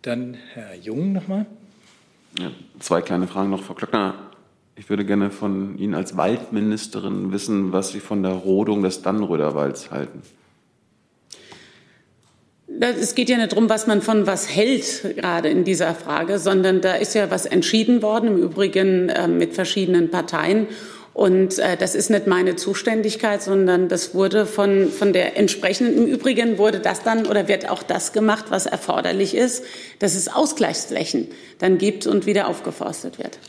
Dann 0.04 0.36
Herr 0.54 0.76
Jung 0.76 1.14
nochmal. 1.14 1.48
Ja, 2.40 2.52
zwei 2.78 3.02
kleine 3.02 3.28
Fragen 3.28 3.50
noch, 3.50 3.64
Frau 3.64 3.74
Klöckner. 3.74 4.29
Ich 4.80 4.90
würde 4.90 5.04
gerne 5.04 5.30
von 5.30 5.78
Ihnen 5.78 5.94
als 5.94 6.16
Waldministerin 6.16 7.34
wissen, 7.34 7.74
was 7.74 7.90
Sie 7.90 8.00
von 8.00 8.24
der 8.24 8.32
Rodung 8.32 8.82
des 8.82 9.02
Dannröderwalds 9.02 9.92
halten. 9.92 10.22
Es 12.80 13.14
geht 13.14 13.28
ja 13.28 13.36
nicht 13.36 13.52
darum, 13.52 13.70
was 13.70 13.88
man 13.88 14.02
von 14.02 14.26
was 14.26 14.48
hält, 14.48 15.18
gerade 15.18 15.50
in 15.50 15.66
dieser 15.66 15.94
Frage, 15.96 16.40
sondern 16.40 16.80
da 16.80 16.94
ist 16.94 17.14
ja 17.14 17.30
was 17.30 17.46
entschieden 17.46 18.02
worden, 18.02 18.30
im 18.30 18.38
Übrigen 18.38 19.10
äh, 19.10 19.28
mit 19.28 19.54
verschiedenen 19.54 20.12
Parteien. 20.12 20.68
Und 21.14 21.60
äh, 21.60 21.76
das 21.76 21.94
ist 21.94 22.10
nicht 22.10 22.28
meine 22.28 22.56
Zuständigkeit, 22.56 23.44
sondern 23.44 23.90
das 23.90 24.16
wurde 24.16 24.46
von, 24.46 24.88
von 24.88 25.12
der 25.12 25.36
entsprechenden, 25.36 25.98
im 25.98 26.06
Übrigen 26.06 26.58
wurde 26.58 26.80
das 26.80 27.04
dann 27.04 27.26
oder 27.26 27.50
wird 27.50 27.70
auch 27.70 27.84
das 27.84 28.14
gemacht, 28.14 28.46
was 28.48 28.66
erforderlich 28.66 29.36
ist, 29.36 29.66
dass 30.00 30.16
es 30.16 30.30
Ausgleichsflächen 30.30 31.28
dann 31.58 31.78
gibt 31.78 32.08
und 32.08 32.26
wieder 32.26 32.48
aufgeforstet 32.48 33.20
wird. 33.20 33.40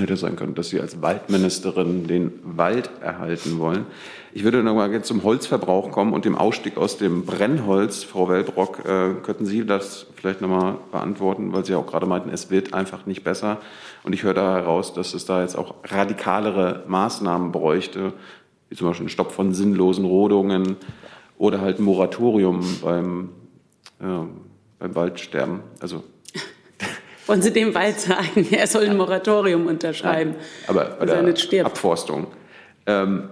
Hätte 0.00 0.16
sein 0.16 0.36
können, 0.36 0.54
dass 0.54 0.70
Sie 0.70 0.80
als 0.80 1.02
Waldministerin 1.02 2.06
den 2.06 2.32
Wald 2.42 2.90
erhalten 3.02 3.58
wollen. 3.58 3.86
Ich 4.32 4.42
würde 4.42 4.62
noch 4.62 4.74
mal 4.74 5.02
zum 5.02 5.22
Holzverbrauch 5.22 5.90
kommen 5.90 6.14
und 6.14 6.24
dem 6.24 6.34
Ausstieg 6.34 6.78
aus 6.78 6.96
dem 6.96 7.26
Brennholz. 7.26 8.02
Frau 8.02 8.28
Wellbrock, 8.28 8.86
äh, 8.86 9.14
könnten 9.22 9.44
Sie 9.44 9.66
das 9.66 10.06
vielleicht 10.16 10.40
noch 10.40 10.48
mal 10.48 10.78
beantworten, 10.90 11.52
weil 11.52 11.66
Sie 11.66 11.74
auch 11.74 11.86
gerade 11.86 12.06
meinten, 12.06 12.30
es 12.30 12.50
wird 12.50 12.72
einfach 12.72 13.04
nicht 13.04 13.22
besser. 13.22 13.58
Und 14.02 14.14
ich 14.14 14.22
höre 14.22 14.32
da 14.32 14.54
heraus, 14.54 14.94
dass 14.94 15.12
es 15.12 15.26
da 15.26 15.42
jetzt 15.42 15.56
auch 15.56 15.74
radikalere 15.84 16.84
Maßnahmen 16.86 17.52
bräuchte, 17.52 18.14
wie 18.70 18.76
zum 18.76 18.88
Beispiel 18.88 19.06
ein 19.06 19.10
Stopp 19.10 19.32
von 19.32 19.52
sinnlosen 19.52 20.06
Rodungen 20.06 20.76
oder 21.36 21.60
halt 21.60 21.78
ein 21.78 21.84
Moratorium 21.84 22.64
beim, 22.82 23.28
äh, 24.00 24.04
beim 24.78 24.94
Waldsterben. 24.94 25.60
Also 25.80 26.02
wollen 27.32 27.40
Sie 27.40 27.50
dem 27.50 27.74
Wald 27.74 27.98
sagen, 27.98 28.46
er 28.50 28.66
soll 28.66 28.84
ein 28.84 28.96
Moratorium 28.98 29.66
unterschreiben, 29.66 30.34
ja, 30.34 30.68
aber 30.68 30.84
bei 31.00 31.06
der 31.06 31.22
nicht 31.22 31.40
stirbt. 31.40 31.64
Abforstung. 31.64 32.26
Ähm, 32.84 33.30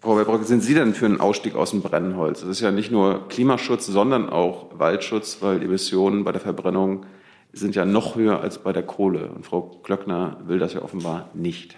Frau 0.00 0.16
Webrocke, 0.16 0.44
sind 0.44 0.62
Sie 0.62 0.72
denn 0.72 0.94
für 0.94 1.06
einen 1.06 1.20
Ausstieg 1.20 1.56
aus 1.56 1.72
dem 1.72 1.82
Brennholz? 1.82 2.42
Das 2.42 2.48
ist 2.48 2.60
ja 2.60 2.70
nicht 2.70 2.92
nur 2.92 3.26
Klimaschutz, 3.28 3.86
sondern 3.86 4.30
auch 4.30 4.66
Waldschutz, 4.78 5.38
weil 5.40 5.60
Emissionen 5.64 6.22
bei 6.22 6.30
der 6.30 6.40
Verbrennung 6.40 7.06
sind 7.52 7.74
ja 7.74 7.84
noch 7.84 8.14
höher 8.14 8.40
als 8.40 8.58
bei 8.58 8.72
der 8.72 8.84
Kohle. 8.84 9.30
Und 9.34 9.44
Frau 9.44 9.62
Klöckner 9.82 10.36
will 10.46 10.60
das 10.60 10.74
ja 10.74 10.82
offenbar 10.82 11.30
nicht. 11.34 11.74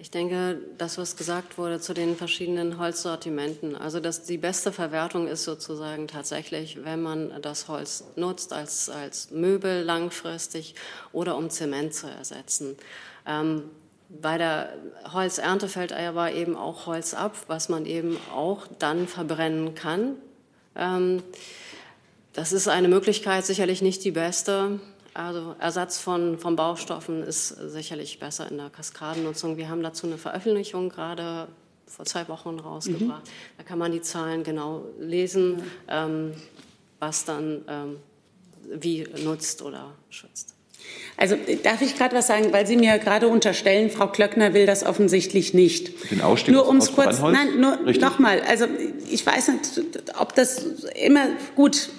Ich 0.00 0.10
denke, 0.10 0.58
das, 0.78 0.96
was 0.96 1.16
gesagt 1.18 1.58
wurde 1.58 1.78
zu 1.78 1.92
den 1.92 2.16
verschiedenen 2.16 2.78
Holzsortimenten, 2.78 3.76
also 3.76 4.00
dass 4.00 4.22
die 4.22 4.38
beste 4.38 4.72
Verwertung 4.72 5.28
ist 5.28 5.44
sozusagen 5.44 6.08
tatsächlich, 6.08 6.82
wenn 6.84 7.02
man 7.02 7.42
das 7.42 7.68
Holz 7.68 8.04
nutzt 8.16 8.54
als, 8.54 8.88
als 8.88 9.30
Möbel 9.30 9.82
langfristig 9.82 10.74
oder 11.12 11.36
um 11.36 11.50
Zement 11.50 11.92
zu 11.92 12.06
ersetzen. 12.06 12.78
Ähm, 13.26 13.64
bei 14.08 14.38
der 14.38 14.72
Holzernte 15.12 15.68
fällt 15.68 15.92
aber 15.92 16.32
eben 16.32 16.56
auch 16.56 16.86
Holz 16.86 17.12
ab, 17.12 17.36
was 17.46 17.68
man 17.68 17.84
eben 17.84 18.16
auch 18.34 18.68
dann 18.78 19.06
verbrennen 19.06 19.74
kann. 19.74 20.16
Ähm, 20.76 21.22
das 22.32 22.52
ist 22.52 22.68
eine 22.68 22.88
Möglichkeit, 22.88 23.44
sicherlich 23.44 23.82
nicht 23.82 24.02
die 24.02 24.12
beste. 24.12 24.80
Also 25.14 25.56
Ersatz 25.58 25.98
von, 25.98 26.38
von 26.38 26.56
Baustoffen 26.56 27.22
ist 27.22 27.48
sicherlich 27.48 28.18
besser 28.20 28.50
in 28.50 28.58
der 28.58 28.70
Kaskadennutzung. 28.70 29.56
Wir 29.56 29.68
haben 29.68 29.82
dazu 29.82 30.06
eine 30.06 30.18
Veröffentlichung 30.18 30.88
gerade 30.88 31.48
vor 31.86 32.04
zwei 32.04 32.28
Wochen 32.28 32.58
rausgebracht. 32.60 33.24
Mhm. 33.24 33.56
Da 33.58 33.64
kann 33.64 33.78
man 33.78 33.90
die 33.92 34.00
Zahlen 34.00 34.44
genau 34.44 34.84
lesen, 35.00 35.62
ähm, 35.88 36.32
was 37.00 37.24
dann 37.24 37.62
ähm, 37.68 37.96
wie 38.70 39.06
nutzt 39.24 39.62
oder 39.62 39.92
schützt. 40.10 40.54
Also 41.16 41.36
darf 41.62 41.82
ich 41.82 41.96
gerade 41.96 42.16
was 42.16 42.26
sagen, 42.26 42.52
weil 42.52 42.66
Sie 42.66 42.76
mir 42.76 42.98
gerade 42.98 43.28
unterstellen, 43.28 43.90
Frau 43.90 44.06
Klöckner 44.06 44.54
will 44.54 44.64
das 44.64 44.84
offensichtlich 44.84 45.52
nicht. 45.52 46.10
Den 46.10 46.22
Ausstieg 46.22 46.54
nur 46.54 46.66
um 46.66 46.78
es 46.78 46.92
kurz, 46.92 47.20
nein, 47.20 47.60
nur 47.60 47.76
nochmal. 47.76 48.40
Also 48.42 48.66
ich 49.10 49.24
weiß 49.26 49.48
nicht, 49.48 49.80
ob 50.18 50.34
das 50.34 50.64
immer 50.94 51.26
gut 51.56 51.90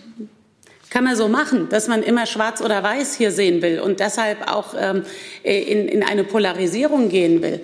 kann 0.92 1.06
man 1.06 1.16
so 1.16 1.30
machen, 1.30 1.70
dass 1.70 1.88
man 1.88 2.04
immer 2.04 2.26
schwarz 2.28 2.62
oder 2.62 2.84
weiß 2.84 3.16
hier 3.16 3.32
sehen 3.32 3.62
will 3.62 3.80
und 3.80 4.02
deshalb 4.02 4.52
auch 4.52 4.76
ähm, 4.78 5.04
in, 5.42 5.88
in 5.88 6.04
eine 6.04 6.26
Polarisierung 6.26 7.10
gehen 7.10 7.42
will. 7.42 7.62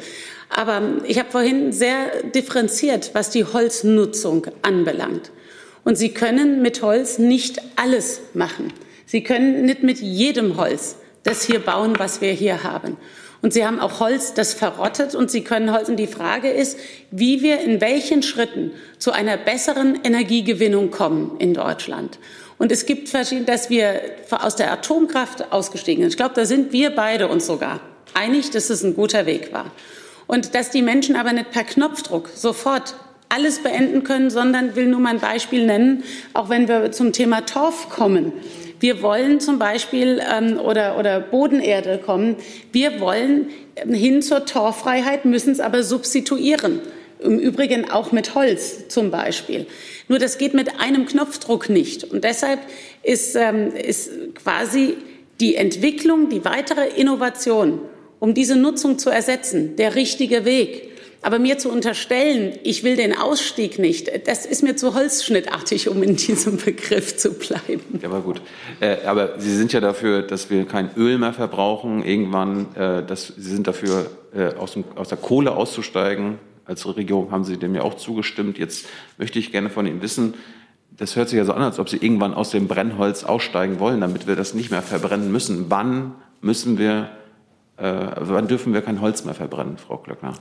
Aber 0.49 0.81
ich 1.05 1.19
habe 1.19 1.29
vorhin 1.29 1.73
sehr 1.73 2.23
differenziert, 2.33 3.11
was 3.13 3.29
die 3.29 3.43
Holznutzung 3.43 4.47
anbelangt. 4.61 5.31
Und 5.83 5.97
Sie 5.97 6.13
können 6.13 6.61
mit 6.61 6.81
Holz 6.81 7.19
nicht 7.19 7.61
alles 7.75 8.21
machen. 8.33 8.71
Sie 9.05 9.23
können 9.23 9.65
nicht 9.65 9.83
mit 9.83 9.99
jedem 9.99 10.57
Holz 10.57 10.95
das 11.23 11.43
hier 11.43 11.59
bauen, 11.59 11.95
was 11.97 12.21
wir 12.21 12.31
hier 12.31 12.63
haben. 12.63 12.95
Und 13.41 13.51
Sie 13.53 13.65
haben 13.65 13.81
auch 13.81 13.99
Holz, 13.99 14.33
das 14.33 14.53
verrottet 14.53 15.15
und 15.15 15.29
Sie 15.29 15.43
können 15.43 15.73
Holz. 15.73 15.89
Und 15.89 15.97
die 15.97 16.07
Frage 16.07 16.49
ist, 16.49 16.79
wie 17.11 17.41
wir 17.41 17.59
in 17.59 17.81
welchen 17.81 18.23
Schritten 18.23 18.71
zu 18.97 19.11
einer 19.11 19.35
besseren 19.35 19.99
Energiegewinnung 20.03 20.91
kommen 20.91 21.35
in 21.39 21.53
Deutschland. 21.53 22.19
Und 22.57 22.71
es 22.71 22.85
gibt 22.85 23.09
verschiedene, 23.09 23.45
dass 23.45 23.69
wir 23.69 24.01
aus 24.31 24.55
der 24.55 24.71
Atomkraft 24.71 25.51
ausgestiegen 25.51 26.03
sind. 26.03 26.09
Ich 26.11 26.17
glaube, 26.17 26.35
da 26.35 26.45
sind 26.45 26.71
wir 26.71 26.89
beide 26.91 27.27
uns 27.27 27.45
sogar 27.45 27.79
einig, 28.13 28.49
dass 28.49 28.69
es 28.69 28.83
ein 28.83 28.95
guter 28.95 29.25
Weg 29.25 29.53
war. 29.53 29.71
Und 30.25 30.55
dass 30.55 30.71
die 30.71 30.81
Menschen 30.81 31.15
aber 31.15 31.33
nicht 31.33 31.51
per 31.51 31.63
Knopfdruck 31.63 32.29
sofort 32.33 32.95
alles 33.29 33.61
beenden 33.61 34.03
können, 34.03 34.29
sondern 34.29 34.75
will 34.75 34.87
nur 34.87 34.99
mal 34.99 35.13
ein 35.13 35.19
Beispiel 35.19 35.65
nennen, 35.65 36.03
auch 36.33 36.49
wenn 36.49 36.67
wir 36.67 36.91
zum 36.91 37.13
Thema 37.13 37.41
Torf 37.41 37.89
kommen. 37.89 38.33
Wir 38.79 39.01
wollen 39.01 39.39
zum 39.39 39.59
Beispiel 39.59 40.21
ähm, 40.31 40.59
oder, 40.59 40.97
oder 40.97 41.19
Bodenerde 41.19 41.97
kommen. 41.97 42.35
Wir 42.71 42.99
wollen 42.99 43.49
hin 43.87 44.21
zur 44.21 44.45
Torffreiheit, 44.45 45.25
müssen 45.25 45.51
es 45.51 45.59
aber 45.59 45.83
substituieren. 45.83 46.81
Im 47.19 47.39
Übrigen 47.39 47.89
auch 47.89 48.11
mit 48.11 48.35
Holz 48.35 48.87
zum 48.89 49.11
Beispiel. 49.11 49.65
Nur 50.07 50.19
das 50.19 50.37
geht 50.37 50.53
mit 50.53 50.79
einem 50.79 51.05
Knopfdruck 51.05 51.69
nicht. 51.69 52.03
Und 52.03 52.23
deshalb 52.23 52.59
ist, 53.03 53.35
ähm, 53.35 53.73
ist 53.75 54.11
quasi 54.35 54.97
die 55.39 55.55
Entwicklung, 55.55 56.29
die 56.29 56.45
weitere 56.45 56.87
Innovation, 56.87 57.79
um 58.19 58.33
diese 58.33 58.55
Nutzung 58.55 58.97
zu 58.99 59.09
ersetzen, 59.09 59.75
der 59.75 59.95
richtige 59.95 60.45
Weg. 60.45 60.91
Aber 61.23 61.39
mir 61.39 61.57
zu 61.57 61.71
unterstellen, 61.71 62.53
ich 62.63 62.83
will 62.83 62.95
den 62.95 63.17
Ausstieg 63.17 63.79
nicht, 63.79 64.27
das 64.27 64.45
ist 64.45 64.61
mir 64.61 64.75
zu 64.75 64.93
holzschnittartig, 64.93 65.89
um 65.89 66.03
in 66.03 66.15
diesem 66.15 66.57
Begriff 66.57 67.17
zu 67.17 67.33
bleiben. 67.33 67.99
Ja, 68.01 68.09
aber 68.09 68.21
gut. 68.21 68.41
Äh, 68.79 68.97
aber 69.05 69.39
Sie 69.39 69.55
sind 69.55 69.73
ja 69.73 69.79
dafür, 69.79 70.21
dass 70.21 70.49
wir 70.49 70.65
kein 70.65 70.91
Öl 70.95 71.17
mehr 71.17 71.33
verbrauchen 71.33 72.03
irgendwann. 72.03 72.67
Äh, 72.75 73.03
dass 73.03 73.33
Sie 73.35 73.49
sind 73.49 73.67
dafür, 73.67 74.11
äh, 74.35 74.53
aus, 74.55 74.73
dem, 74.73 74.83
aus 74.95 75.09
der 75.09 75.17
Kohle 75.17 75.55
auszusteigen. 75.55 76.37
Als 76.67 76.85
Regierung 76.85 77.31
haben 77.31 77.45
Sie 77.45 77.57
dem 77.57 77.73
ja 77.73 77.81
auch 77.81 77.95
zugestimmt. 77.95 78.57
Jetzt 78.57 78.87
möchte 79.17 79.39
ich 79.39 79.51
gerne 79.51 79.69
von 79.69 79.87
Ihnen 79.87 80.01
wissen, 80.01 80.35
das 80.91 81.15
hört 81.15 81.29
sich 81.29 81.37
ja 81.37 81.45
so 81.45 81.53
an, 81.53 81.61
als 81.61 81.79
ob 81.79 81.89
Sie 81.89 81.97
irgendwann 81.97 82.33
aus 82.33 82.49
dem 82.49 82.67
Brennholz 82.67 83.23
aussteigen 83.23 83.79
wollen, 83.79 84.01
damit 84.01 84.27
wir 84.27 84.35
das 84.35 84.53
nicht 84.53 84.71
mehr 84.71 84.81
verbrennen 84.81 85.31
müssen. 85.31 85.65
Wann 85.69 86.15
müssen 86.41 86.77
wir, 86.77 87.09
äh, 87.77 88.07
wann 88.17 88.47
dürfen 88.47 88.73
wir 88.73 88.81
kein 88.81 88.99
Holz 88.99 89.23
mehr 89.23 89.35
verbrennen, 89.35 89.77
Frau 89.77 89.97
Klöckner? 89.97 90.33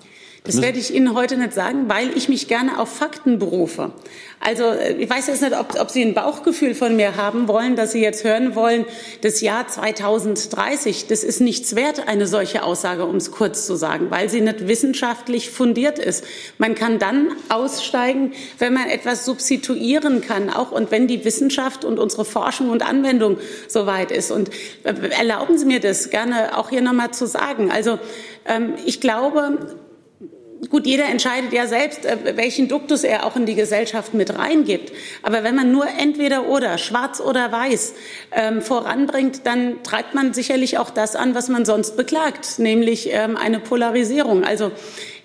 Das 0.47 0.63
werde 0.63 0.79
ich 0.79 0.95
Ihnen 0.95 1.15
heute 1.15 1.37
nicht 1.37 1.53
sagen, 1.53 1.89
weil 1.89 2.17
ich 2.17 2.29
mich 2.29 2.47
gerne 2.47 2.79
auf 2.79 2.89
Fakten 2.89 3.41
berufe. 3.41 3.91
Also 4.39 4.65
äh, 4.65 4.93
ich 4.93 5.11
weiß 5.11 5.27
jetzt 5.27 5.43
nicht, 5.43 5.59
ob, 5.59 5.79
ob, 5.81 5.91
Sie 5.91 6.03
ein 6.03 6.15
Bauchgefühl 6.15 6.75
von 6.75 6.95
mir 6.95 7.17
haben 7.17 7.49
wollen, 7.49 7.75
dass 7.75 7.93
Sie 7.93 8.01
jetzt 8.01 8.23
hören 8.23 8.55
wollen, 8.55 8.85
das 9.23 9.41
Jahr 9.41 9.67
2030, 9.67 11.09
das 11.09 11.25
ist 11.25 11.41
nichts 11.41 11.75
wert, 11.75 12.07
eine 12.07 12.29
solche 12.29 12.63
Aussage, 12.63 13.07
um 13.07 13.17
es 13.17 13.33
kurz 13.33 13.67
zu 13.67 13.75
sagen, 13.75 14.07
weil 14.11 14.29
sie 14.29 14.41
nicht 14.41 14.69
wissenschaftlich 14.69 15.51
fundiert 15.51 15.99
ist. 15.99 16.25
Man 16.59 16.77
kann 16.77 17.01
dann 17.01 17.29
aussteigen, 17.49 18.33
wenn 18.59 18.73
man 18.73 18.89
etwas 18.89 19.25
substituieren 19.25 20.21
kann, 20.21 20.51
auch 20.51 20.71
und 20.71 20.93
wenn 20.93 21.09
die 21.09 21.25
Wissenschaft 21.25 21.85
und 21.85 21.99
unsere 21.99 22.25
Forschung 22.25 22.71
und 22.71 22.87
Anwendung 22.87 23.39
soweit 23.67 24.13
ist. 24.13 24.31
Und 24.31 24.51
äh, 24.85 24.95
erlauben 25.11 25.59
Sie 25.59 25.67
mir 25.67 25.81
das 25.81 26.11
gerne 26.11 26.57
auch 26.57 26.71
hier 26.71 26.83
nochmal 26.83 27.11
zu 27.11 27.27
sagen. 27.27 27.73
Also 27.73 27.99
ähm, 28.47 28.75
ich 28.85 29.01
glaube, 29.01 29.59
Gut, 30.71 30.87
jeder 30.87 31.05
entscheidet 31.05 31.53
ja 31.53 31.67
selbst, 31.67 32.07
äh, 32.07 32.37
welchen 32.37 32.67
Duktus 32.67 33.05
er 33.05 33.27
auch 33.27 33.37
in 33.37 33.45
die 33.45 33.55
Gesellschaft 33.55 34.15
mit 34.15 34.37
reingibt. 34.39 34.91
Aber 35.23 35.45
wenn 35.45 35.55
man 35.55 35.71
nur 35.71 35.87
entweder 35.87 36.49
oder, 36.49 36.79
schwarz 36.79 37.21
oder 37.21 37.53
weiß, 37.53 37.95
ähm, 38.33 38.63
voranbringt, 38.63 39.43
dann 39.45 39.83
treibt 39.83 40.15
man 40.15 40.33
sicherlich 40.33 40.79
auch 40.79 40.91
das 40.91 41.15
an, 41.15 41.35
was 41.35 41.49
man 41.49 41.65
sonst 41.65 41.97
beklagt, 41.97 42.59
nämlich 42.59 43.11
ähm, 43.13 43.37
eine 43.37 43.61
Polarisierung. 43.61 44.45
Also 44.45 44.73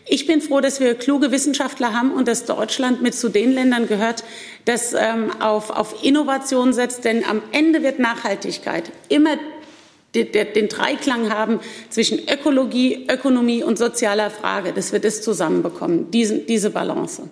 ich 0.06 0.28
bin 0.28 0.42
froh, 0.42 0.60
dass 0.60 0.82
wir 0.82 0.96
kluge 0.96 1.32
Wissenschaftler 1.32 1.94
haben 1.94 2.12
und 2.12 2.28
dass 2.28 2.46
Deutschland 2.46 3.02
mit 3.02 3.16
zu 3.16 3.30
den 3.30 3.54
Ländern 3.54 3.88
gehört, 3.88 4.26
das 4.66 4.94
ähm, 4.94 5.32
auf, 5.40 5.70
auf 5.70 6.04
Innovation 6.04 6.74
setzt. 6.74 7.06
Denn 7.06 7.24
am 7.24 7.42
Ende 7.54 7.84
wird 7.84 8.00
Nachhaltigkeit 8.00 8.92
immer 9.08 9.38
den 10.14 10.68
Dreiklang 10.68 11.32
haben 11.32 11.60
zwischen 11.90 12.20
Ökologie, 12.20 13.08
Ökonomie 13.10 13.64
und 13.64 13.78
sozialer 13.78 14.30
Frage, 14.30 14.74
dass 14.74 14.92
wir 14.92 15.00
das 15.00 15.22
zusammenbekommen, 15.22 16.12
diese, 16.12 16.40
diese 16.40 16.70
Balance. 16.70 17.30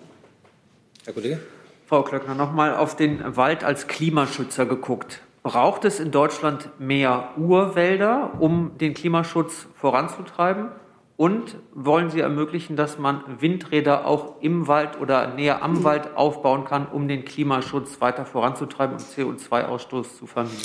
Herr 1.04 1.12
Kollege. 1.12 1.40
Frau 1.86 2.02
Klöckner, 2.02 2.36
noch 2.36 2.52
mal 2.52 2.76
auf 2.76 2.94
den 2.94 3.36
Wald 3.36 3.64
als 3.64 3.88
Klimaschützer 3.88 4.64
geguckt. 4.64 5.22
Braucht 5.42 5.84
es 5.84 5.98
in 5.98 6.10
Deutschland 6.10 6.68
mehr 6.78 7.30
Urwälder, 7.36 8.34
um 8.38 8.78
den 8.78 8.94
Klimaschutz 8.94 9.66
voranzutreiben? 9.74 10.68
Und 11.16 11.56
wollen 11.74 12.08
Sie 12.08 12.20
ermöglichen, 12.20 12.76
dass 12.76 12.98
man 12.98 13.22
Windräder 13.40 14.06
auch 14.06 14.40
im 14.40 14.68
Wald 14.68 15.00
oder 15.00 15.34
näher 15.34 15.62
am 15.62 15.82
Wald 15.84 16.16
aufbauen 16.16 16.64
kann, 16.64 16.86
um 16.86 17.08
den 17.08 17.24
Klimaschutz 17.24 18.00
weiter 18.00 18.24
voranzutreiben 18.24 18.96
und 18.96 19.02
CO2-Ausstoß 19.02 20.16
zu 20.16 20.26
vermindern? 20.26 20.62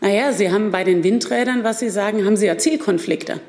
Naja, 0.00 0.32
Sie 0.32 0.50
haben 0.50 0.70
bei 0.70 0.84
den 0.84 1.02
Windrädern, 1.02 1.64
was 1.64 1.78
Sie 1.78 1.90
sagen, 1.90 2.24
haben 2.24 2.36
Sie 2.36 2.46
ja 2.46 2.58
Zielkonflikte. 2.58 3.40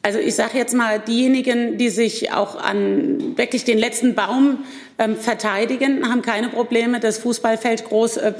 Also 0.00 0.20
ich 0.20 0.36
sage 0.36 0.56
jetzt 0.56 0.74
mal, 0.74 1.00
diejenigen, 1.00 1.76
die 1.76 1.90
sich 1.90 2.32
auch 2.32 2.56
an 2.56 3.36
wirklich 3.36 3.64
den 3.64 3.78
letzten 3.78 4.14
Baum 4.14 4.64
ähm, 4.98 5.16
verteidigen, 5.16 6.08
haben 6.08 6.22
keine 6.22 6.48
Probleme, 6.48 7.00
dass 7.00 7.18
Fußballfeld 7.18 7.84
groß 7.84 8.16
äh, 8.18 8.32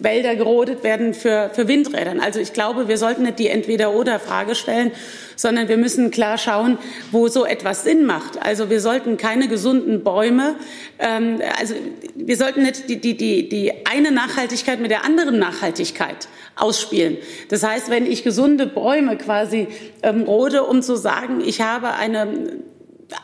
Wälder 0.00 0.36
gerodet 0.36 0.84
werden 0.84 1.12
für, 1.12 1.50
für 1.52 1.66
Windrädern. 1.66 2.20
Also 2.20 2.38
ich 2.38 2.52
glaube, 2.52 2.86
wir 2.86 2.98
sollten 2.98 3.24
nicht 3.24 3.40
die 3.40 3.48
Entweder-Oder-Frage 3.48 4.54
stellen, 4.54 4.92
sondern 5.34 5.68
wir 5.68 5.76
müssen 5.76 6.12
klar 6.12 6.38
schauen, 6.38 6.78
wo 7.10 7.26
so 7.28 7.44
etwas 7.44 7.82
Sinn 7.82 8.04
macht. 8.04 8.40
Also 8.40 8.70
wir 8.70 8.80
sollten 8.80 9.16
keine 9.16 9.48
gesunden 9.48 10.04
Bäume, 10.04 10.54
ähm, 11.00 11.40
also 11.58 11.74
wir 12.14 12.36
sollten 12.36 12.62
nicht 12.62 12.88
die, 12.88 13.00
die, 13.00 13.16
die, 13.16 13.48
die 13.48 13.72
eine 13.90 14.12
Nachhaltigkeit 14.12 14.80
mit 14.80 14.92
der 14.92 15.04
anderen 15.04 15.38
Nachhaltigkeit 15.38 16.28
ausspielen. 16.56 17.18
Das 17.48 17.62
heißt, 17.62 17.90
wenn 17.90 18.06
ich 18.06 18.24
gesunde 18.24 18.66
Bäume 18.66 19.16
quasi 19.16 19.68
ähm, 20.02 20.22
rode, 20.22 20.64
um 20.64 20.82
zu 20.82 20.96
sagen, 20.96 21.42
ich 21.44 21.60
habe 21.60 21.92
eine 21.92 22.60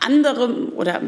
andere 0.01 0.73
oder 0.75 1.01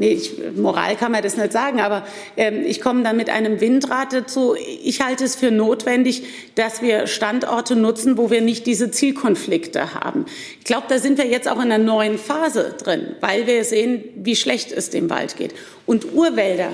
Nee, 0.00 0.10
ich, 0.10 0.34
Moral 0.54 0.94
kann 0.94 1.10
man 1.10 1.24
das 1.24 1.36
nicht 1.36 1.52
sagen, 1.52 1.80
aber 1.80 2.06
ähm, 2.36 2.62
ich 2.64 2.80
komme 2.80 3.02
dann 3.02 3.16
mit 3.16 3.30
einem 3.30 3.60
Windrad 3.60 4.12
dazu. 4.12 4.54
Ich 4.84 5.00
halte 5.00 5.24
es 5.24 5.34
für 5.34 5.50
notwendig, 5.50 6.22
dass 6.54 6.82
wir 6.82 7.08
Standorte 7.08 7.74
nutzen, 7.74 8.16
wo 8.16 8.30
wir 8.30 8.40
nicht 8.40 8.64
diese 8.68 8.92
Zielkonflikte 8.92 9.94
haben. 9.94 10.26
Ich 10.60 10.66
glaube, 10.66 10.86
da 10.88 11.00
sind 11.00 11.18
wir 11.18 11.26
jetzt 11.26 11.48
auch 11.48 11.56
in 11.56 11.72
einer 11.72 11.78
neuen 11.78 12.16
Phase 12.16 12.76
drin, 12.80 13.16
weil 13.20 13.48
wir 13.48 13.64
sehen, 13.64 14.04
wie 14.14 14.36
schlecht 14.36 14.70
es 14.70 14.90
dem 14.90 15.10
Wald 15.10 15.36
geht. 15.36 15.52
Und 15.84 16.14
Urwälder, 16.14 16.70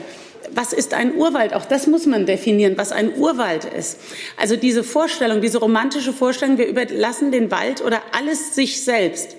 was 0.52 0.72
ist 0.72 0.94
ein 0.94 1.14
Urwald? 1.14 1.54
Auch 1.54 1.64
das 1.64 1.86
muss 1.86 2.06
man 2.06 2.26
definieren, 2.26 2.74
was 2.76 2.92
ein 2.92 3.16
Urwald 3.16 3.64
ist. 3.64 3.98
Also 4.36 4.56
diese 4.56 4.84
Vorstellung, 4.84 5.40
diese 5.40 5.58
romantische 5.58 6.12
Vorstellung, 6.12 6.58
wir 6.58 6.66
überlassen 6.66 7.32
den 7.32 7.50
Wald 7.50 7.82
oder 7.82 8.02
alles 8.12 8.54
sich 8.54 8.82
selbst 8.82 9.36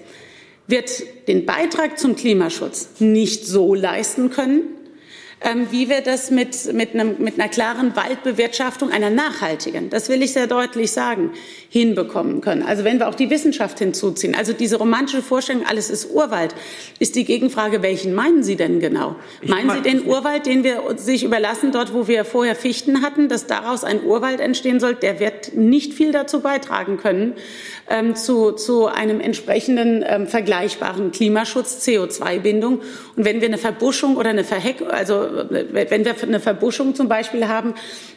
wird 0.68 0.90
den 1.28 1.46
Beitrag 1.46 2.00
zum 2.00 2.16
Klimaschutz 2.16 2.90
nicht 3.00 3.46
so 3.46 3.76
leisten 3.76 4.30
können, 4.32 4.64
wie 5.70 5.90
wir 5.90 6.02
das 6.02 6.32
mit, 6.32 6.74
mit, 6.74 6.94
einem, 6.94 7.16
mit 7.20 7.40
einer 7.40 7.50
klaren 7.50 7.96
Waldbewirtschaftung, 7.96 8.90
einer 8.90 9.10
nachhaltigen, 9.10 9.90
das 9.90 10.10
will 10.10 10.24
ich 10.24 10.34
sehr 10.34 10.48
deutlich 10.48 10.92
sagen, 10.92 11.32
hinbekommen 11.70 12.42
können. 12.42 12.64
Also 12.64 12.84
wenn 12.84 13.00
wir 13.00 13.08
auch 13.08 13.16
die 13.16 13.30
Wissenschaft 13.30 13.80
hinzuziehen, 13.80 14.34
also 14.34 14.54
diese 14.54 14.78
romantische 14.78 15.22
Vorstellung, 15.22 15.66
alles 15.66 15.90
ist 15.90 16.12
Urwald, 16.12 16.56
ist 17.00 17.16
die 17.16 17.26
Gegenfrage, 17.26 17.84
welchen 17.84 18.14
meinen 18.14 18.44
Sie 18.44 18.56
denn 18.56 18.80
genau? 18.80 19.18
Ich 19.42 19.50
meinen 19.50 19.70
Sie 19.72 19.82
den 19.82 20.06
Urwald, 20.06 20.46
den 20.46 20.64
wir 20.64 20.82
sich 20.98 21.24
überlassen, 21.24 21.72
dort 21.72 21.94
wo 21.94 22.08
wir 22.08 22.26
vorher 22.26 22.56
Fichten 22.56 23.02
hatten, 23.02 23.28
dass 23.28 23.46
daraus 23.46 23.84
ein 23.84 24.04
Urwald 24.04 24.40
entstehen 24.40 24.80
soll, 24.80 24.96
der 24.96 25.20
wird 25.20 25.56
nicht 25.56 25.94
viel 25.94 26.12
dazu 26.12 26.40
beitragen 26.40 26.98
können, 26.98 27.34
ähm, 27.90 28.16
zu, 28.16 28.54
zu 28.54 28.88
einem 28.88 29.20
entsprechenden 29.20 30.04
ähm, 30.08 30.28
vergleichbaren 30.28 31.12
Klimaschutz, 31.12 31.86
CO2-Bindung. 31.86 32.80
Und 33.16 33.26
wenn 33.26 33.42
wir 33.42 33.48
eine 33.48 33.58
Verbuschung 33.58 34.18
oder 34.18 34.30
eine 34.30 34.44
Verheckung, 34.44 34.90
also 34.90 35.25
wenn 35.30 36.06
wir 36.06 36.16
eine 36.22 36.40
Verbuschung 36.40 36.96
zum 36.96 37.08
Beispiel 37.08 37.48
haben, 37.48 37.76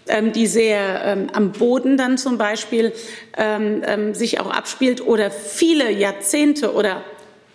ähm, 0.09 0.33
die 0.33 0.47
sehr 0.47 1.03
ähm, 1.05 1.27
am 1.33 1.53
Boden 1.53 1.97
dann 1.97 2.19
zum 2.19 2.39
Beispiel 2.39 2.93
ähm, 3.37 4.15
sich 4.15 4.41
auch 4.41 4.51
abspielt 4.51 5.07
oder 5.07 5.31
viele 5.31 5.91
Jahrzehnte 5.91 6.73
oder 6.73 7.03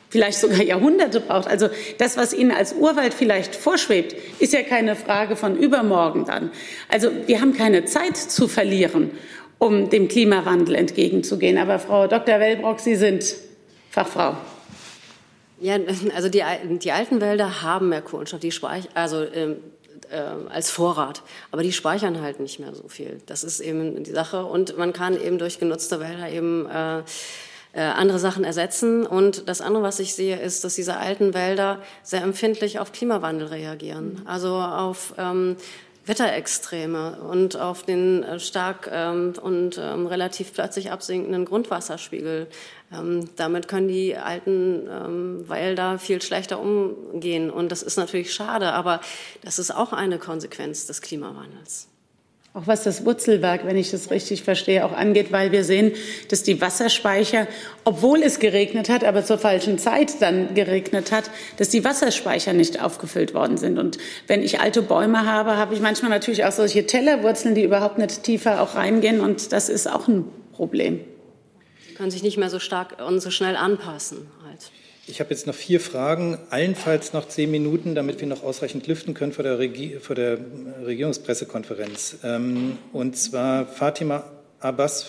vielleicht 0.10 0.40
sogar 0.40 0.62
Jahrhunderte 0.62 1.20
braucht. 1.20 1.48
Also 1.48 1.70
das, 1.98 2.18
was 2.18 2.34
Ihnen 2.34 2.52
als 2.52 2.74
Urwald 2.74 3.14
vielleicht 3.14 3.56
vorschwebt, 3.56 4.16
ist 4.40 4.54
ja 4.54 4.62
keine 4.62 4.96
Frage 4.96 5.36
von 5.36 5.58
übermorgen 5.58 6.26
dann. 6.26 6.52
Also 6.90 7.10
wir 7.26 7.42
haben 7.42 7.54
keine 7.54 7.86
Zeit 7.86 8.18
zu 8.18 8.48
verlieren 8.48 9.12
um 9.64 9.90
dem 9.90 10.10
Klimawandel 10.10 10.76
entgegenzugehen. 10.76 11.58
Aber 11.58 11.80
Frau 11.80 12.08
Dr. 12.08 12.40
Wellbrock, 12.40 12.82
Sie 12.82 12.96
sind 12.96 13.24
Fachfrau. 13.90 14.36
Ja, 15.64 15.78
also 16.14 16.28
die, 16.28 16.44
die 16.80 16.92
alten 16.92 17.22
Wälder 17.22 17.62
haben 17.62 17.88
mehr 17.88 18.02
Kohlenstoff, 18.02 18.42
die 18.42 18.52
speich, 18.52 18.90
also 18.96 19.24
ähm, 19.24 19.56
äh, 20.12 20.18
als 20.50 20.70
Vorrat, 20.70 21.24
aber 21.52 21.64
die 21.64 21.72
speichern 21.72 22.22
halt 22.22 22.42
nicht 22.42 22.60
mehr 22.60 22.76
so 22.76 22.90
viel. 22.90 23.22
Das 23.28 23.46
ist 23.46 23.62
eben 23.62 24.04
die 24.04 24.12
Sache 24.12 24.44
und 24.44 24.78
man 24.78 24.92
kann 24.92 25.18
eben 25.20 25.38
durch 25.38 25.60
genutzte 25.60 26.02
Wälder 26.02 26.30
eben 26.30 26.66
äh, 26.66 27.00
äh, 27.72 27.82
andere 27.82 28.20
Sachen 28.20 28.44
ersetzen. 28.44 29.06
Und 29.06 29.48
das 29.48 29.62
andere, 29.62 29.84
was 29.84 30.02
ich 30.02 30.16
sehe, 30.16 30.38
ist, 30.38 30.66
dass 30.66 30.76
diese 30.76 30.98
alten 30.98 31.34
Wälder 31.34 31.82
sehr 32.04 32.24
empfindlich 32.24 32.80
auf 32.80 32.92
Klimawandel 32.92 33.48
reagieren. 33.48 34.22
Also 34.26 34.56
auf 34.58 35.14
ähm, 35.18 35.56
Wetterextreme 36.06 37.22
und 37.22 37.56
auf 37.58 37.84
den 37.84 38.24
äh, 38.24 38.40
stark 38.40 38.90
ähm, 38.92 39.34
und 39.42 39.80
ähm, 39.82 40.06
relativ 40.08 40.54
plötzlich 40.54 40.92
absinkenden 40.92 41.46
Grundwasserspiegel. 41.46 42.48
Ähm, 42.92 43.30
damit 43.36 43.68
können 43.68 43.88
die 43.88 44.16
alten 44.16 45.50
Wälder 45.50 45.98
viel 46.00 46.22
schlechter 46.22 46.60
umgehen. 46.60 47.50
Und 47.50 47.72
das 47.72 47.84
ist 47.84 47.98
natürlich 47.98 48.34
schade, 48.34 48.74
aber 48.74 49.02
das 49.42 49.60
ist 49.60 49.72
auch 49.72 49.94
eine 49.94 50.20
Konsequenz 50.20 50.86
des 50.88 51.02
Klimawandels. 51.02 51.88
Auch 52.56 52.68
was 52.68 52.84
das 52.84 53.04
Wurzelwerk, 53.04 53.66
wenn 53.66 53.78
ich 53.78 53.90
das 53.90 54.12
richtig 54.12 54.44
verstehe, 54.44 54.86
auch 54.86 54.92
angeht, 54.92 55.32
weil 55.32 55.52
wir 55.52 55.64
sehen, 55.64 55.94
dass 56.30 56.44
die 56.44 56.62
Wasserspeicher, 56.62 57.48
obwohl 57.84 58.22
es 58.22 58.38
geregnet 58.38 58.90
hat, 58.90 59.04
aber 59.04 59.26
zur 59.26 59.40
falschen 59.40 59.80
Zeit 59.80 60.22
dann 60.22 60.54
geregnet 60.54 61.12
hat, 61.12 61.32
dass 61.58 61.70
die 61.70 61.84
Wasserspeicher 61.84 62.54
nicht 62.54 62.80
aufgefüllt 62.80 63.34
worden 63.34 63.58
sind. 63.58 63.80
Und 63.80 63.98
wenn 64.28 64.44
ich 64.44 64.60
alte 64.60 64.84
Bäume 64.84 65.26
habe, 65.26 65.58
habe 65.58 65.74
ich 65.74 65.82
manchmal 65.82 66.12
natürlich 66.12 66.46
auch 66.46 66.52
solche 66.52 66.86
Tellerwurzeln, 66.86 67.56
die 67.56 67.64
überhaupt 67.64 67.98
nicht 67.98 68.22
tiefer 68.22 68.62
auch 68.62 68.76
reingehen. 68.76 69.20
Und 69.20 69.52
das 69.52 69.68
ist 69.68 69.92
auch 69.92 70.08
ein 70.08 70.26
Problem. 70.52 71.00
Die 71.90 71.96
können 71.96 72.12
sich 72.12 72.22
nicht 72.22 72.38
mehr 72.38 72.52
so 72.52 72.60
stark 72.60 73.04
und 73.04 73.20
so 73.20 73.32
schnell 73.32 73.56
anpassen. 73.56 74.28
Ich 75.06 75.20
habe 75.20 75.32
jetzt 75.32 75.48
noch 75.48 75.54
vier 75.54 75.82
Fragen, 75.82 76.38
allenfalls 76.50 77.12
noch 77.12 77.28
zehn 77.28 77.52
Minuten, 77.52 77.94
damit 77.94 78.22
wir 78.22 78.28
noch 78.28 78.42
ausreichend 78.42 78.88
lüften 78.88 79.14
können 79.14 79.34
vor 79.34 79.44
der, 79.44 79.60
Regi 79.60 79.98
vor 80.00 80.16
der 80.16 80.38
Regierungspressekonferenz. 80.86 82.20
Ähm, 82.24 82.78
und 82.94 83.18
zwar 83.18 83.66
Fatima 83.68 84.24
Abbas, 84.62 85.08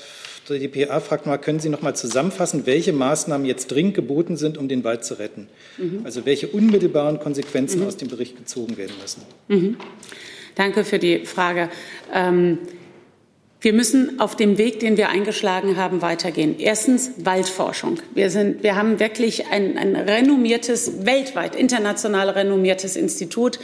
die 0.48 0.66
PA 0.66 0.98
fragt 0.98 1.26
mal, 1.26 1.38
können 1.38 1.60
Sie 1.60 1.68
noch 1.68 1.80
mal 1.80 1.94
zusammenfassen, 1.94 2.66
welche 2.66 2.92
Maßnahmen 2.92 3.46
jetzt 3.46 3.70
dringend 3.70 3.94
geboten 3.94 4.36
sind, 4.36 4.58
um 4.58 4.66
den 4.66 4.82
Wald 4.82 5.04
zu 5.04 5.14
retten? 5.14 5.48
Mhm. 5.78 6.00
Also 6.04 6.26
welche 6.26 6.48
unmittelbaren 6.48 7.20
Konsequenzen 7.20 7.80
mhm. 7.80 7.86
aus 7.86 7.96
dem 7.96 8.08
Bericht 8.08 8.36
gezogen 8.36 8.76
werden 8.76 8.94
müssen? 9.00 9.22
Mhm. 9.46 9.76
Danke 10.56 10.84
für 10.84 10.98
die 10.98 11.24
Frage. 11.24 11.70
Ähm, 12.12 12.58
wir 13.64 13.72
müssen 13.72 14.20
auf 14.20 14.36
dem 14.36 14.58
Weg, 14.58 14.80
den 14.80 14.98
wir 14.98 15.08
eingeschlagen 15.08 15.78
haben, 15.78 16.02
weitergehen. 16.02 16.56
Erstens 16.58 17.12
Waldforschung. 17.16 17.98
Wir, 18.12 18.28
sind, 18.28 18.62
wir 18.62 18.76
haben 18.76 19.00
wirklich 19.00 19.46
ein, 19.50 19.78
ein 19.78 19.96
renommiertes, 19.96 21.06
weltweit 21.06 21.56
international 21.56 22.28
renommiertes 22.28 22.94
Institut. 22.94 23.58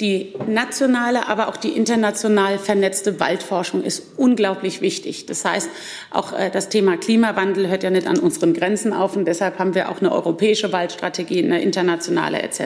Die 0.00 0.34
nationale, 0.48 1.28
aber 1.28 1.46
auch 1.46 1.56
die 1.56 1.68
international 1.68 2.58
vernetzte 2.58 3.20
Waldforschung 3.20 3.84
ist 3.84 4.02
unglaublich 4.16 4.80
wichtig. 4.80 5.26
Das 5.26 5.44
heißt, 5.44 5.70
auch 6.10 6.32
äh, 6.32 6.50
das 6.50 6.68
Thema 6.68 6.96
Klimawandel 6.96 7.68
hört 7.68 7.84
ja 7.84 7.90
nicht 7.90 8.08
an 8.08 8.18
unseren 8.18 8.54
Grenzen 8.54 8.92
auf 8.92 9.14
und 9.14 9.24
deshalb 9.24 9.60
haben 9.60 9.76
wir 9.76 9.88
auch 9.88 10.00
eine 10.00 10.10
europäische 10.10 10.72
Waldstrategie, 10.72 11.44
eine 11.44 11.62
internationale 11.62 12.42
etc. 12.42 12.60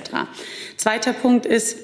Zweiter 0.79 1.13
Punkt 1.13 1.45
ist, 1.45 1.77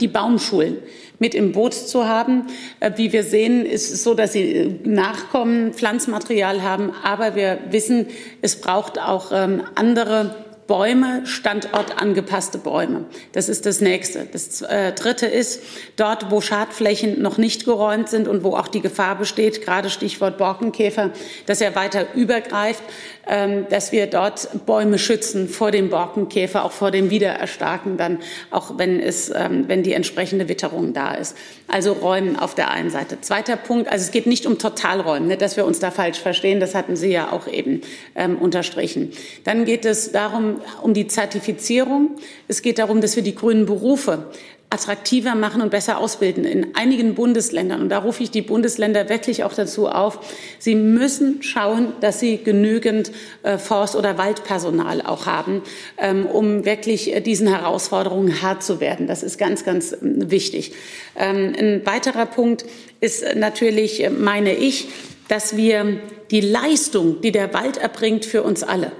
die 0.00 0.08
Baumschulen 0.08 0.76
mit 1.22 1.36
im 1.36 1.52
Boot 1.52 1.72
zu 1.72 2.06
haben. 2.06 2.48
Äh, 2.80 2.90
wie 2.96 3.12
wir 3.12 3.22
sehen, 3.22 3.64
ist 3.64 3.92
es 3.92 4.02
so, 4.02 4.12
dass 4.12 4.32
sie 4.32 4.42
äh, 4.42 4.74
Nachkommen, 4.84 5.72
Pflanzmaterial 5.72 6.62
haben, 6.62 6.92
aber 7.04 7.36
wir 7.36 7.58
wissen, 7.70 8.08
es 8.42 8.60
braucht 8.60 9.00
auch 9.00 9.30
ähm, 9.32 9.62
andere 9.76 10.34
Bäume, 10.66 11.26
standortangepasste 11.26 12.58
Bäume. 12.58 13.04
Das 13.32 13.48
ist 13.48 13.66
das 13.66 13.80
Nächste. 13.80 14.26
Das 14.32 14.62
äh, 14.62 14.92
Dritte 14.92 15.26
ist, 15.26 15.62
dort, 15.96 16.30
wo 16.30 16.40
Schadflächen 16.40 17.20
noch 17.20 17.36
nicht 17.38 17.64
geräumt 17.64 18.08
sind 18.08 18.26
und 18.26 18.42
wo 18.42 18.56
auch 18.56 18.68
die 18.68 18.80
Gefahr 18.80 19.16
besteht, 19.16 19.64
gerade 19.64 19.90
Stichwort 19.90 20.38
Borkenkäfer, 20.38 21.10
dass 21.46 21.60
er 21.60 21.74
weiter 21.74 22.14
übergreift, 22.14 22.82
ähm, 23.21 23.21
dass 23.24 23.92
wir 23.92 24.08
dort 24.08 24.66
Bäume 24.66 24.98
schützen 24.98 25.48
vor 25.48 25.70
dem 25.70 25.90
Borkenkäfer, 25.90 26.64
auch 26.64 26.72
vor 26.72 26.90
dem 26.90 27.10
Wiedererstarken 27.10 27.96
dann, 27.96 28.18
auch 28.50 28.78
wenn 28.78 28.98
es, 28.98 29.30
ähm, 29.34 29.64
wenn 29.68 29.82
die 29.82 29.92
entsprechende 29.92 30.48
Witterung 30.48 30.92
da 30.92 31.14
ist. 31.14 31.36
Also 31.68 31.92
Räumen 31.92 32.36
auf 32.36 32.54
der 32.54 32.70
einen 32.70 32.90
Seite. 32.90 33.20
Zweiter 33.20 33.56
Punkt, 33.56 33.88
also 33.90 34.02
es 34.02 34.10
geht 34.10 34.26
nicht 34.26 34.44
um 34.46 34.58
Totalräumen, 34.58 35.28
nicht, 35.28 35.40
dass 35.40 35.56
wir 35.56 35.64
uns 35.64 35.78
da 35.78 35.90
falsch 35.90 36.18
verstehen, 36.18 36.58
das 36.58 36.74
hatten 36.74 36.96
Sie 36.96 37.12
ja 37.12 37.30
auch 37.32 37.46
eben 37.46 37.82
ähm, 38.16 38.36
unterstrichen. 38.38 39.12
Dann 39.44 39.64
geht 39.64 39.84
es 39.84 40.10
darum, 40.10 40.60
um 40.82 40.92
die 40.92 41.06
Zertifizierung. 41.06 42.16
Es 42.48 42.62
geht 42.62 42.78
darum, 42.78 43.00
dass 43.00 43.14
wir 43.14 43.22
die 43.22 43.34
grünen 43.34 43.66
Berufe 43.66 44.26
attraktiver 44.72 45.34
machen 45.34 45.60
und 45.60 45.70
besser 45.70 45.98
ausbilden 45.98 46.44
in 46.44 46.74
einigen 46.74 47.14
Bundesländern. 47.14 47.82
Und 47.82 47.88
da 47.90 47.98
rufe 47.98 48.22
ich 48.22 48.30
die 48.30 48.42
Bundesländer 48.42 49.08
wirklich 49.08 49.44
auch 49.44 49.52
dazu 49.52 49.88
auf. 49.88 50.18
Sie 50.58 50.74
müssen 50.74 51.42
schauen, 51.42 51.92
dass 52.00 52.20
sie 52.20 52.38
genügend 52.38 53.12
äh, 53.42 53.58
Forst- 53.58 53.96
oder 53.96 54.16
Waldpersonal 54.16 55.02
auch 55.02 55.26
haben, 55.26 55.62
ähm, 55.98 56.26
um 56.26 56.64
wirklich 56.64 57.14
äh, 57.14 57.20
diesen 57.20 57.48
Herausforderungen 57.48 58.40
hart 58.40 58.62
zu 58.62 58.80
werden. 58.80 59.06
Das 59.06 59.22
ist 59.22 59.38
ganz, 59.38 59.64
ganz 59.64 59.92
äh, 59.92 59.98
wichtig. 60.02 60.72
Ähm, 61.16 61.52
ein 61.58 61.86
weiterer 61.86 62.26
Punkt 62.26 62.64
ist 63.00 63.24
natürlich, 63.36 64.02
äh, 64.02 64.10
meine 64.10 64.54
ich, 64.54 64.88
dass 65.28 65.56
wir 65.56 65.98
die 66.30 66.40
Leistung, 66.40 67.20
die 67.20 67.32
der 67.32 67.52
Wald 67.52 67.76
erbringt 67.76 68.24
für 68.24 68.42
uns 68.42 68.62
alle, 68.62 68.92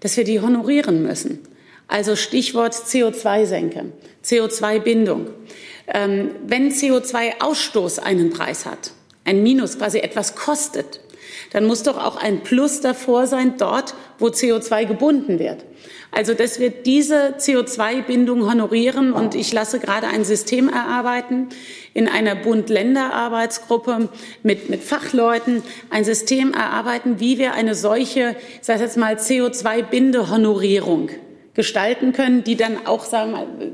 dass 0.00 0.16
wir 0.16 0.24
die 0.24 0.40
honorieren 0.40 1.04
müssen. 1.04 1.38
Also 1.92 2.16
Stichwort 2.16 2.72
CO2-Senke, 2.72 3.92
CO2-Bindung. 4.24 5.26
Ähm, 5.86 6.30
wenn 6.46 6.70
CO2-Ausstoß 6.70 7.98
einen 7.98 8.30
Preis 8.30 8.64
hat, 8.64 8.92
ein 9.26 9.42
Minus 9.42 9.76
quasi 9.76 9.98
etwas 9.98 10.34
kostet, 10.34 11.00
dann 11.52 11.66
muss 11.66 11.82
doch 11.82 12.02
auch 12.02 12.16
ein 12.16 12.42
Plus 12.44 12.80
davor 12.80 13.26
sein, 13.26 13.56
dort, 13.58 13.92
wo 14.18 14.28
CO2 14.28 14.86
gebunden 14.86 15.38
wird. 15.38 15.66
Also, 16.12 16.32
dass 16.32 16.58
wir 16.60 16.70
diese 16.70 17.34
CO2-Bindung 17.36 18.50
honorieren 18.50 19.12
und 19.12 19.34
ich 19.34 19.52
lasse 19.52 19.78
gerade 19.78 20.06
ein 20.06 20.24
System 20.24 20.70
erarbeiten 20.70 21.50
in 21.92 22.08
einer 22.08 22.36
Bund-Länder-Arbeitsgruppe 22.36 24.08
mit, 24.42 24.70
mit 24.70 24.82
Fachleuten, 24.82 25.62
ein 25.90 26.04
System 26.04 26.54
erarbeiten, 26.54 27.20
wie 27.20 27.36
wir 27.36 27.52
eine 27.52 27.74
solche, 27.74 28.34
ich 28.60 28.66
sage 28.66 28.80
jetzt 28.80 28.96
mal, 28.96 29.16
CO2-Binde-Honorierung 29.16 31.10
gestalten 31.54 32.12
können, 32.12 32.44
die 32.44 32.56
dann 32.56 32.86
auch, 32.86 33.04
sagen 33.04 33.32
wir 33.32 33.38
mal, 33.38 33.72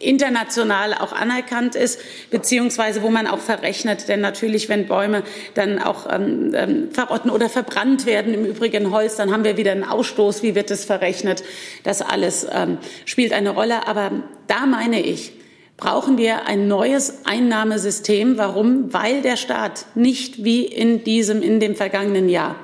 international 0.00 0.94
auch 0.94 1.12
anerkannt 1.12 1.74
ist, 1.74 2.00
beziehungsweise 2.30 3.02
wo 3.02 3.10
man 3.10 3.26
auch 3.26 3.38
verrechnet. 3.38 4.08
Denn 4.08 4.20
natürlich, 4.20 4.68
wenn 4.68 4.86
Bäume 4.86 5.22
dann 5.54 5.78
auch 5.78 6.06
ähm, 6.10 6.52
ähm, 6.54 6.90
verrotten 6.92 7.30
oder 7.30 7.48
verbrannt 7.48 8.06
werden, 8.06 8.34
im 8.34 8.44
Übrigen 8.44 8.90
Holz, 8.90 9.16
dann 9.16 9.32
haben 9.32 9.44
wir 9.44 9.56
wieder 9.56 9.72
einen 9.72 9.84
Ausstoß. 9.84 10.42
Wie 10.42 10.54
wird 10.54 10.70
das 10.70 10.84
verrechnet? 10.84 11.42
Das 11.82 12.02
alles 12.02 12.46
ähm, 12.50 12.78
spielt 13.04 13.32
eine 13.32 13.50
Rolle. 13.50 13.86
Aber 13.86 14.10
da 14.46 14.66
meine 14.66 15.00
ich, 15.00 15.32
brauchen 15.76 16.18
wir 16.18 16.46
ein 16.46 16.68
neues 16.68 17.24
Einnahmesystem. 17.24 18.38
Warum? 18.38 18.92
Weil 18.92 19.22
der 19.22 19.36
Staat 19.36 19.86
nicht 19.94 20.44
wie 20.44 20.64
in 20.64 21.04
diesem, 21.04 21.42
in 21.42 21.60
dem 21.60 21.74
vergangenen 21.74 22.28
Jahr 22.28 22.56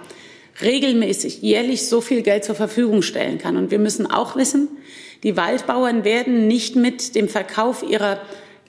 regelmäßig 0.61 1.42
jährlich 1.42 1.86
so 1.86 2.00
viel 2.00 2.22
Geld 2.22 2.44
zur 2.44 2.55
Verfügung 2.55 3.03
stellen 3.03 3.38
kann. 3.38 3.57
Und 3.57 3.70
wir 3.70 3.78
müssen 3.78 4.07
auch 4.11 4.36
wissen, 4.36 4.68
die 5.22 5.36
Waldbauern 5.36 6.05
werden 6.05 6.46
nicht 6.48 6.76
mit 6.76 7.14
dem 7.14 7.28
Verkauf 7.28 7.82
ihrer 7.82 8.20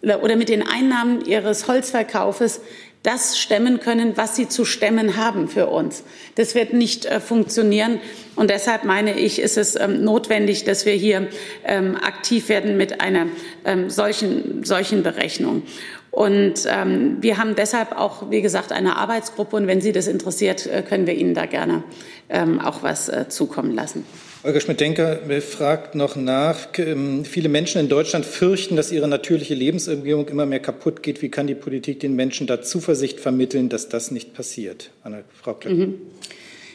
oder 0.01 0.35
mit 0.35 0.49
den 0.49 0.67
Einnahmen 0.67 1.25
ihres 1.25 1.67
Holzverkaufes 1.67 2.61
das 3.03 3.37
stemmen 3.37 3.81
können, 3.81 4.15
was 4.15 4.35
sie 4.35 4.47
zu 4.47 4.63
stemmen 4.63 5.17
haben 5.17 5.49
für 5.49 5.67
uns. 5.67 6.03
Das 6.35 6.55
wird 6.55 6.73
nicht 6.73 7.05
äh, 7.05 7.19
funktionieren. 7.19 7.99
Und 8.35 8.49
deshalb 8.49 8.85
meine 8.85 9.19
ich, 9.19 9.39
ist 9.39 9.57
es 9.57 9.75
ähm, 9.75 10.03
notwendig, 10.03 10.63
dass 10.63 10.85
wir 10.85 10.93
hier 10.93 11.27
ähm, 11.65 11.97
aktiv 11.97 12.49
werden 12.49 12.77
mit 12.77 13.01
einer 13.01 13.27
ähm, 13.65 13.89
solchen, 13.89 14.63
solchen 14.63 15.03
Berechnung. 15.03 15.63
Und 16.11 16.65
ähm, 16.67 17.17
wir 17.21 17.37
haben 17.37 17.55
deshalb 17.55 17.91
auch, 17.97 18.29
wie 18.29 18.41
gesagt, 18.41 18.71
eine 18.71 18.97
Arbeitsgruppe. 18.97 19.55
Und 19.55 19.67
wenn 19.67 19.81
Sie 19.81 19.91
das 19.91 20.07
interessiert, 20.07 20.65
äh, 20.65 20.81
können 20.81 21.05
wir 21.05 21.15
Ihnen 21.15 21.33
da 21.33 21.45
gerne 21.45 21.83
ähm, 22.29 22.61
auch 22.61 22.83
was 22.83 23.09
äh, 23.09 23.27
zukommen 23.27 23.75
lassen. 23.75 24.05
Holger 24.43 24.59
Schmidt-Denker 24.59 25.19
fragt 25.39 25.95
noch 25.95 26.17
nach. 26.17 26.67
Ähm, 26.77 27.23
viele 27.23 27.47
Menschen 27.47 27.79
in 27.79 27.87
Deutschland 27.87 28.25
fürchten, 28.25 28.75
dass 28.75 28.91
ihre 28.91 29.07
natürliche 29.07 29.53
Lebensumgebung 29.53 30.27
immer 30.27 30.45
mehr 30.45 30.59
kaputt 30.59 31.01
geht. 31.01 31.21
Wie 31.21 31.29
kann 31.29 31.47
die 31.47 31.55
Politik 31.55 32.01
den 32.01 32.13
Menschen 32.17 32.45
da 32.45 32.61
Zuversicht 32.61 33.21
vermitteln, 33.21 33.69
dass 33.69 33.87
das 33.87 34.11
nicht 34.11 34.33
passiert? 34.33 34.91
Anna, 35.01 35.19
Frau 35.41 35.53
Klöckner. 35.53 35.85
Mhm. 35.85 36.01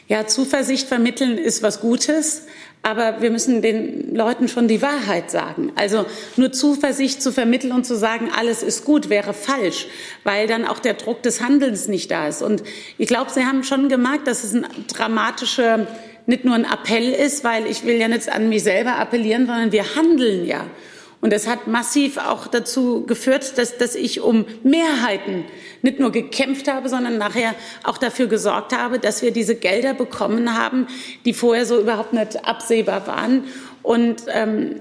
Ja, 0.07 0.25
Zuversicht 0.25 0.87
vermitteln 0.87 1.37
ist 1.37 1.61
was 1.61 1.81
Gutes, 1.81 2.47
aber 2.81 3.21
wir 3.21 3.29
müssen 3.29 3.61
den 3.61 4.15
Leuten 4.15 4.47
schon 4.47 4.67
die 4.67 4.81
Wahrheit 4.81 5.29
sagen. 5.29 5.71
Also 5.75 6.07
nur 6.37 6.51
Zuversicht 6.51 7.21
zu 7.21 7.31
vermitteln 7.31 7.71
und 7.71 7.85
zu 7.85 7.95
sagen, 7.95 8.31
alles 8.35 8.63
ist 8.63 8.83
gut, 8.83 9.11
wäre 9.11 9.35
falsch, 9.35 9.85
weil 10.23 10.47
dann 10.47 10.65
auch 10.65 10.79
der 10.79 10.95
Druck 10.95 11.21
des 11.21 11.41
Handelns 11.41 11.87
nicht 11.87 12.09
da 12.09 12.27
ist. 12.27 12.41
Und 12.41 12.63
ich 12.97 13.07
glaube, 13.07 13.29
Sie 13.29 13.45
haben 13.45 13.63
schon 13.63 13.89
gemerkt, 13.89 14.25
dass 14.25 14.43
es 14.43 14.55
eine 14.55 14.67
dramatische 14.87 15.85
nicht 16.29 16.45
nur 16.45 16.53
ein 16.53 16.63
Appell 16.63 17.09
ist, 17.11 17.43
weil 17.43 17.65
ich 17.65 17.85
will 17.85 17.95
ja 17.95 18.07
nicht 18.07 18.31
an 18.31 18.49
mich 18.49 18.63
selber 18.63 18.97
appellieren, 18.97 19.47
sondern 19.47 19.71
wir 19.71 19.95
handeln 19.95 20.45
ja. 20.45 20.65
Und 21.21 21.33
das 21.33 21.47
hat 21.47 21.67
massiv 21.67 22.17
auch 22.17 22.47
dazu 22.47 23.05
geführt, 23.05 23.57
dass, 23.57 23.77
dass 23.77 23.95
ich 23.95 24.21
um 24.21 24.45
Mehrheiten 24.63 25.43
nicht 25.81 25.99
nur 25.99 26.11
gekämpft 26.11 26.71
habe, 26.71 26.87
sondern 26.87 27.17
nachher 27.17 27.55
auch 27.83 27.97
dafür 27.97 28.27
gesorgt 28.27 28.77
habe, 28.77 28.99
dass 28.99 29.21
wir 29.21 29.31
diese 29.31 29.55
Gelder 29.55 29.93
bekommen 29.93 30.57
haben, 30.57 30.87
die 31.25 31.33
vorher 31.33 31.65
so 31.65 31.79
überhaupt 31.79 32.13
nicht 32.13 32.45
absehbar 32.45 33.05
waren. 33.07 33.45
Und 33.81 34.23
ähm, 34.27 34.75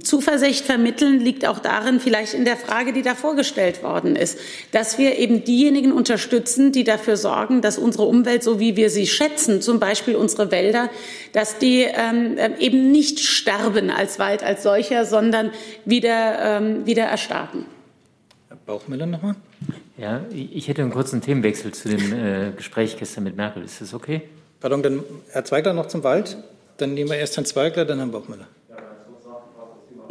Zuversicht 0.00 0.64
vermitteln 0.64 1.20
liegt 1.20 1.46
auch 1.46 1.58
darin, 1.58 2.00
vielleicht 2.00 2.34
in 2.34 2.44
der 2.44 2.56
Frage, 2.56 2.92
die 2.92 3.02
da 3.02 3.14
vorgestellt 3.14 3.82
worden 3.82 4.16
ist, 4.16 4.38
dass 4.70 4.96
wir 4.96 5.18
eben 5.18 5.44
diejenigen 5.44 5.92
unterstützen, 5.92 6.72
die 6.72 6.84
dafür 6.84 7.16
sorgen, 7.16 7.60
dass 7.60 7.78
unsere 7.78 8.04
Umwelt, 8.04 8.42
so 8.42 8.58
wie 8.58 8.76
wir 8.76 8.88
sie 8.88 9.06
schätzen, 9.06 9.60
zum 9.60 9.80
Beispiel 9.80 10.16
unsere 10.16 10.50
Wälder, 10.50 10.88
dass 11.32 11.58
die 11.58 11.82
ähm, 11.82 12.36
eben 12.58 12.90
nicht 12.90 13.20
sterben 13.20 13.90
als 13.90 14.18
Wald 14.18 14.42
als 14.42 14.62
solcher, 14.62 15.04
sondern 15.04 15.50
wieder, 15.84 16.38
ähm, 16.58 16.86
wieder 16.86 17.04
erstarken. 17.04 17.66
Herr 18.48 18.56
Bauchmüller 18.64 19.06
nochmal. 19.06 19.34
Ja, 19.98 20.22
ich 20.30 20.68
hätte 20.68 20.82
einen 20.82 20.90
kurzen 20.90 21.20
Themenwechsel 21.20 21.72
zu 21.72 21.88
dem 21.90 22.12
äh, 22.12 22.52
Gespräch 22.56 22.96
gestern 22.98 23.24
mit 23.24 23.36
Merkel. 23.36 23.62
Ist 23.62 23.80
das 23.80 23.92
okay? 23.92 24.22
Pardon, 24.58 24.82
dann 24.82 25.04
Herr 25.30 25.44
Zweigler 25.44 25.74
noch 25.74 25.86
zum 25.86 26.02
Wald. 26.02 26.38
Dann 26.78 26.94
nehmen 26.94 27.10
wir 27.10 27.18
erst 27.18 27.36
Herrn 27.36 27.44
Zweigler, 27.44 27.84
dann 27.84 27.98
Herrn 27.98 28.10
Bauchmüller. 28.10 28.48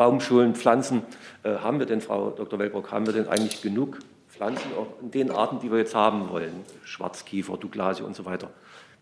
Baumschulen, 0.02 0.56
Pflanzen. 0.56 1.04
Äh, 1.44 1.58
haben 1.58 1.78
wir 1.78 1.86
denn, 1.86 2.02
Frau 2.02 2.32
Dr. 2.32 2.58
Wellbrock, 2.58 2.92
haben 2.92 3.06
wir 3.06 3.14
denn 3.14 3.28
eigentlich 3.28 3.62
genug 3.62 4.00
Pflanzen 4.30 4.72
auch 4.76 5.00
in 5.00 5.12
den 5.12 5.30
Arten, 5.30 5.60
die 5.60 5.72
wir 5.72 5.78
jetzt 5.78 5.94
haben 5.94 6.28
wollen? 6.32 6.66
Schwarzkiefer, 6.84 7.56
Douglasie 7.56 8.02
und 8.02 8.16
so 8.16 8.26
weiter. 8.26 8.50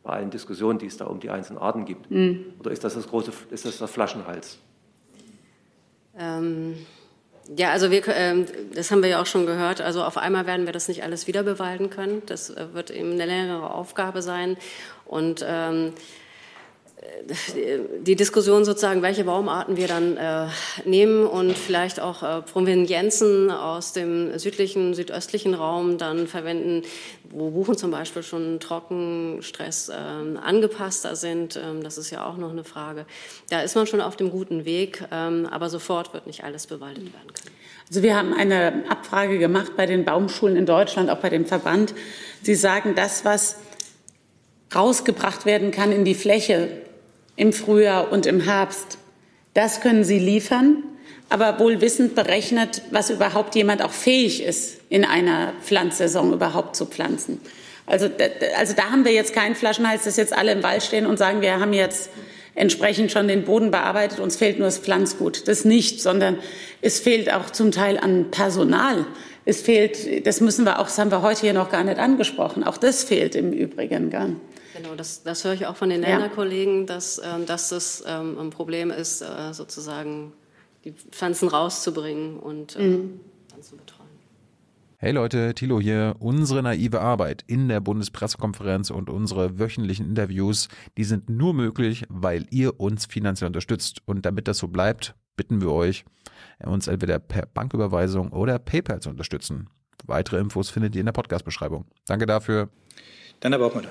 Bei 0.03 0.09
allen 0.09 0.29
Diskussionen, 0.29 0.77
die 0.77 0.87
es 0.87 0.97
da 0.97 1.05
um 1.05 1.21
die 1.21 1.29
einzelnen 1.29 1.57
Arten 1.57 1.85
gibt. 1.85 2.11
Mhm. 2.11 2.47
Oder 2.59 2.71
ist 2.71 2.83
das 2.83 2.95
das 2.95 3.07
große, 3.07 3.31
ist 3.49 3.63
das 3.63 3.77
der 3.77 3.87
Flaschenhals? 3.87 4.59
Ähm, 6.17 6.75
ja, 7.55 7.71
also 7.71 7.91
wir, 7.91 8.05
äh, 8.05 8.43
das 8.73 8.91
haben 8.91 9.01
wir 9.01 9.07
ja 9.07 9.21
auch 9.21 9.25
schon 9.25 9.45
gehört. 9.45 9.79
Also 9.79 10.03
auf 10.03 10.17
einmal 10.17 10.47
werden 10.47 10.65
wir 10.65 10.73
das 10.73 10.89
nicht 10.89 11.01
alles 11.03 11.27
wieder 11.27 11.43
bewalden 11.43 11.89
können. 11.89 12.23
Das 12.25 12.49
äh, 12.49 12.73
wird 12.73 12.91
eben 12.91 13.13
eine 13.13 13.25
längere 13.25 13.73
Aufgabe 13.73 14.21
sein. 14.21 14.57
Und 15.05 15.45
ähm, 15.47 15.93
die 18.01 18.15
Diskussion 18.15 18.65
sozusagen, 18.65 19.01
welche 19.01 19.23
Baumarten 19.23 19.77
wir 19.77 19.87
dann 19.87 20.17
äh, 20.17 20.47
nehmen 20.85 21.25
und 21.25 21.57
vielleicht 21.57 21.99
auch 21.99 22.23
äh, 22.23 22.41
Provenienzen 22.41 23.51
aus 23.51 23.93
dem 23.93 24.37
südlichen, 24.37 24.93
südöstlichen 24.93 25.53
Raum 25.53 25.97
dann 25.97 26.27
verwenden, 26.27 26.83
wo 27.29 27.51
Buchen 27.51 27.77
zum 27.77 27.91
Beispiel 27.91 28.23
schon 28.23 28.59
Trockenstress 28.59 29.89
äh, 29.89 29.93
angepasster 29.93 31.15
sind. 31.15 31.55
Ähm, 31.55 31.83
das 31.83 31.97
ist 31.97 32.09
ja 32.09 32.25
auch 32.25 32.37
noch 32.37 32.51
eine 32.51 32.63
Frage. 32.63 33.05
Da 33.49 33.61
ist 33.61 33.75
man 33.75 33.87
schon 33.87 34.01
auf 34.01 34.15
dem 34.15 34.31
guten 34.31 34.65
Weg, 34.65 35.03
ähm, 35.11 35.47
aber 35.49 35.69
sofort 35.69 36.13
wird 36.13 36.27
nicht 36.27 36.43
alles 36.43 36.67
bewaldet 36.67 37.05
werden 37.05 37.33
können. 37.33 37.55
Also 37.87 38.03
wir 38.03 38.15
haben 38.15 38.33
eine 38.33 38.83
Abfrage 38.89 39.39
gemacht 39.39 39.73
bei 39.77 39.85
den 39.85 40.05
Baumschulen 40.05 40.55
in 40.55 40.65
Deutschland, 40.65 41.09
auch 41.09 41.17
bei 41.17 41.29
dem 41.29 41.45
Verband. 41.45 41.93
Sie 42.43 42.55
sagen, 42.55 42.93
das, 42.95 43.25
was 43.25 43.55
rausgebracht 44.73 45.45
werden 45.45 45.71
kann 45.71 45.91
in 45.91 46.05
die 46.05 46.13
Fläche, 46.13 46.69
im 47.39 47.53
Frühjahr 47.53 48.11
und 48.11 48.25
im 48.25 48.41
Herbst. 48.41 48.97
Das 49.53 49.79
können 49.79 50.03
Sie 50.03 50.19
liefern, 50.19 50.83
aber 51.29 51.57
wohl 51.57 51.79
wissend 51.79 52.13
berechnet, 52.13 52.81
was 52.91 53.09
überhaupt 53.09 53.55
jemand 53.55 53.81
auch 53.81 53.93
fähig 53.93 54.43
ist, 54.43 54.81
in 54.89 55.05
einer 55.05 55.53
Pflanzsaison 55.63 56.33
überhaupt 56.33 56.75
zu 56.75 56.85
pflanzen. 56.85 57.39
Also, 57.85 58.09
also 58.57 58.73
da 58.75 58.91
haben 58.91 59.05
wir 59.05 59.13
jetzt 59.13 59.33
keinen 59.33 59.55
Flaschenhals, 59.55 60.03
dass 60.03 60.17
jetzt 60.17 60.37
alle 60.37 60.51
im 60.51 60.63
Wald 60.63 60.83
stehen 60.83 61.05
und 61.05 61.17
sagen, 61.17 61.41
wir 61.41 61.61
haben 61.61 61.71
jetzt 61.71 62.09
entsprechend 62.55 63.09
schon 63.09 63.29
den 63.29 63.45
Boden 63.45 63.71
bearbeitet, 63.71 64.19
uns 64.19 64.35
fehlt 64.35 64.59
nur 64.59 64.67
das 64.67 64.77
Pflanzgut. 64.77 65.47
Das 65.47 65.63
nicht, 65.63 66.01
sondern 66.01 66.39
es 66.81 66.99
fehlt 66.99 67.31
auch 67.31 67.49
zum 67.51 67.71
Teil 67.71 67.97
an 67.97 68.31
Personal. 68.31 69.05
Es 69.45 69.61
fehlt, 69.61 70.27
das 70.27 70.41
müssen 70.41 70.65
wir 70.65 70.79
auch, 70.79 70.87
das 70.87 70.97
haben 70.97 71.09
wir 71.09 71.21
heute 71.21 71.39
hier 71.39 71.53
noch 71.53 71.71
gar 71.71 71.85
nicht 71.85 71.99
angesprochen, 71.99 72.65
auch 72.65 72.77
das 72.77 73.05
fehlt 73.05 73.33
im 73.35 73.53
Übrigen 73.53 74.09
gar 74.09 74.27
nicht. 74.27 74.41
Genau, 74.75 74.95
das, 74.95 75.23
das 75.23 75.43
höre 75.43 75.53
ich 75.53 75.65
auch 75.65 75.75
von 75.75 75.89
den 75.89 76.01
Länderkollegen, 76.01 76.85
dass, 76.85 77.19
ähm, 77.23 77.45
dass 77.45 77.69
das 77.69 78.03
ähm, 78.05 78.37
ein 78.37 78.49
Problem 78.49 78.91
ist, 78.91 79.21
äh, 79.21 79.53
sozusagen 79.53 80.33
die 80.83 80.91
Pflanzen 80.91 81.47
rauszubringen 81.49 82.37
und 82.37 82.75
äh, 82.75 82.87
mhm. 82.87 83.19
dann 83.51 83.63
zu 83.63 83.75
betreuen. 83.75 84.09
Hey 85.01 85.13
Leute, 85.13 85.53
Thilo 85.53 85.79
hier. 85.79 86.17
Unsere 86.19 86.61
naive 86.61 86.99
Arbeit 86.99 87.45
in 87.47 87.69
der 87.69 87.79
Bundespressekonferenz 87.79 88.89
und 88.89 89.09
unsere 89.09 89.57
wöchentlichen 89.57 90.05
Interviews, 90.05 90.67
die 90.97 91.05
sind 91.05 91.29
nur 91.29 91.53
möglich, 91.53 92.05
weil 92.09 92.45
ihr 92.49 92.81
uns 92.81 93.05
finanziell 93.05 93.47
unterstützt. 93.47 94.01
Und 94.05 94.25
damit 94.25 94.49
das 94.49 94.57
so 94.57 94.67
bleibt, 94.67 95.15
bitten 95.37 95.61
wir 95.61 95.71
euch, 95.71 96.03
uns 96.65 96.87
entweder 96.87 97.17
per 97.17 97.45
Banküberweisung 97.45 98.33
oder 98.33 98.59
PayPal 98.59 98.99
zu 98.99 99.09
unterstützen. 99.09 99.69
Weitere 100.05 100.37
Infos 100.37 100.69
findet 100.69 100.95
ihr 100.95 100.99
in 100.99 101.05
der 101.05 101.13
Podcast-Beschreibung. 101.13 101.85
Danke 102.05 102.25
dafür. 102.25 102.67
Dann 103.39 103.53
aber 103.53 103.67
auch 103.67 103.75
mal. 103.75 103.87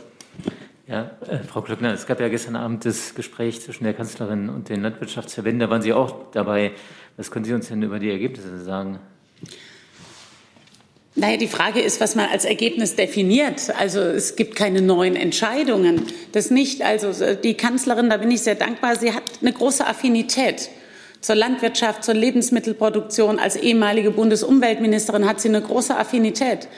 Ja, 0.89 1.10
äh, 1.28 1.40
Frau 1.47 1.60
Klöckner, 1.60 1.93
es 1.93 2.06
gab 2.06 2.19
ja 2.19 2.28
gestern 2.28 2.56
Abend 2.56 2.86
das 2.86 3.15
Gespräch 3.15 3.60
zwischen 3.60 3.85
der 3.85 3.93
Kanzlerin 3.93 4.48
und 4.48 4.70
den 4.70 4.81
Landwirtschaftsverbänden. 4.81 5.60
Da 5.60 5.69
waren 5.69 5.82
Sie 5.82 5.93
auch 5.93 6.31
dabei. 6.32 6.73
Was 7.19 7.31
können 7.31 7.44
Sie 7.44 7.52
uns 7.52 7.69
denn 7.69 7.82
über 7.82 7.98
die 7.98 8.10
Ergebnisse 8.10 8.65
sagen? 8.65 8.98
Naja, 11.15 11.36
die 11.36 11.48
Frage 11.48 11.81
ist, 11.81 12.01
was 12.01 12.15
man 12.15 12.31
als 12.31 12.47
Ergebnis 12.47 12.97
definiert. 12.97 13.70
Also 13.78 14.01
es 14.01 14.35
gibt 14.35 14.56
keine 14.56 14.81
neuen 14.81 15.15
Entscheidungen. 15.15 16.05
Das 16.32 16.51
nicht. 16.51 16.81
Also 16.81 17.35
die 17.35 17.55
Kanzlerin, 17.55 18.09
da 18.09 18.16
bin 18.16 18.31
ich 18.31 18.40
sehr 18.40 18.55
dankbar, 18.55 18.97
sie 18.97 19.12
hat 19.12 19.24
eine 19.43 19.52
große 19.52 19.86
Affinität 19.86 20.70
zur 21.20 21.35
Landwirtschaft, 21.35 22.02
zur 22.02 22.15
Lebensmittelproduktion. 22.15 23.39
Als 23.39 23.56
ehemalige 23.56 24.10
Bundesumweltministerin 24.10 25.28
hat 25.28 25.40
sie 25.40 25.48
eine 25.48 25.60
große 25.60 25.94
Affinität. 25.94 26.69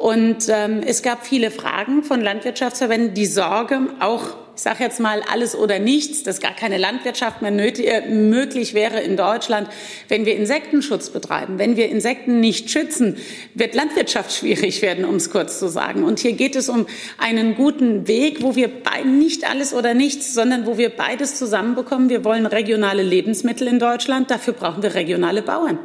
Und 0.00 0.48
ähm, 0.48 0.80
es 0.82 1.02
gab 1.02 1.26
viele 1.26 1.50
Fragen 1.50 2.02
von 2.02 2.22
Landwirtschaftsverbänden, 2.22 3.12
die 3.12 3.26
Sorge, 3.26 3.80
auch 4.00 4.34
ich 4.56 4.62
sage 4.62 4.82
jetzt 4.82 4.98
mal 4.98 5.22
alles 5.30 5.54
oder 5.54 5.78
nichts, 5.78 6.22
dass 6.22 6.40
gar 6.40 6.54
keine 6.54 6.78
Landwirtschaft 6.78 7.42
mehr 7.42 7.50
nötig, 7.50 7.86
äh, 7.86 8.08
möglich 8.08 8.72
wäre 8.72 9.00
in 9.00 9.18
Deutschland, 9.18 9.68
wenn 10.08 10.24
wir 10.24 10.36
Insektenschutz 10.36 11.10
betreiben. 11.10 11.58
Wenn 11.58 11.76
wir 11.76 11.90
Insekten 11.90 12.40
nicht 12.40 12.70
schützen, 12.70 13.18
wird 13.52 13.74
Landwirtschaft 13.74 14.32
schwierig 14.32 14.80
werden, 14.80 15.04
um 15.04 15.16
es 15.16 15.28
kurz 15.28 15.58
zu 15.58 15.68
sagen. 15.68 16.02
Und 16.02 16.18
hier 16.18 16.32
geht 16.32 16.56
es 16.56 16.70
um 16.70 16.86
einen 17.18 17.54
guten 17.54 18.08
Weg, 18.08 18.42
wo 18.42 18.56
wir 18.56 18.70
nicht 19.04 19.48
alles 19.48 19.74
oder 19.74 19.92
nichts, 19.92 20.32
sondern 20.32 20.64
wo 20.64 20.78
wir 20.78 20.88
beides 20.88 21.36
zusammenbekommen. 21.36 22.08
Wir 22.08 22.24
wollen 22.24 22.46
regionale 22.46 23.02
Lebensmittel 23.02 23.68
in 23.68 23.78
Deutschland. 23.78 24.30
Dafür 24.30 24.54
brauchen 24.54 24.82
wir 24.82 24.94
regionale 24.94 25.42
Bauern. 25.42 25.78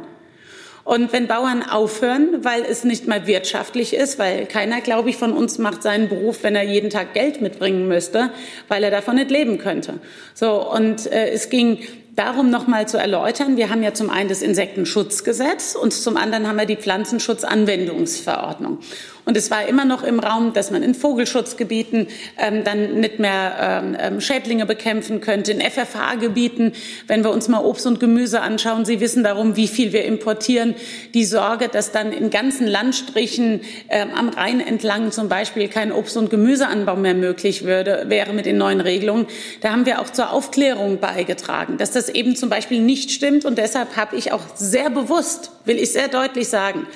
Und 0.86 1.12
wenn 1.12 1.26
Bauern 1.26 1.62
aufhören, 1.64 2.44
weil 2.44 2.62
es 2.62 2.84
nicht 2.84 3.08
mal 3.08 3.26
wirtschaftlich 3.26 3.92
ist, 3.92 4.20
weil 4.20 4.46
keiner, 4.46 4.80
glaube 4.80 5.10
ich, 5.10 5.16
von 5.16 5.32
uns 5.32 5.58
macht 5.58 5.82
seinen 5.82 6.08
Beruf, 6.08 6.44
wenn 6.44 6.54
er 6.54 6.62
jeden 6.62 6.90
Tag 6.90 7.12
Geld 7.12 7.40
mitbringen 7.40 7.88
müsste, 7.88 8.30
weil 8.68 8.84
er 8.84 8.92
davon 8.92 9.16
nicht 9.16 9.32
leben 9.32 9.58
könnte. 9.58 9.94
So, 10.32 10.72
und 10.72 11.10
äh, 11.10 11.30
es 11.30 11.50
ging 11.50 11.80
darum 12.14 12.50
noch 12.50 12.68
mal 12.68 12.86
zu 12.86 12.98
erläutern, 12.98 13.56
wir 13.56 13.68
haben 13.68 13.82
ja 13.82 13.94
zum 13.94 14.10
einen 14.10 14.28
das 14.28 14.42
Insektenschutzgesetz 14.42 15.74
und 15.74 15.92
zum 15.92 16.16
anderen 16.16 16.46
haben 16.46 16.56
wir 16.56 16.66
die 16.66 16.76
Pflanzenschutzanwendungsverordnung. 16.76 18.78
Und 19.26 19.36
es 19.36 19.50
war 19.50 19.66
immer 19.66 19.84
noch 19.84 20.04
im 20.04 20.20
Raum, 20.20 20.52
dass 20.52 20.70
man 20.70 20.84
in 20.84 20.94
Vogelschutzgebieten 20.94 22.06
ähm, 22.38 22.62
dann 22.62 23.00
nicht 23.00 23.18
mehr 23.18 23.82
ähm, 23.84 23.96
ähm 23.98 24.20
Schädlinge 24.20 24.66
bekämpfen 24.66 25.20
könnte, 25.20 25.50
in 25.50 25.60
FFH-Gebieten. 25.60 26.72
Wenn 27.08 27.24
wir 27.24 27.32
uns 27.32 27.48
mal 27.48 27.58
Obst 27.58 27.88
und 27.88 27.98
Gemüse 27.98 28.40
anschauen, 28.40 28.84
Sie 28.84 29.00
wissen 29.00 29.24
darum, 29.24 29.56
wie 29.56 29.66
viel 29.66 29.92
wir 29.92 30.04
importieren. 30.04 30.76
Die 31.12 31.24
Sorge, 31.24 31.66
dass 31.66 31.90
dann 31.90 32.12
in 32.12 32.30
ganzen 32.30 32.68
Landstrichen 32.68 33.62
ähm, 33.88 34.10
am 34.14 34.28
Rhein 34.28 34.60
entlang 34.60 35.10
zum 35.10 35.28
Beispiel 35.28 35.66
kein 35.66 35.90
Obst- 35.90 36.16
und 36.16 36.30
Gemüseanbau 36.30 36.94
mehr 36.94 37.14
möglich 37.14 37.64
würde, 37.64 38.04
wäre 38.06 38.32
mit 38.32 38.46
den 38.46 38.58
neuen 38.58 38.80
Regelungen. 38.80 39.26
Da 39.60 39.72
haben 39.72 39.86
wir 39.86 40.00
auch 40.00 40.10
zur 40.10 40.30
Aufklärung 40.30 41.00
beigetragen, 41.00 41.78
dass 41.78 41.90
das 41.90 42.08
eben 42.08 42.36
zum 42.36 42.48
Beispiel 42.48 42.80
nicht 42.80 43.10
stimmt. 43.10 43.44
Und 43.44 43.58
deshalb 43.58 43.96
habe 43.96 44.14
ich 44.14 44.30
auch 44.30 44.54
sehr 44.54 44.88
bewusst, 44.88 45.50
will 45.64 45.78
ich 45.78 45.90
sehr 45.90 46.06
deutlich 46.06 46.46
sagen, 46.46 46.86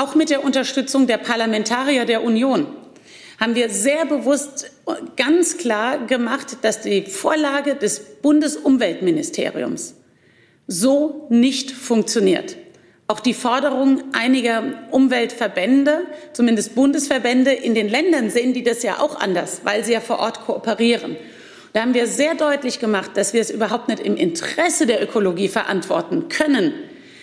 auch 0.00 0.14
mit 0.14 0.30
der 0.30 0.42
Unterstützung 0.42 1.06
der 1.06 1.18
Parlamentarier 1.18 2.06
der 2.06 2.24
Union 2.24 2.66
haben 3.38 3.54
wir 3.54 3.70
sehr 3.70 4.06
bewusst 4.06 4.70
ganz 5.16 5.58
klar 5.58 6.06
gemacht, 6.06 6.58
dass 6.62 6.80
die 6.80 7.02
Vorlage 7.02 7.74
des 7.74 8.00
Bundesumweltministeriums 8.22 9.94
so 10.66 11.26
nicht 11.30 11.70
funktioniert. 11.70 12.56
Auch 13.08 13.20
die 13.20 13.34
Forderung 13.34 14.02
einiger 14.12 14.62
Umweltverbände, 14.90 16.06
zumindest 16.32 16.74
Bundesverbände 16.74 17.52
in 17.52 17.74
den 17.74 17.88
Ländern 17.88 18.30
sehen 18.30 18.52
die 18.52 18.62
das 18.62 18.82
ja 18.82 19.00
auch 19.00 19.18
anders, 19.20 19.62
weil 19.64 19.84
sie 19.84 19.92
ja 19.92 20.00
vor 20.00 20.18
Ort 20.18 20.42
kooperieren. 20.46 21.16
Da 21.72 21.82
haben 21.82 21.94
wir 21.94 22.06
sehr 22.06 22.34
deutlich 22.34 22.78
gemacht, 22.78 23.12
dass 23.14 23.32
wir 23.32 23.40
es 23.40 23.50
überhaupt 23.50 23.88
nicht 23.88 24.00
im 24.00 24.16
Interesse 24.16 24.86
der 24.86 25.02
Ökologie 25.02 25.48
verantworten 25.48 26.28
können, 26.28 26.72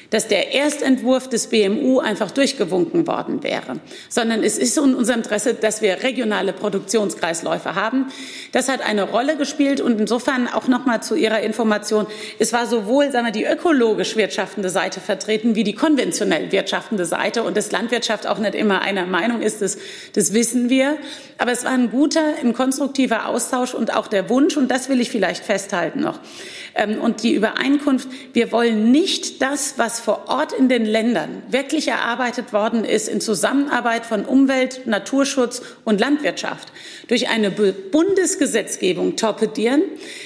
dass 0.10 0.28
der 0.28 0.54
Erstentwurf 0.54 1.28
des 1.30 1.48
BMU 1.48 2.00
einfach 2.00 2.32
durchgewunken 2.32 3.08
worden 3.08 3.44
wäre, 3.44 3.80
sondern 4.10 4.44
es 4.44 4.58
ist 4.58 4.78
in 4.78 4.96
unserem 4.96 5.20
Interesse, 5.20 5.54
dass 5.54 5.82
wir 5.82 6.04
regionale 6.04 6.54
Produktionskreisläufe 6.54 7.76
haben. 7.76 8.08
Das 8.52 8.70
hat 8.70 8.82
eine 8.82 9.04
Rolle 9.04 9.36
gespielt 9.36 9.82
und 9.82 10.00
insofern 10.00 10.48
auch 10.48 10.68
noch 10.68 10.86
mal 10.86 11.02
zu 11.02 11.16
Ihrer 11.16 11.42
Information. 11.42 12.08
Es 12.40 12.54
war 12.54 12.68
sowohl 12.68 13.12
sagen 13.12 13.26
wir, 13.26 13.32
die 13.32 13.46
ökologisch 13.46 14.16
wirtschaftende 14.16 14.70
Seite 14.70 15.00
vertreten 15.00 15.56
wie 15.56 15.64
die 15.64 15.74
konventionell 15.74 16.52
wirtschaftende 16.52 17.06
Seite 17.06 17.44
und 17.44 17.58
dass 17.58 17.72
Landwirtschaft 17.72 18.28
auch 18.28 18.40
nicht 18.40 18.56
immer 18.56 18.82
einer 18.82 19.06
Meinung 19.06 19.42
ist, 19.42 19.62
das, 19.62 19.78
das 20.14 20.34
wissen 20.34 20.70
wir. 20.70 20.98
Aber 21.38 21.52
es 21.52 21.66
war 21.66 21.72
ein 21.72 21.92
guter, 21.92 22.22
ein 22.42 22.54
konstruktiver 22.54 23.28
Austausch 23.28 23.74
und 23.74 23.94
auch 23.96 24.08
der 24.08 24.30
Wunsch, 24.30 24.58
und 24.58 24.72
das 24.72 24.90
will 24.90 25.02
ich 25.02 25.12
vielleicht 25.12 25.44
festhalten 25.44 26.00
noch, 26.00 26.20
und 27.02 27.24
die 27.24 27.34
Übereinkunft, 27.34 28.08
wir 28.34 28.52
wollen 28.52 28.91
nicht 28.91 29.41
das, 29.41 29.76
was 29.78 29.99
vor 29.99 30.26
Ort 30.28 30.54
in 30.54 30.70
den 30.70 30.86
Ländern 30.86 31.41
wirklich 31.49 31.88
erarbeitet 31.88 32.54
worden 32.54 32.86
ist, 32.86 33.08
in 33.08 33.20
Zusammenarbeit 33.20 34.06
von 34.06 34.26
Umwelt, 34.26 34.86
Naturschutz 34.86 35.62
und 35.86 35.99
Landwirtschaft, 35.99 36.72
durch 37.08 37.30
eine 37.30 37.49
Bundesgesetzgebung 37.49 39.16
torpedieren, 39.16 39.82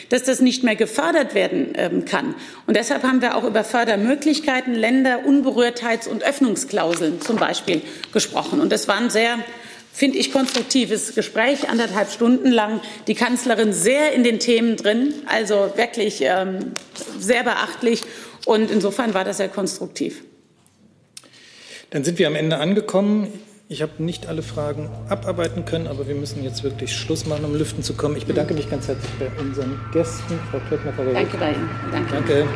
dass 0.09 0.23
das 0.23 0.41
nicht 0.41 0.63
mehr 0.63 0.75
gefördert 0.75 1.35
werden 1.35 1.73
ähm, 1.75 2.05
kann. 2.05 2.35
Und 2.67 2.75
deshalb 2.75 3.03
haben 3.03 3.21
wir 3.21 3.35
auch 3.35 3.45
über 3.45 3.63
Fördermöglichkeiten, 3.63 4.73
Länder, 4.73 5.21
Unberührtheits- 5.25 6.09
und 6.09 6.23
Öffnungsklauseln 6.23 7.21
zum 7.21 7.37
Beispiel 7.37 7.81
gesprochen. 8.11 8.59
Und 8.59 8.71
das 8.71 8.87
waren 8.87 9.09
sehr 9.09 9.37
finde 9.93 10.17
ich, 10.17 10.31
konstruktives 10.31 11.15
Gespräch, 11.15 11.69
anderthalb 11.69 12.09
Stunden 12.11 12.51
lang. 12.51 12.81
Die 13.07 13.15
Kanzlerin 13.15 13.73
sehr 13.73 14.13
in 14.13 14.23
den 14.23 14.39
Themen 14.39 14.77
drin, 14.77 15.13
also 15.27 15.73
wirklich 15.75 16.21
ähm, 16.21 16.73
sehr 17.19 17.43
beachtlich. 17.43 18.03
Und 18.45 18.71
insofern 18.71 19.13
war 19.13 19.23
das 19.23 19.37
sehr 19.37 19.49
konstruktiv. 19.49 20.23
Dann 21.91 22.03
sind 22.03 22.19
wir 22.19 22.27
am 22.27 22.35
Ende 22.35 22.57
angekommen. 22.57 23.27
Ich 23.67 23.81
habe 23.81 24.03
nicht 24.03 24.27
alle 24.27 24.43
Fragen 24.43 24.89
abarbeiten 25.07 25.63
können, 25.63 25.87
aber 25.87 26.07
wir 26.07 26.15
müssen 26.15 26.43
jetzt 26.43 26.63
wirklich 26.63 26.93
Schluss 26.93 27.25
machen, 27.25 27.45
um 27.45 27.55
lüften 27.55 27.83
zu 27.83 27.93
kommen. 27.93 28.17
Ich 28.17 28.25
bedanke 28.25 28.53
mich 28.53 28.69
ganz 28.69 28.87
herzlich 28.87 29.11
bei 29.17 29.29
unseren 29.41 29.79
Gästen. 29.93 30.39
Frau 30.49 30.59
Klöckner, 30.67 30.91
Frau 30.93 31.03
Danke 31.05 31.37
bei 31.37 31.51
Ihnen. 31.51 31.69
Danke. 31.91 32.13
Danke. 32.13 32.47